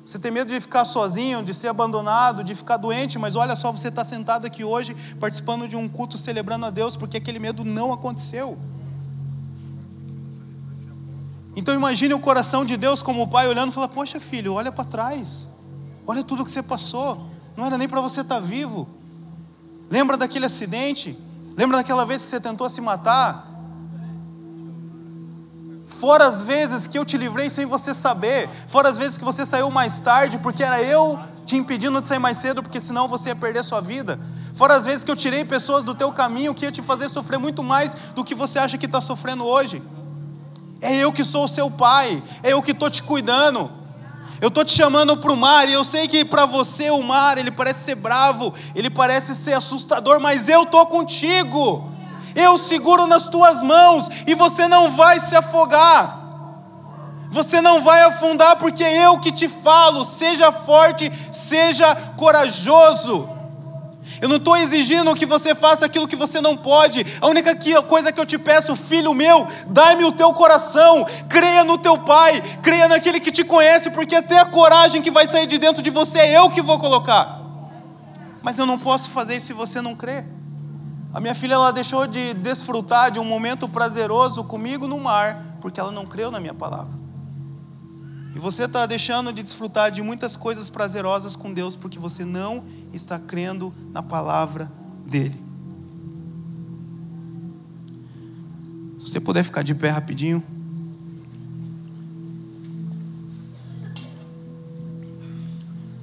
Você 0.04 0.16
tem 0.16 0.30
medo 0.30 0.52
de 0.52 0.60
ficar 0.60 0.84
sozinho, 0.84 1.42
de 1.42 1.52
ser 1.52 1.66
abandonado, 1.66 2.44
de 2.44 2.54
ficar 2.54 2.76
doente, 2.76 3.18
mas 3.18 3.34
olha 3.34 3.56
só, 3.56 3.72
você 3.72 3.88
está 3.88 4.04
sentado 4.04 4.46
aqui 4.46 4.62
hoje 4.62 4.94
participando 5.18 5.66
de 5.66 5.74
um 5.74 5.88
culto 5.88 6.16
celebrando 6.16 6.64
a 6.64 6.70
Deus, 6.70 6.96
porque 6.96 7.16
aquele 7.16 7.40
medo 7.40 7.64
não 7.64 7.92
aconteceu. 7.92 8.56
Então 11.56 11.74
imagine 11.74 12.14
o 12.14 12.20
coração 12.20 12.64
de 12.64 12.76
Deus 12.76 13.02
como 13.02 13.22
o 13.22 13.26
pai 13.26 13.48
olhando 13.48 13.72
e 13.72 13.74
falando: 13.74 13.90
Poxa 13.90 14.20
filho, 14.20 14.54
olha 14.54 14.70
para 14.70 14.84
trás, 14.84 15.48
olha 16.06 16.22
tudo 16.22 16.44
que 16.44 16.52
você 16.52 16.62
passou, 16.62 17.26
não 17.56 17.66
era 17.66 17.76
nem 17.76 17.88
para 17.88 18.00
você 18.00 18.20
estar 18.20 18.36
tá 18.36 18.40
vivo. 18.40 18.88
Lembra 19.90 20.16
daquele 20.16 20.46
acidente? 20.46 21.18
Lembra 21.60 21.76
daquela 21.76 22.06
vez 22.06 22.22
que 22.22 22.28
você 22.28 22.40
tentou 22.40 22.70
se 22.70 22.80
matar? 22.80 23.46
Fora 25.86 26.26
as 26.26 26.40
vezes 26.40 26.86
que 26.86 26.98
eu 26.98 27.04
te 27.04 27.18
livrei 27.18 27.50
sem 27.50 27.66
você 27.66 27.92
saber, 27.92 28.48
fora 28.66 28.88
as 28.88 28.96
vezes 28.96 29.18
que 29.18 29.24
você 29.26 29.44
saiu 29.44 29.70
mais 29.70 30.00
tarde, 30.00 30.38
porque 30.38 30.62
era 30.64 30.82
eu 30.82 31.18
te 31.44 31.56
impedindo 31.56 32.00
de 32.00 32.06
sair 32.06 32.18
mais 32.18 32.38
cedo, 32.38 32.62
porque 32.62 32.80
senão 32.80 33.06
você 33.06 33.28
ia 33.28 33.36
perder 33.36 33.62
sua 33.62 33.82
vida. 33.82 34.18
Fora 34.54 34.74
as 34.74 34.86
vezes 34.86 35.04
que 35.04 35.10
eu 35.10 35.16
tirei 35.16 35.44
pessoas 35.44 35.84
do 35.84 35.94
teu 35.94 36.10
caminho 36.10 36.54
que 36.54 36.64
ia 36.64 36.72
te 36.72 36.80
fazer 36.80 37.10
sofrer 37.10 37.38
muito 37.38 37.62
mais 37.62 37.94
do 38.14 38.24
que 38.24 38.34
você 38.34 38.58
acha 38.58 38.78
que 38.78 38.86
está 38.86 39.02
sofrendo 39.02 39.44
hoje. 39.44 39.82
É 40.80 40.96
eu 40.96 41.12
que 41.12 41.24
sou 41.24 41.44
o 41.44 41.48
seu 41.48 41.70
pai, 41.70 42.22
é 42.42 42.54
eu 42.54 42.62
que 42.62 42.70
estou 42.70 42.88
te 42.88 43.02
cuidando. 43.02 43.70
Eu 44.40 44.48
estou 44.48 44.64
te 44.64 44.72
chamando 44.72 45.16
para 45.16 45.32
o 45.32 45.36
mar 45.36 45.68
e 45.68 45.72
eu 45.74 45.84
sei 45.84 46.08
que 46.08 46.24
para 46.24 46.46
você 46.46 46.90
o 46.90 47.02
mar 47.02 47.36
ele 47.36 47.50
parece 47.50 47.84
ser 47.84 47.94
bravo, 47.94 48.54
ele 48.74 48.88
parece 48.88 49.34
ser 49.34 49.52
assustador, 49.52 50.18
mas 50.18 50.48
eu 50.48 50.62
estou 50.62 50.86
contigo. 50.86 51.90
Eu 52.34 52.56
seguro 52.56 53.06
nas 53.06 53.28
tuas 53.28 53.60
mãos 53.60 54.08
e 54.26 54.34
você 54.34 54.66
não 54.66 54.92
vai 54.92 55.20
se 55.20 55.36
afogar. 55.36 56.18
Você 57.30 57.60
não 57.60 57.82
vai 57.82 58.02
afundar 58.02 58.56
porque 58.56 58.82
eu 58.82 59.18
que 59.18 59.30
te 59.30 59.48
falo. 59.48 60.04
Seja 60.04 60.50
forte, 60.50 61.12
seja 61.30 61.94
corajoso. 62.16 63.28
Eu 64.20 64.28
não 64.28 64.36
estou 64.36 64.56
exigindo 64.56 65.14
que 65.14 65.26
você 65.26 65.54
faça 65.54 65.86
aquilo 65.86 66.08
que 66.08 66.16
você 66.16 66.40
não 66.40 66.56
pode. 66.56 67.04
A 67.20 67.26
única 67.26 67.56
coisa 67.82 68.12
que 68.12 68.20
eu 68.20 68.26
te 68.26 68.38
peço, 68.38 68.74
filho 68.76 69.12
meu, 69.14 69.46
dai-me 69.66 70.04
o 70.04 70.12
teu 70.12 70.32
coração, 70.32 71.06
creia 71.28 71.64
no 71.64 71.78
teu 71.78 71.98
pai, 71.98 72.40
creia 72.62 72.88
naquele 72.88 73.20
que 73.20 73.30
te 73.30 73.44
conhece, 73.44 73.90
porque 73.90 74.16
até 74.16 74.38
a 74.38 74.44
coragem 74.44 75.02
que 75.02 75.10
vai 75.10 75.26
sair 75.26 75.46
de 75.46 75.58
dentro 75.58 75.82
de 75.82 75.90
você 75.90 76.18
é 76.18 76.38
eu 76.38 76.50
que 76.50 76.62
vou 76.62 76.78
colocar. 76.78 77.40
Mas 78.42 78.58
eu 78.58 78.66
não 78.66 78.78
posso 78.78 79.10
fazer 79.10 79.36
isso 79.36 79.48
se 79.48 79.52
você 79.52 79.80
não 79.80 79.94
crê. 79.94 80.24
A 81.12 81.20
minha 81.20 81.34
filha 81.34 81.54
ela 81.54 81.72
deixou 81.72 82.06
de 82.06 82.34
desfrutar 82.34 83.10
de 83.10 83.18
um 83.18 83.24
momento 83.24 83.68
prazeroso 83.68 84.44
comigo 84.44 84.86
no 84.86 84.98
mar, 84.98 85.56
porque 85.60 85.80
ela 85.80 85.90
não 85.90 86.06
creu 86.06 86.30
na 86.30 86.38
minha 86.38 86.54
palavra. 86.54 87.09
E 88.34 88.38
você 88.38 88.64
está 88.64 88.86
deixando 88.86 89.32
de 89.32 89.42
desfrutar 89.42 89.90
de 89.90 90.02
muitas 90.02 90.36
coisas 90.36 90.70
prazerosas 90.70 91.34
com 91.34 91.52
Deus 91.52 91.74
porque 91.74 91.98
você 91.98 92.24
não 92.24 92.62
está 92.92 93.18
crendo 93.18 93.74
na 93.92 94.02
palavra 94.02 94.70
dEle. 95.06 95.40
Se 99.00 99.10
você 99.10 99.20
puder 99.20 99.42
ficar 99.42 99.62
de 99.62 99.74
pé 99.74 99.88
rapidinho. 99.88 100.42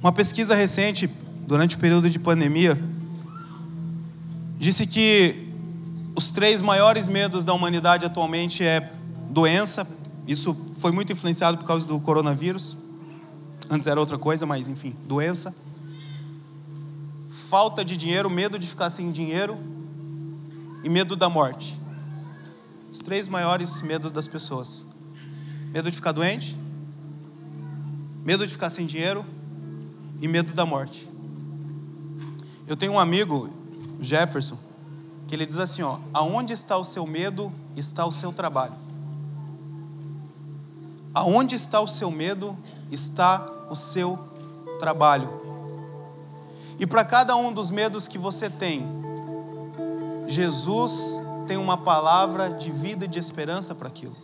Uma 0.00 0.12
pesquisa 0.12 0.54
recente, 0.54 1.08
durante 1.46 1.76
o 1.76 1.78
período 1.78 2.10
de 2.10 2.18
pandemia, 2.18 2.78
disse 4.58 4.86
que 4.86 5.48
os 6.14 6.30
três 6.30 6.60
maiores 6.60 7.08
medos 7.08 7.42
da 7.44 7.52
humanidade 7.52 8.04
atualmente 8.04 8.62
é 8.62 8.92
doença, 9.30 9.86
isso 10.26 10.56
foi 10.78 10.92
muito 10.92 11.12
influenciado 11.12 11.58
por 11.58 11.66
causa 11.66 11.86
do 11.86 11.98
coronavírus. 12.00 12.76
Antes 13.68 13.86
era 13.86 13.98
outra 13.98 14.16
coisa, 14.16 14.46
mas 14.46 14.68
enfim, 14.68 14.94
doença. 15.06 15.54
Falta 17.48 17.84
de 17.84 17.96
dinheiro, 17.96 18.30
medo 18.30 18.58
de 18.58 18.66
ficar 18.66 18.88
sem 18.90 19.10
dinheiro 19.10 19.58
e 20.84 20.88
medo 20.88 21.16
da 21.16 21.28
morte. 21.28 21.78
Os 22.92 23.00
três 23.00 23.28
maiores 23.28 23.82
medos 23.82 24.12
das 24.12 24.28
pessoas: 24.28 24.86
medo 25.72 25.90
de 25.90 25.96
ficar 25.96 26.12
doente, 26.12 26.56
medo 28.24 28.46
de 28.46 28.52
ficar 28.52 28.70
sem 28.70 28.86
dinheiro 28.86 29.24
e 30.20 30.28
medo 30.28 30.54
da 30.54 30.64
morte. 30.64 31.08
Eu 32.66 32.76
tenho 32.76 32.92
um 32.92 32.98
amigo, 32.98 33.50
Jefferson, 34.00 34.58
que 35.26 35.34
ele 35.34 35.44
diz 35.44 35.58
assim: 35.58 35.82
ó, 35.82 35.98
aonde 36.14 36.52
está 36.52 36.76
o 36.76 36.84
seu 36.84 37.06
medo, 37.06 37.52
está 37.76 38.06
o 38.06 38.12
seu 38.12 38.32
trabalho. 38.32 38.87
Aonde 41.18 41.56
está 41.56 41.80
o 41.80 41.88
seu 41.88 42.12
medo, 42.12 42.56
está 42.92 43.44
o 43.68 43.74
seu 43.74 44.16
trabalho. 44.78 45.28
E 46.78 46.86
para 46.86 47.04
cada 47.04 47.34
um 47.34 47.52
dos 47.52 47.72
medos 47.72 48.06
que 48.06 48.16
você 48.16 48.48
tem, 48.48 48.86
Jesus 50.28 51.20
tem 51.48 51.56
uma 51.56 51.76
palavra 51.76 52.50
de 52.50 52.70
vida 52.70 53.04
e 53.04 53.08
de 53.08 53.18
esperança 53.18 53.74
para 53.74 53.88
aquilo. 53.88 54.16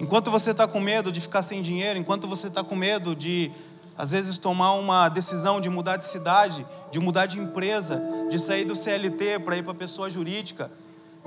Enquanto 0.00 0.30
você 0.30 0.52
está 0.52 0.66
com 0.66 0.80
medo 0.80 1.12
de 1.12 1.20
ficar 1.20 1.42
sem 1.42 1.60
dinheiro, 1.60 1.98
enquanto 1.98 2.26
você 2.26 2.46
está 2.46 2.64
com 2.64 2.74
medo 2.74 3.14
de, 3.14 3.52
às 3.98 4.12
vezes, 4.12 4.38
tomar 4.38 4.72
uma 4.72 5.10
decisão 5.10 5.60
de 5.60 5.68
mudar 5.68 5.98
de 5.98 6.06
cidade, 6.06 6.66
de 6.90 6.98
mudar 6.98 7.26
de 7.26 7.38
empresa, 7.38 8.02
de 8.30 8.38
sair 8.38 8.64
do 8.64 8.74
CLT 8.74 9.40
para 9.40 9.58
ir 9.58 9.62
para 9.62 9.72
a 9.72 9.74
pessoa 9.74 10.10
jurídica, 10.10 10.70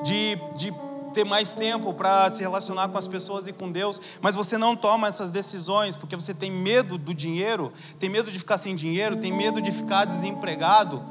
de, 0.04 0.36
de 0.58 0.74
ter 1.16 1.24
mais 1.24 1.54
tempo 1.54 1.94
para 1.94 2.30
se 2.30 2.42
relacionar 2.42 2.90
com 2.90 2.98
as 2.98 3.08
pessoas 3.08 3.48
e 3.48 3.54
com 3.54 3.72
Deus, 3.72 4.02
mas 4.22 4.36
você 4.36 4.58
não 4.58 4.76
toma 4.76 5.08
essas 5.08 5.32
decisões 5.32 5.96
porque 5.96 6.16
você 6.16 6.34
tem 6.34 6.52
medo 6.52 6.98
do 6.98 7.14
dinheiro, 7.14 7.72
tem 7.98 8.10
medo 8.10 8.30
de 8.30 8.38
ficar 8.38 8.58
sem 8.58 8.76
dinheiro, 8.76 9.16
tem 9.16 9.32
medo 9.32 9.62
de 9.62 9.72
ficar 9.72 10.04
desempregado. 10.04 11.02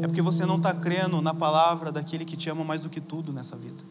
É 0.00 0.06
porque 0.06 0.22
você 0.22 0.46
não 0.46 0.56
está 0.56 0.72
crendo 0.72 1.20
na 1.20 1.34
palavra 1.34 1.92
daquele 1.92 2.24
que 2.24 2.36
te 2.36 2.48
ama 2.48 2.64
mais 2.64 2.80
do 2.80 2.88
que 2.88 3.00
tudo 3.00 3.32
nessa 3.32 3.54
vida. 3.54 3.84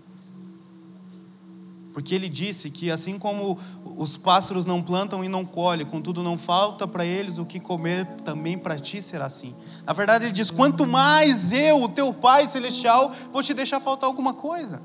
Porque 1.93 2.13
ele 2.13 2.29
disse 2.29 2.69
que 2.69 2.91
assim 2.91 3.17
como 3.17 3.57
os 3.83 4.15
pássaros 4.15 4.65
não 4.65 4.81
plantam 4.81 5.23
e 5.23 5.29
não 5.29 5.43
colhem, 5.43 5.85
contudo 5.85 6.21
não 6.21 6.37
falta 6.37 6.87
para 6.87 7.03
eles 7.03 7.37
o 7.37 7.45
que 7.45 7.59
comer, 7.59 8.05
também 8.23 8.57
para 8.57 8.77
ti 8.77 9.01
será 9.01 9.25
assim. 9.25 9.55
Na 9.85 9.93
verdade, 9.93 10.25
ele 10.25 10.31
diz: 10.31 10.51
quanto 10.51 10.85
mais 10.85 11.51
eu, 11.51 11.83
o 11.83 11.89
teu 11.89 12.13
Pai 12.13 12.45
celestial, 12.45 13.11
vou 13.31 13.41
te 13.41 13.53
deixar 13.53 13.79
faltar 13.79 14.07
alguma 14.07 14.33
coisa. 14.33 14.81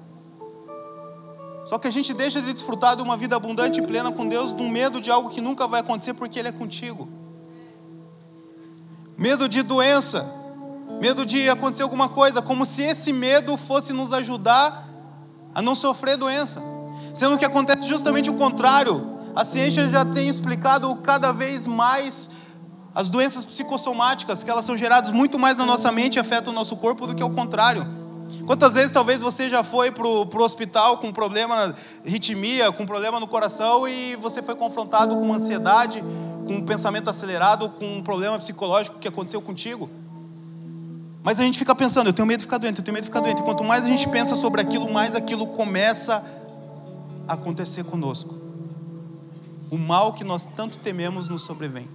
Só 1.66 1.78
que 1.78 1.88
a 1.88 1.90
gente 1.90 2.12
deixa 2.12 2.42
de 2.42 2.52
desfrutar 2.52 2.96
de 2.96 3.02
uma 3.02 3.16
vida 3.16 3.36
abundante 3.36 3.80
e 3.80 3.86
plena 3.86 4.12
com 4.12 4.28
Deus, 4.28 4.52
do 4.52 4.64
medo 4.64 5.00
de 5.00 5.10
algo 5.10 5.30
que 5.30 5.40
nunca 5.40 5.66
vai 5.66 5.80
acontecer 5.80 6.14
porque 6.14 6.38
Ele 6.38 6.48
é 6.48 6.52
contigo. 6.52 7.08
Medo 9.16 9.48
de 9.48 9.62
doença, 9.62 10.30
medo 11.00 11.24
de 11.24 11.48
acontecer 11.48 11.82
alguma 11.82 12.08
coisa, 12.08 12.42
como 12.42 12.66
se 12.66 12.82
esse 12.82 13.12
medo 13.12 13.56
fosse 13.56 13.92
nos 13.92 14.12
ajudar 14.12 14.88
a 15.54 15.62
não 15.62 15.74
sofrer 15.74 16.16
doença. 16.16 16.73
Sendo 17.14 17.38
que 17.38 17.44
acontece 17.44 17.88
justamente 17.88 18.28
o 18.28 18.34
contrário. 18.34 19.14
A 19.36 19.44
ciência 19.44 19.88
já 19.88 20.04
tem 20.04 20.28
explicado 20.28 20.94
cada 20.96 21.32
vez 21.32 21.64
mais 21.64 22.28
as 22.94 23.08
doenças 23.08 23.44
psicossomáticas, 23.44 24.42
que 24.42 24.50
elas 24.50 24.64
são 24.64 24.76
geradas 24.76 25.10
muito 25.10 25.38
mais 25.38 25.56
na 25.56 25.64
nossa 25.64 25.90
mente 25.90 26.16
e 26.16 26.18
afetam 26.18 26.52
o 26.52 26.56
nosso 26.56 26.76
corpo 26.76 27.06
do 27.06 27.14
que 27.14 27.22
o 27.22 27.30
contrário. 27.30 27.86
Quantas 28.46 28.74
vezes 28.74 28.92
talvez 28.92 29.22
você 29.22 29.48
já 29.48 29.64
foi 29.64 29.90
para 29.90 30.06
o 30.06 30.42
hospital 30.42 30.98
com 30.98 31.12
problema, 31.12 31.74
ritmia, 32.04 32.70
com 32.70 32.84
problema 32.84 33.18
no 33.18 33.26
coração 33.26 33.88
e 33.88 34.16
você 34.16 34.42
foi 34.42 34.54
confrontado 34.54 35.16
com 35.16 35.32
ansiedade, 35.32 36.02
com 36.46 36.54
um 36.54 36.62
pensamento 36.62 37.08
acelerado, 37.08 37.70
com 37.70 37.98
um 37.98 38.02
problema 38.02 38.38
psicológico 38.38 38.98
que 38.98 39.08
aconteceu 39.08 39.40
contigo? 39.40 39.88
Mas 41.22 41.40
a 41.40 41.44
gente 41.44 41.58
fica 41.58 41.74
pensando, 41.74 42.08
eu 42.08 42.12
tenho 42.12 42.26
medo 42.26 42.40
de 42.40 42.44
ficar 42.44 42.58
doente, 42.58 42.78
eu 42.78 42.84
tenho 42.84 42.92
medo 42.92 43.04
de 43.04 43.08
ficar 43.08 43.20
doente. 43.20 43.40
E 43.40 43.44
quanto 43.44 43.64
mais 43.64 43.84
a 43.84 43.88
gente 43.88 44.06
pensa 44.08 44.36
sobre 44.36 44.60
aquilo, 44.60 44.92
mais 44.92 45.14
aquilo 45.14 45.46
começa 45.46 46.16
a 46.16 46.43
acontecer 47.26 47.84
conosco. 47.84 48.34
O 49.70 49.78
mal 49.78 50.12
que 50.12 50.24
nós 50.24 50.46
tanto 50.46 50.76
tememos 50.78 51.28
nos 51.28 51.42
sobrevém. 51.42 51.88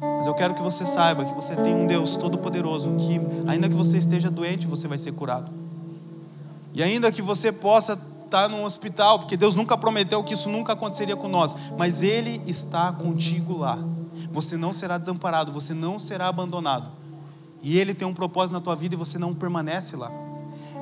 Mas 0.00 0.26
eu 0.26 0.34
quero 0.34 0.54
que 0.54 0.62
você 0.62 0.84
saiba 0.84 1.24
que 1.24 1.34
você 1.34 1.54
tem 1.54 1.74
um 1.74 1.86
Deus 1.86 2.16
todo-poderoso, 2.16 2.90
que 2.96 3.20
ainda 3.46 3.68
que 3.68 3.74
você 3.74 3.98
esteja 3.98 4.30
doente, 4.30 4.66
você 4.66 4.88
vai 4.88 4.98
ser 4.98 5.12
curado. 5.12 5.50
E 6.74 6.82
ainda 6.82 7.12
que 7.12 7.22
você 7.22 7.52
possa 7.52 7.98
estar 8.24 8.48
num 8.48 8.64
hospital, 8.64 9.18
porque 9.18 9.36
Deus 9.36 9.54
nunca 9.54 9.76
prometeu 9.76 10.24
que 10.24 10.34
isso 10.34 10.48
nunca 10.48 10.72
aconteceria 10.72 11.14
com 11.14 11.28
nós, 11.28 11.54
mas 11.76 12.02
Ele 12.02 12.40
está 12.46 12.90
contigo 12.92 13.58
lá. 13.58 13.78
Você 14.32 14.56
não 14.56 14.72
será 14.72 14.96
desamparado, 14.98 15.52
você 15.52 15.74
não 15.74 15.98
será 15.98 16.28
abandonado. 16.28 16.90
E 17.62 17.78
Ele 17.78 17.94
tem 17.94 18.08
um 18.08 18.14
propósito 18.14 18.54
na 18.54 18.60
tua 18.60 18.74
vida 18.74 18.94
e 18.94 18.98
você 18.98 19.18
não 19.18 19.34
permanece 19.34 19.94
lá. 19.94 20.10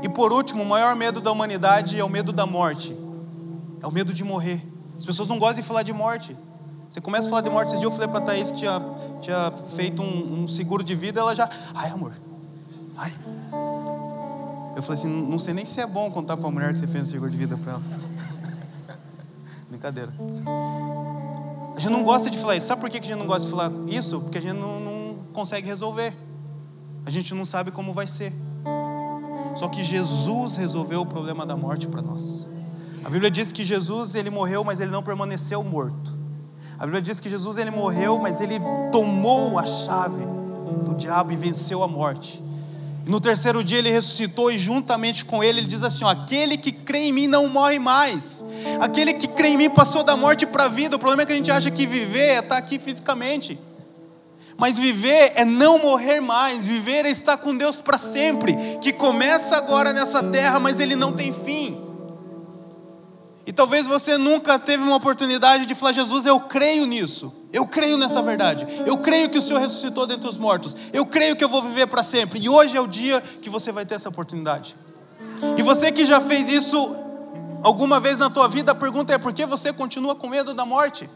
E 0.03 0.09
por 0.09 0.32
último, 0.32 0.62
o 0.62 0.66
maior 0.66 0.96
medo 0.96 1.20
da 1.20 1.30
humanidade 1.30 1.98
é 1.98 2.05
o 2.05 2.09
medo 2.09 2.32
da 2.32 2.46
morte. 2.46 2.96
É 3.82 3.86
o 3.86 3.90
medo 3.90 4.12
de 4.12 4.24
morrer. 4.24 4.66
As 4.98 5.07
pessoas 5.07 5.28
não 5.28 5.38
gostam 5.38 5.62
de 5.62 5.66
falar 5.66 5.82
de 5.82 5.92
morte. 5.92 6.36
Você 6.88 7.01
começa 7.01 7.28
a 7.28 7.30
falar 7.30 7.42
de 7.42 7.51
morte. 7.51 7.68
Esse 7.68 7.78
dia 7.78 7.86
eu 7.86 7.92
falei 7.92 8.09
para 8.09 8.20
Thaís 8.20 8.51
que 8.51 8.59
tinha, 8.59 8.82
tinha 9.22 9.53
feito 9.76 10.03
um, 10.03 10.42
um, 10.42 10.46
seguro 10.46 10.82
de 10.82 10.94
vida. 10.94 11.20
Ela 11.20 11.34
já, 11.36 11.48
ai 11.74 11.90
amor, 11.90 12.12
ai. 12.96 13.14
Eu 14.76 14.82
falei 14.82 14.98
assim: 14.98 15.09
não 15.09 15.38
sei 15.38 15.55
nem 15.55 15.64
se 15.64 15.80
é 15.80 15.86
bom 15.86 16.11
contar 16.11 16.36
para 16.36 16.48
a 16.48 16.51
mulher 16.51 16.72
que 16.72 16.80
você 16.80 16.86
fez 16.86 17.07
um 17.07 17.11
seguro 17.11 17.30
de 17.30 17.36
vida 17.36 17.57
para 17.57 17.72
ela. 17.72 17.82
Brincadeira. 19.70 20.12
A 21.76 21.78
gente 21.78 21.92
não 21.92 22.03
gosta 22.03 22.28
de 22.28 22.36
falar 22.36 22.57
isso. 22.57 22.66
Sabe 22.66 22.80
por 22.80 22.90
que 22.90 22.98
a 22.98 23.01
gente 23.01 23.14
não 23.16 23.26
gosta 23.26 23.44
de 23.44 23.51
falar 23.51 23.70
isso? 23.86 24.20
Porque 24.20 24.38
a 24.38 24.42
gente 24.42 24.57
não, 24.57 24.80
não 24.80 25.16
consegue 25.32 25.68
resolver. 25.68 26.12
A 27.07 27.11
gente 27.11 27.32
não 27.34 27.44
sabe 27.44 27.70
como 27.70 27.94
vai 27.94 28.07
ser. 28.07 28.34
Só 29.55 29.68
que 29.68 29.82
Jesus 29.82 30.57
resolveu 30.57 31.03
o 31.03 31.07
problema 31.07 31.44
da 31.44 31.57
morte 31.57 31.86
para 31.86 32.03
nós. 32.03 32.46
A 33.05 33.11
Bíblia 33.11 33.30
diz 33.30 33.51
que 33.51 33.64
Jesus 33.64 34.14
ele 34.14 34.30
morreu, 34.30 34.62
mas 34.64 34.80
ele 34.80 34.90
não 34.90 35.03
permaneceu 35.03 35.62
morto. 35.64 36.18
A 36.78 36.84
Bíblia 36.84 37.03
diz 37.03 37.20
que 37.20 37.28
Jesus 37.28 37.59
ele 37.59 37.70
morreu, 37.70 38.18
mas 38.18 38.40
ele 38.40 38.57
tomou 38.90 39.59
a 39.59 39.66
chave 39.66 40.24
do 40.84 40.94
diabo 40.94 41.32
e 41.32 41.36
venceu 41.36 41.82
a 41.82 41.88
morte. 41.88 42.42
E 43.07 43.11
no 43.11 43.20
terceiro 43.20 43.64
dia 43.64 43.78
ele 43.78 43.90
ressuscitou 43.90 44.51
e 44.51 44.59
juntamente 44.59 45.24
com 45.24 45.42
ele 45.42 45.61
ele 45.61 45.66
diz 45.66 45.82
assim: 45.82 46.05
ó, 46.05 46.09
aquele 46.09 46.57
que 46.57 46.72
crê 46.72 47.01
em 47.01 47.12
mim 47.12 47.26
não 47.26 47.48
morre 47.48 47.78
mais. 47.78 48.44
Aquele 48.80 49.14
que 49.14 49.26
crê 49.26 49.48
em 49.48 49.57
mim 49.57 49.70
passou 49.70 50.03
da 50.03 50.16
morte 50.16 50.46
para 50.46 50.64
a 50.64 50.68
vida. 50.68 50.96
O 50.96 50.98
problema 50.98 51.22
é 51.22 51.26
que 51.26 51.32
a 51.32 51.36
gente 51.36 51.51
acha 51.51 51.70
que 51.70 51.86
viver 51.86 52.18
é 52.18 52.38
estar 52.38 52.57
aqui 52.57 52.78
fisicamente. 52.78 53.59
Mas 54.61 54.76
viver 54.76 55.32
é 55.36 55.42
não 55.42 55.78
morrer 55.78 56.20
mais, 56.20 56.66
viver 56.66 57.06
é 57.06 57.11
estar 57.11 57.38
com 57.38 57.56
Deus 57.56 57.80
para 57.80 57.96
sempre, 57.96 58.54
que 58.82 58.92
começa 58.92 59.56
agora 59.56 59.90
nessa 59.90 60.22
terra, 60.22 60.61
mas 60.61 60.78
ele 60.78 60.94
não 60.94 61.14
tem 61.14 61.32
fim. 61.32 61.80
E 63.46 63.54
talvez 63.54 63.86
você 63.86 64.18
nunca 64.18 64.58
teve 64.58 64.82
uma 64.82 64.96
oportunidade 64.96 65.64
de 65.64 65.74
falar: 65.74 65.92
Jesus, 65.92 66.26
eu 66.26 66.38
creio 66.40 66.84
nisso, 66.84 67.32
eu 67.50 67.66
creio 67.66 67.96
nessa 67.96 68.20
verdade, 68.20 68.66
eu 68.84 68.98
creio 68.98 69.30
que 69.30 69.38
o 69.38 69.40
Senhor 69.40 69.61
ressuscitou 69.61 70.06
dentre 70.06 70.28
os 70.28 70.36
mortos, 70.36 70.76
eu 70.92 71.06
creio 71.06 71.34
que 71.36 71.42
eu 71.42 71.48
vou 71.48 71.62
viver 71.62 71.86
para 71.86 72.02
sempre, 72.02 72.38
e 72.38 72.46
hoje 72.46 72.76
é 72.76 72.80
o 72.82 72.86
dia 72.86 73.22
que 73.22 73.48
você 73.48 73.72
vai 73.72 73.86
ter 73.86 73.94
essa 73.94 74.11
oportunidade. 74.11 74.76
E 75.56 75.62
você 75.62 75.90
que 75.90 76.04
já 76.04 76.20
fez 76.20 76.52
isso 76.52 76.94
alguma 77.62 77.98
vez 77.98 78.18
na 78.18 78.28
tua 78.28 78.46
vida, 78.46 78.72
a 78.72 78.74
pergunta 78.74 79.14
é: 79.14 79.16
por 79.16 79.32
que 79.32 79.46
você 79.46 79.72
continua 79.72 80.14
com 80.14 80.28
medo 80.28 80.52
da 80.52 80.66
morte? 80.66 81.08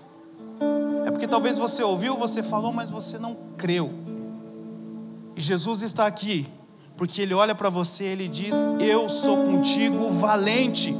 É 1.04 1.10
porque 1.10 1.28
talvez 1.28 1.58
você 1.58 1.82
ouviu, 1.82 2.16
você 2.16 2.42
falou, 2.42 2.72
mas 2.72 2.90
você 2.90 3.18
não 3.18 3.36
creu. 3.56 3.92
E 5.36 5.40
Jesus 5.40 5.82
está 5.82 6.06
aqui, 6.06 6.46
porque 6.96 7.20
Ele 7.20 7.34
olha 7.34 7.54
para 7.54 7.68
você 7.68 8.04
e 8.04 8.08
Ele 8.08 8.28
diz: 8.28 8.54
Eu 8.80 9.08
sou 9.08 9.36
contigo, 9.36 10.10
valente. 10.10 10.96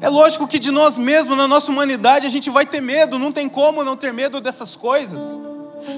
É 0.00 0.08
lógico 0.08 0.48
que 0.48 0.58
de 0.58 0.70
nós 0.70 0.96
mesmos, 0.96 1.36
na 1.36 1.46
nossa 1.46 1.70
humanidade, 1.70 2.26
a 2.26 2.30
gente 2.30 2.50
vai 2.50 2.66
ter 2.66 2.80
medo, 2.80 3.18
não 3.18 3.30
tem 3.30 3.48
como 3.48 3.84
não 3.84 3.96
ter 3.96 4.12
medo 4.12 4.40
dessas 4.40 4.74
coisas. 4.74 5.38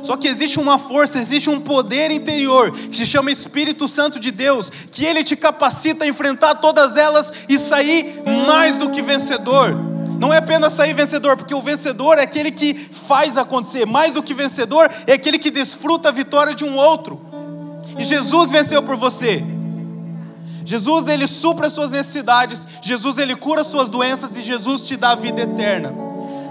Só 0.02 0.16
que 0.16 0.28
existe 0.28 0.58
uma 0.58 0.78
força, 0.78 1.18
existe 1.18 1.48
um 1.50 1.60
poder 1.60 2.10
interior 2.10 2.70
que 2.72 2.96
se 2.96 3.06
chama 3.06 3.30
Espírito 3.30 3.88
Santo 3.88 4.20
de 4.20 4.30
Deus, 4.30 4.70
que 4.90 5.04
ele 5.04 5.24
te 5.24 5.36
capacita 5.36 6.04
a 6.04 6.08
enfrentar 6.08 6.56
todas 6.56 6.96
elas 6.96 7.32
e 7.48 7.58
sair 7.58 8.22
mais 8.46 8.76
do 8.76 8.90
que 8.90 9.02
vencedor. 9.02 9.93
Não 10.24 10.32
é 10.32 10.38
apenas 10.38 10.72
sair 10.72 10.94
vencedor, 10.94 11.36
porque 11.36 11.54
o 11.54 11.60
vencedor 11.60 12.16
é 12.16 12.22
aquele 12.22 12.50
que 12.50 12.72
faz 12.72 13.36
acontecer. 13.36 13.84
Mais 13.84 14.10
do 14.10 14.22
que 14.22 14.32
vencedor 14.32 14.90
é 15.06 15.12
aquele 15.12 15.38
que 15.38 15.50
desfruta 15.50 16.08
a 16.08 16.12
vitória 16.12 16.54
de 16.54 16.64
um 16.64 16.76
outro. 16.76 17.20
E 17.98 18.06
Jesus 18.06 18.50
venceu 18.50 18.82
por 18.82 18.96
você. 18.96 19.44
Jesus 20.64 21.08
ele 21.08 21.28
supra 21.28 21.66
as 21.66 21.74
suas 21.74 21.90
necessidades, 21.90 22.66
Jesus 22.80 23.18
ele 23.18 23.36
cura 23.36 23.60
as 23.60 23.66
suas 23.66 23.90
doenças 23.90 24.34
e 24.34 24.40
Jesus 24.40 24.86
te 24.86 24.96
dá 24.96 25.10
a 25.10 25.14
vida 25.14 25.42
eterna. 25.42 25.92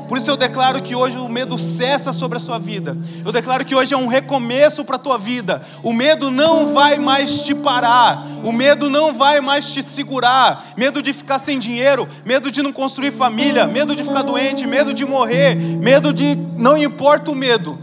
Por 0.08 0.18
isso 0.18 0.30
eu 0.30 0.38
declaro 0.38 0.82
que 0.82 0.95
hoje 0.95 1.18
o 1.18 1.30
medo 1.30 1.58
cessa 1.58 2.12
sobre 2.12 2.38
a 2.38 2.39
sua 2.39 2.60
vida. 2.60 2.97
Eu 3.26 3.32
declaro 3.32 3.64
que 3.64 3.74
hoje 3.74 3.93
é 3.93 3.97
um 3.97 4.08
recomeço 4.08 4.84
para 4.84 4.97
a 4.97 4.99
tua 4.99 5.18
vida. 5.18 5.62
O 5.82 5.93
medo 5.93 6.30
não 6.30 6.74
vai 6.74 6.97
mais 6.99 7.41
te 7.41 7.56
parar. 7.56 8.26
O 8.43 8.51
medo 8.51 8.89
não 8.89 9.14
vai 9.14 9.39
mais 9.39 9.72
te 9.72 9.82
segurar. 9.82 10.74
Medo 10.78 11.01
de 11.01 11.14
ficar 11.14 11.39
sem 11.39 11.58
dinheiro, 11.58 12.08
medo 12.26 12.51
de 12.51 12.62
não 12.62 12.74
construir 12.74 13.12
família, 13.12 13.66
medo 13.66 13.95
de 13.95 14.04
ficar 14.04 14.22
doente, 14.22 14.68
medo 14.68 14.93
de 14.93 15.06
morrer, 15.06 15.56
medo 15.56 16.14
de 16.14 16.36
não 16.58 16.78
importa 16.78 17.32
o 17.32 17.36
medo. 17.36 17.80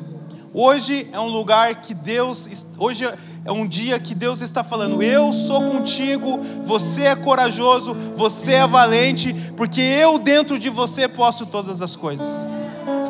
Hoje 0.53 1.09
é 1.12 1.21
um 1.21 1.29
lugar 1.29 1.73
que 1.77 1.95
Deus 1.95 2.66
hoje 2.77 3.09
é 3.45 3.51
um 3.51 3.66
dia 3.66 3.99
que 3.99 4.14
Deus 4.14 4.41
está 4.41 4.62
falando: 4.62 5.03
Eu 5.03 5.32
sou 5.32 5.62
contigo, 5.70 6.38
você 6.64 7.03
é 7.03 7.16
corajoso, 7.16 7.95
você 8.16 8.53
é 8.53 8.66
valente, 8.66 9.34
porque 9.57 9.80
eu 9.80 10.18
dentro 10.18 10.59
de 10.59 10.68
você 10.68 11.09
posso 11.09 11.47
todas 11.47 11.80
as 11.80 11.97
coisas. 11.97 12.47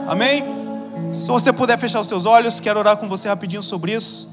Amém? 0.06 0.44
Se 1.12 1.26
você 1.26 1.52
puder 1.52 1.78
fechar 1.78 2.00
os 2.00 2.06
seus 2.06 2.24
olhos, 2.24 2.60
quero 2.60 2.78
orar 2.78 2.96
com 2.96 3.08
você 3.08 3.28
rapidinho 3.28 3.62
sobre 3.62 3.92
isso. 3.92 4.28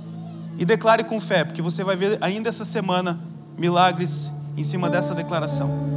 E 0.59 0.65
declare 0.65 1.03
com 1.03 1.21
fé, 1.21 1.43
porque 1.43 1.61
você 1.61 1.83
vai 1.83 1.95
ver 1.95 2.17
ainda 2.19 2.49
essa 2.49 2.65
semana 2.65 3.19
milagres 3.57 4.31
em 4.55 4.63
cima 4.63 4.89
dessa 4.89 5.13
declaração. 5.13 5.87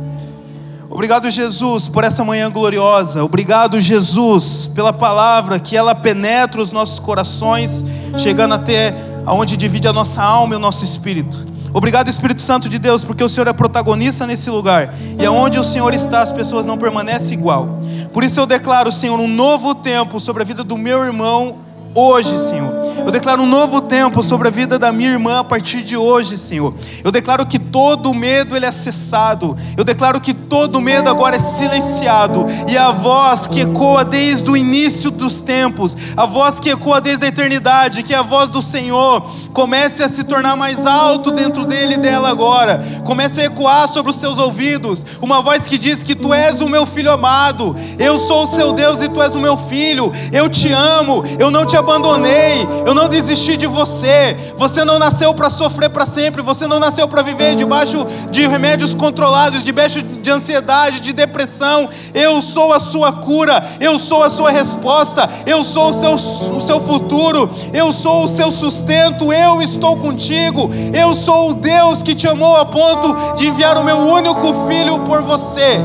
Obrigado, 0.90 1.30
Jesus, 1.30 1.86
por 1.86 2.02
essa 2.02 2.24
manhã 2.24 2.50
gloriosa. 2.50 3.22
Obrigado, 3.22 3.80
Jesus, 3.80 4.66
pela 4.74 4.92
palavra 4.92 5.58
que 5.58 5.76
ela 5.76 5.94
penetra 5.94 6.60
os 6.60 6.72
nossos 6.72 6.98
corações, 6.98 7.84
chegando 8.18 8.54
até 8.54 8.92
aonde 9.24 9.56
divide 9.56 9.88
a 9.88 9.92
nossa 9.92 10.22
alma 10.22 10.54
e 10.54 10.56
o 10.56 10.60
nosso 10.60 10.84
espírito. 10.84 11.50
Obrigado, 11.72 12.08
Espírito 12.08 12.40
Santo 12.40 12.68
de 12.68 12.78
Deus, 12.80 13.04
porque 13.04 13.22
o 13.22 13.28
Senhor 13.28 13.46
é 13.46 13.52
protagonista 13.52 14.26
nesse 14.26 14.50
lugar. 14.50 14.92
E 15.18 15.24
aonde 15.24 15.58
o 15.58 15.62
Senhor 15.62 15.94
está, 15.94 16.20
as 16.22 16.32
pessoas 16.32 16.66
não 16.66 16.76
permanecem 16.76 17.38
igual. 17.38 17.78
Por 18.12 18.24
isso 18.24 18.40
eu 18.40 18.46
declaro, 18.46 18.90
Senhor, 18.90 19.18
um 19.20 19.28
novo 19.28 19.74
tempo 19.74 20.18
sobre 20.18 20.42
a 20.42 20.46
vida 20.46 20.64
do 20.64 20.76
meu 20.76 21.04
irmão 21.04 21.58
hoje, 21.94 22.38
Senhor. 22.38 22.80
Eu 23.04 23.10
declaro 23.10 23.42
um 23.42 23.46
novo 23.46 23.80
tempo 23.80 24.22
sobre 24.22 24.48
a 24.48 24.50
vida 24.50 24.78
da 24.78 24.92
minha 24.92 25.10
irmã 25.10 25.40
a 25.40 25.44
partir 25.44 25.82
de 25.82 25.96
hoje, 25.96 26.36
Senhor. 26.36 26.74
Eu 27.02 27.10
declaro 27.10 27.46
que 27.46 27.58
todo 27.58 28.12
medo 28.12 28.56
ele 28.56 28.66
é 28.66 28.72
cessado. 28.72 29.56
Eu 29.76 29.84
declaro 29.84 30.20
que 30.20 30.34
todo 30.34 30.80
medo 30.80 31.08
agora 31.08 31.36
é 31.36 31.38
silenciado 31.38 32.46
e 32.68 32.76
a 32.76 32.92
voz 32.92 33.46
que 33.46 33.60
ecoa 33.60 34.04
desde 34.04 34.48
o 34.50 34.56
início 34.56 35.10
dos 35.10 35.42
tempos, 35.42 35.96
a 36.16 36.26
voz 36.26 36.58
que 36.58 36.70
ecoa 36.70 37.00
desde 37.00 37.24
a 37.24 37.28
eternidade, 37.28 38.02
que 38.02 38.14
é 38.14 38.18
a 38.18 38.22
voz 38.22 38.50
do 38.50 38.60
Senhor, 38.60 39.24
comece 39.52 40.02
a 40.02 40.08
se 40.08 40.24
tornar 40.24 40.56
mais 40.56 40.86
alto 40.86 41.30
dentro 41.30 41.64
dele 41.64 41.94
e 41.94 41.98
dela 41.98 42.28
agora. 42.28 42.82
Comece 43.04 43.40
a 43.40 43.44
ecoar 43.44 43.88
sobre 43.88 44.10
os 44.10 44.16
seus 44.16 44.38
ouvidos, 44.38 45.04
uma 45.20 45.42
voz 45.42 45.66
que 45.66 45.78
diz 45.78 46.02
que 46.02 46.14
tu 46.14 46.32
és 46.32 46.60
o 46.60 46.68
meu 46.68 46.86
filho 46.86 47.12
amado. 47.12 47.76
Eu 47.98 48.18
sou 48.18 48.44
o 48.44 48.46
seu 48.46 48.72
Deus 48.72 49.00
e 49.00 49.08
tu 49.08 49.22
és 49.22 49.34
o 49.34 49.40
meu 49.40 49.56
filho. 49.56 50.12
Eu 50.32 50.48
te 50.48 50.72
amo. 50.72 51.24
Eu 51.38 51.50
não 51.50 51.64
te 51.66 51.76
abandonei, 51.76 52.66
eu 52.86 52.94
não 52.94 53.08
desisti 53.08 53.56
de 53.56 53.66
você. 53.66 54.36
Você 54.56 54.84
não 54.84 54.98
nasceu 54.98 55.32
para 55.34 55.50
sofrer 55.50 55.90
para 55.90 56.06
sempre, 56.06 56.42
você 56.42 56.66
não 56.66 56.78
nasceu 56.78 57.08
para 57.08 57.22
viver 57.22 57.56
debaixo 57.56 58.06
de 58.30 58.46
remédios 58.46 58.94
controlados, 58.94 59.62
debaixo 59.62 60.02
de 60.02 60.30
ansiedade, 60.30 61.00
de 61.00 61.12
depressão. 61.12 61.88
Eu 62.14 62.42
sou 62.42 62.72
a 62.72 62.80
sua 62.80 63.12
cura, 63.12 63.64
eu 63.80 63.98
sou 63.98 64.22
a 64.22 64.30
sua 64.30 64.50
resposta, 64.50 65.28
eu 65.46 65.64
sou 65.64 65.90
o 65.90 65.92
seu, 65.92 66.14
o 66.56 66.60
seu 66.60 66.80
futuro, 66.80 67.50
eu 67.72 67.92
sou 67.92 68.24
o 68.24 68.28
seu 68.28 68.50
sustento, 68.50 69.32
eu 69.40 69.62
estou 69.62 69.96
contigo. 69.96 70.70
Eu 70.92 71.14
sou 71.14 71.50
o 71.50 71.54
Deus 71.54 72.02
que 72.02 72.14
te 72.14 72.26
amou 72.26 72.56
a 72.56 72.64
ponto 72.64 73.34
de 73.36 73.48
enviar 73.48 73.78
o 73.78 73.84
meu 73.84 73.98
único 73.98 74.68
filho 74.68 75.00
por 75.00 75.22
você. 75.22 75.80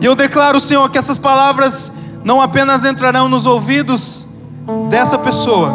E 0.00 0.04
eu 0.04 0.14
declaro, 0.14 0.60
Senhor, 0.60 0.88
que 0.90 0.98
essas 0.98 1.18
palavras 1.18 1.90
não 2.24 2.40
apenas 2.40 2.84
entrarão 2.84 3.28
nos 3.28 3.46
ouvidos 3.46 4.26
dessa 4.88 5.18
pessoa, 5.18 5.72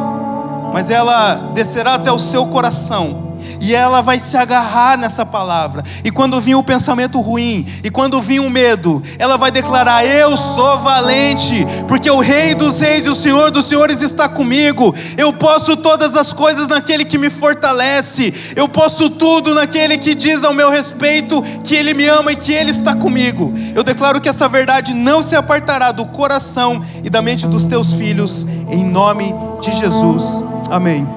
mas 0.74 0.89
ela 0.89 1.51
descerá 1.53 1.95
até 1.95 2.11
o 2.11 2.20
seu 2.20 2.47
coração 2.47 3.28
e 3.60 3.74
ela 3.74 4.02
vai 4.02 4.20
se 4.20 4.38
agarrar 4.38 4.97
nessa 4.97 5.26
palavra. 5.26 5.84
E 6.04 6.12
quando 6.12 6.39
vir 6.41 6.56
o 6.56 6.64
pensamento 6.64 7.20
ruim, 7.22 7.66
e 7.84 7.89
quando 7.89 8.22
vir 8.22 8.39
o 8.39 8.50
medo, 8.50 9.02
ela 9.18 9.38
vai 9.38 9.52
declarar: 9.52 10.06
Eu 10.06 10.36
sou 10.38 10.80
valente, 10.80 11.66
porque 11.88 12.10
o 12.10 12.20
Rei 12.20 12.54
dos 12.56 12.80
Reis 12.80 13.06
e 13.06 13.10
o 13.10 13.16
Senhor 13.16 13.52
dos 13.52 13.66
Senhores 13.66 14.02
está 14.02 14.28
comigo. 14.28 14.93
Eu 15.18 15.34
posso 15.34 15.76
todas 15.78 16.16
as 16.16 16.34
coisas 16.34 16.68
naquele 16.68 17.06
que 17.06 17.18
me 17.18 17.30
fortalece. 17.30 18.34
Eu 18.56 18.68
posso 18.68 19.10
tudo 19.10 19.54
naquele 19.54 19.97
que 19.97 20.14
diz 20.16 20.43
ao 20.43 20.54
meu 20.54 20.70
respeito 20.70 21.41
que 21.64 21.76
Ele 21.76 21.93
me 21.93 22.08
ama 22.08 22.32
e 22.32 22.36
que 22.36 22.52
Ele 22.52 22.72
está 22.72 22.95
comigo. 22.95 23.54
Eu 23.76 23.84
declaro 23.84 24.22
que 24.22 24.30
essa 24.30 24.47
verdade 24.47 24.93
não 24.93 25.22
se 25.22 25.36
apartará 25.36 25.91
do 25.91 26.06
coração 26.06 26.82
e 27.04 27.10
da 27.10 27.22
mente 27.22 27.47
dos 27.47 27.68
teus 27.68 27.93
filhos, 27.93 28.45
em 28.70 28.84
nome 28.84 29.34
de 29.62 29.72
Jesus. 29.74 30.43
Amém. 30.70 31.08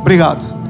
Obrigado. 0.00 0.61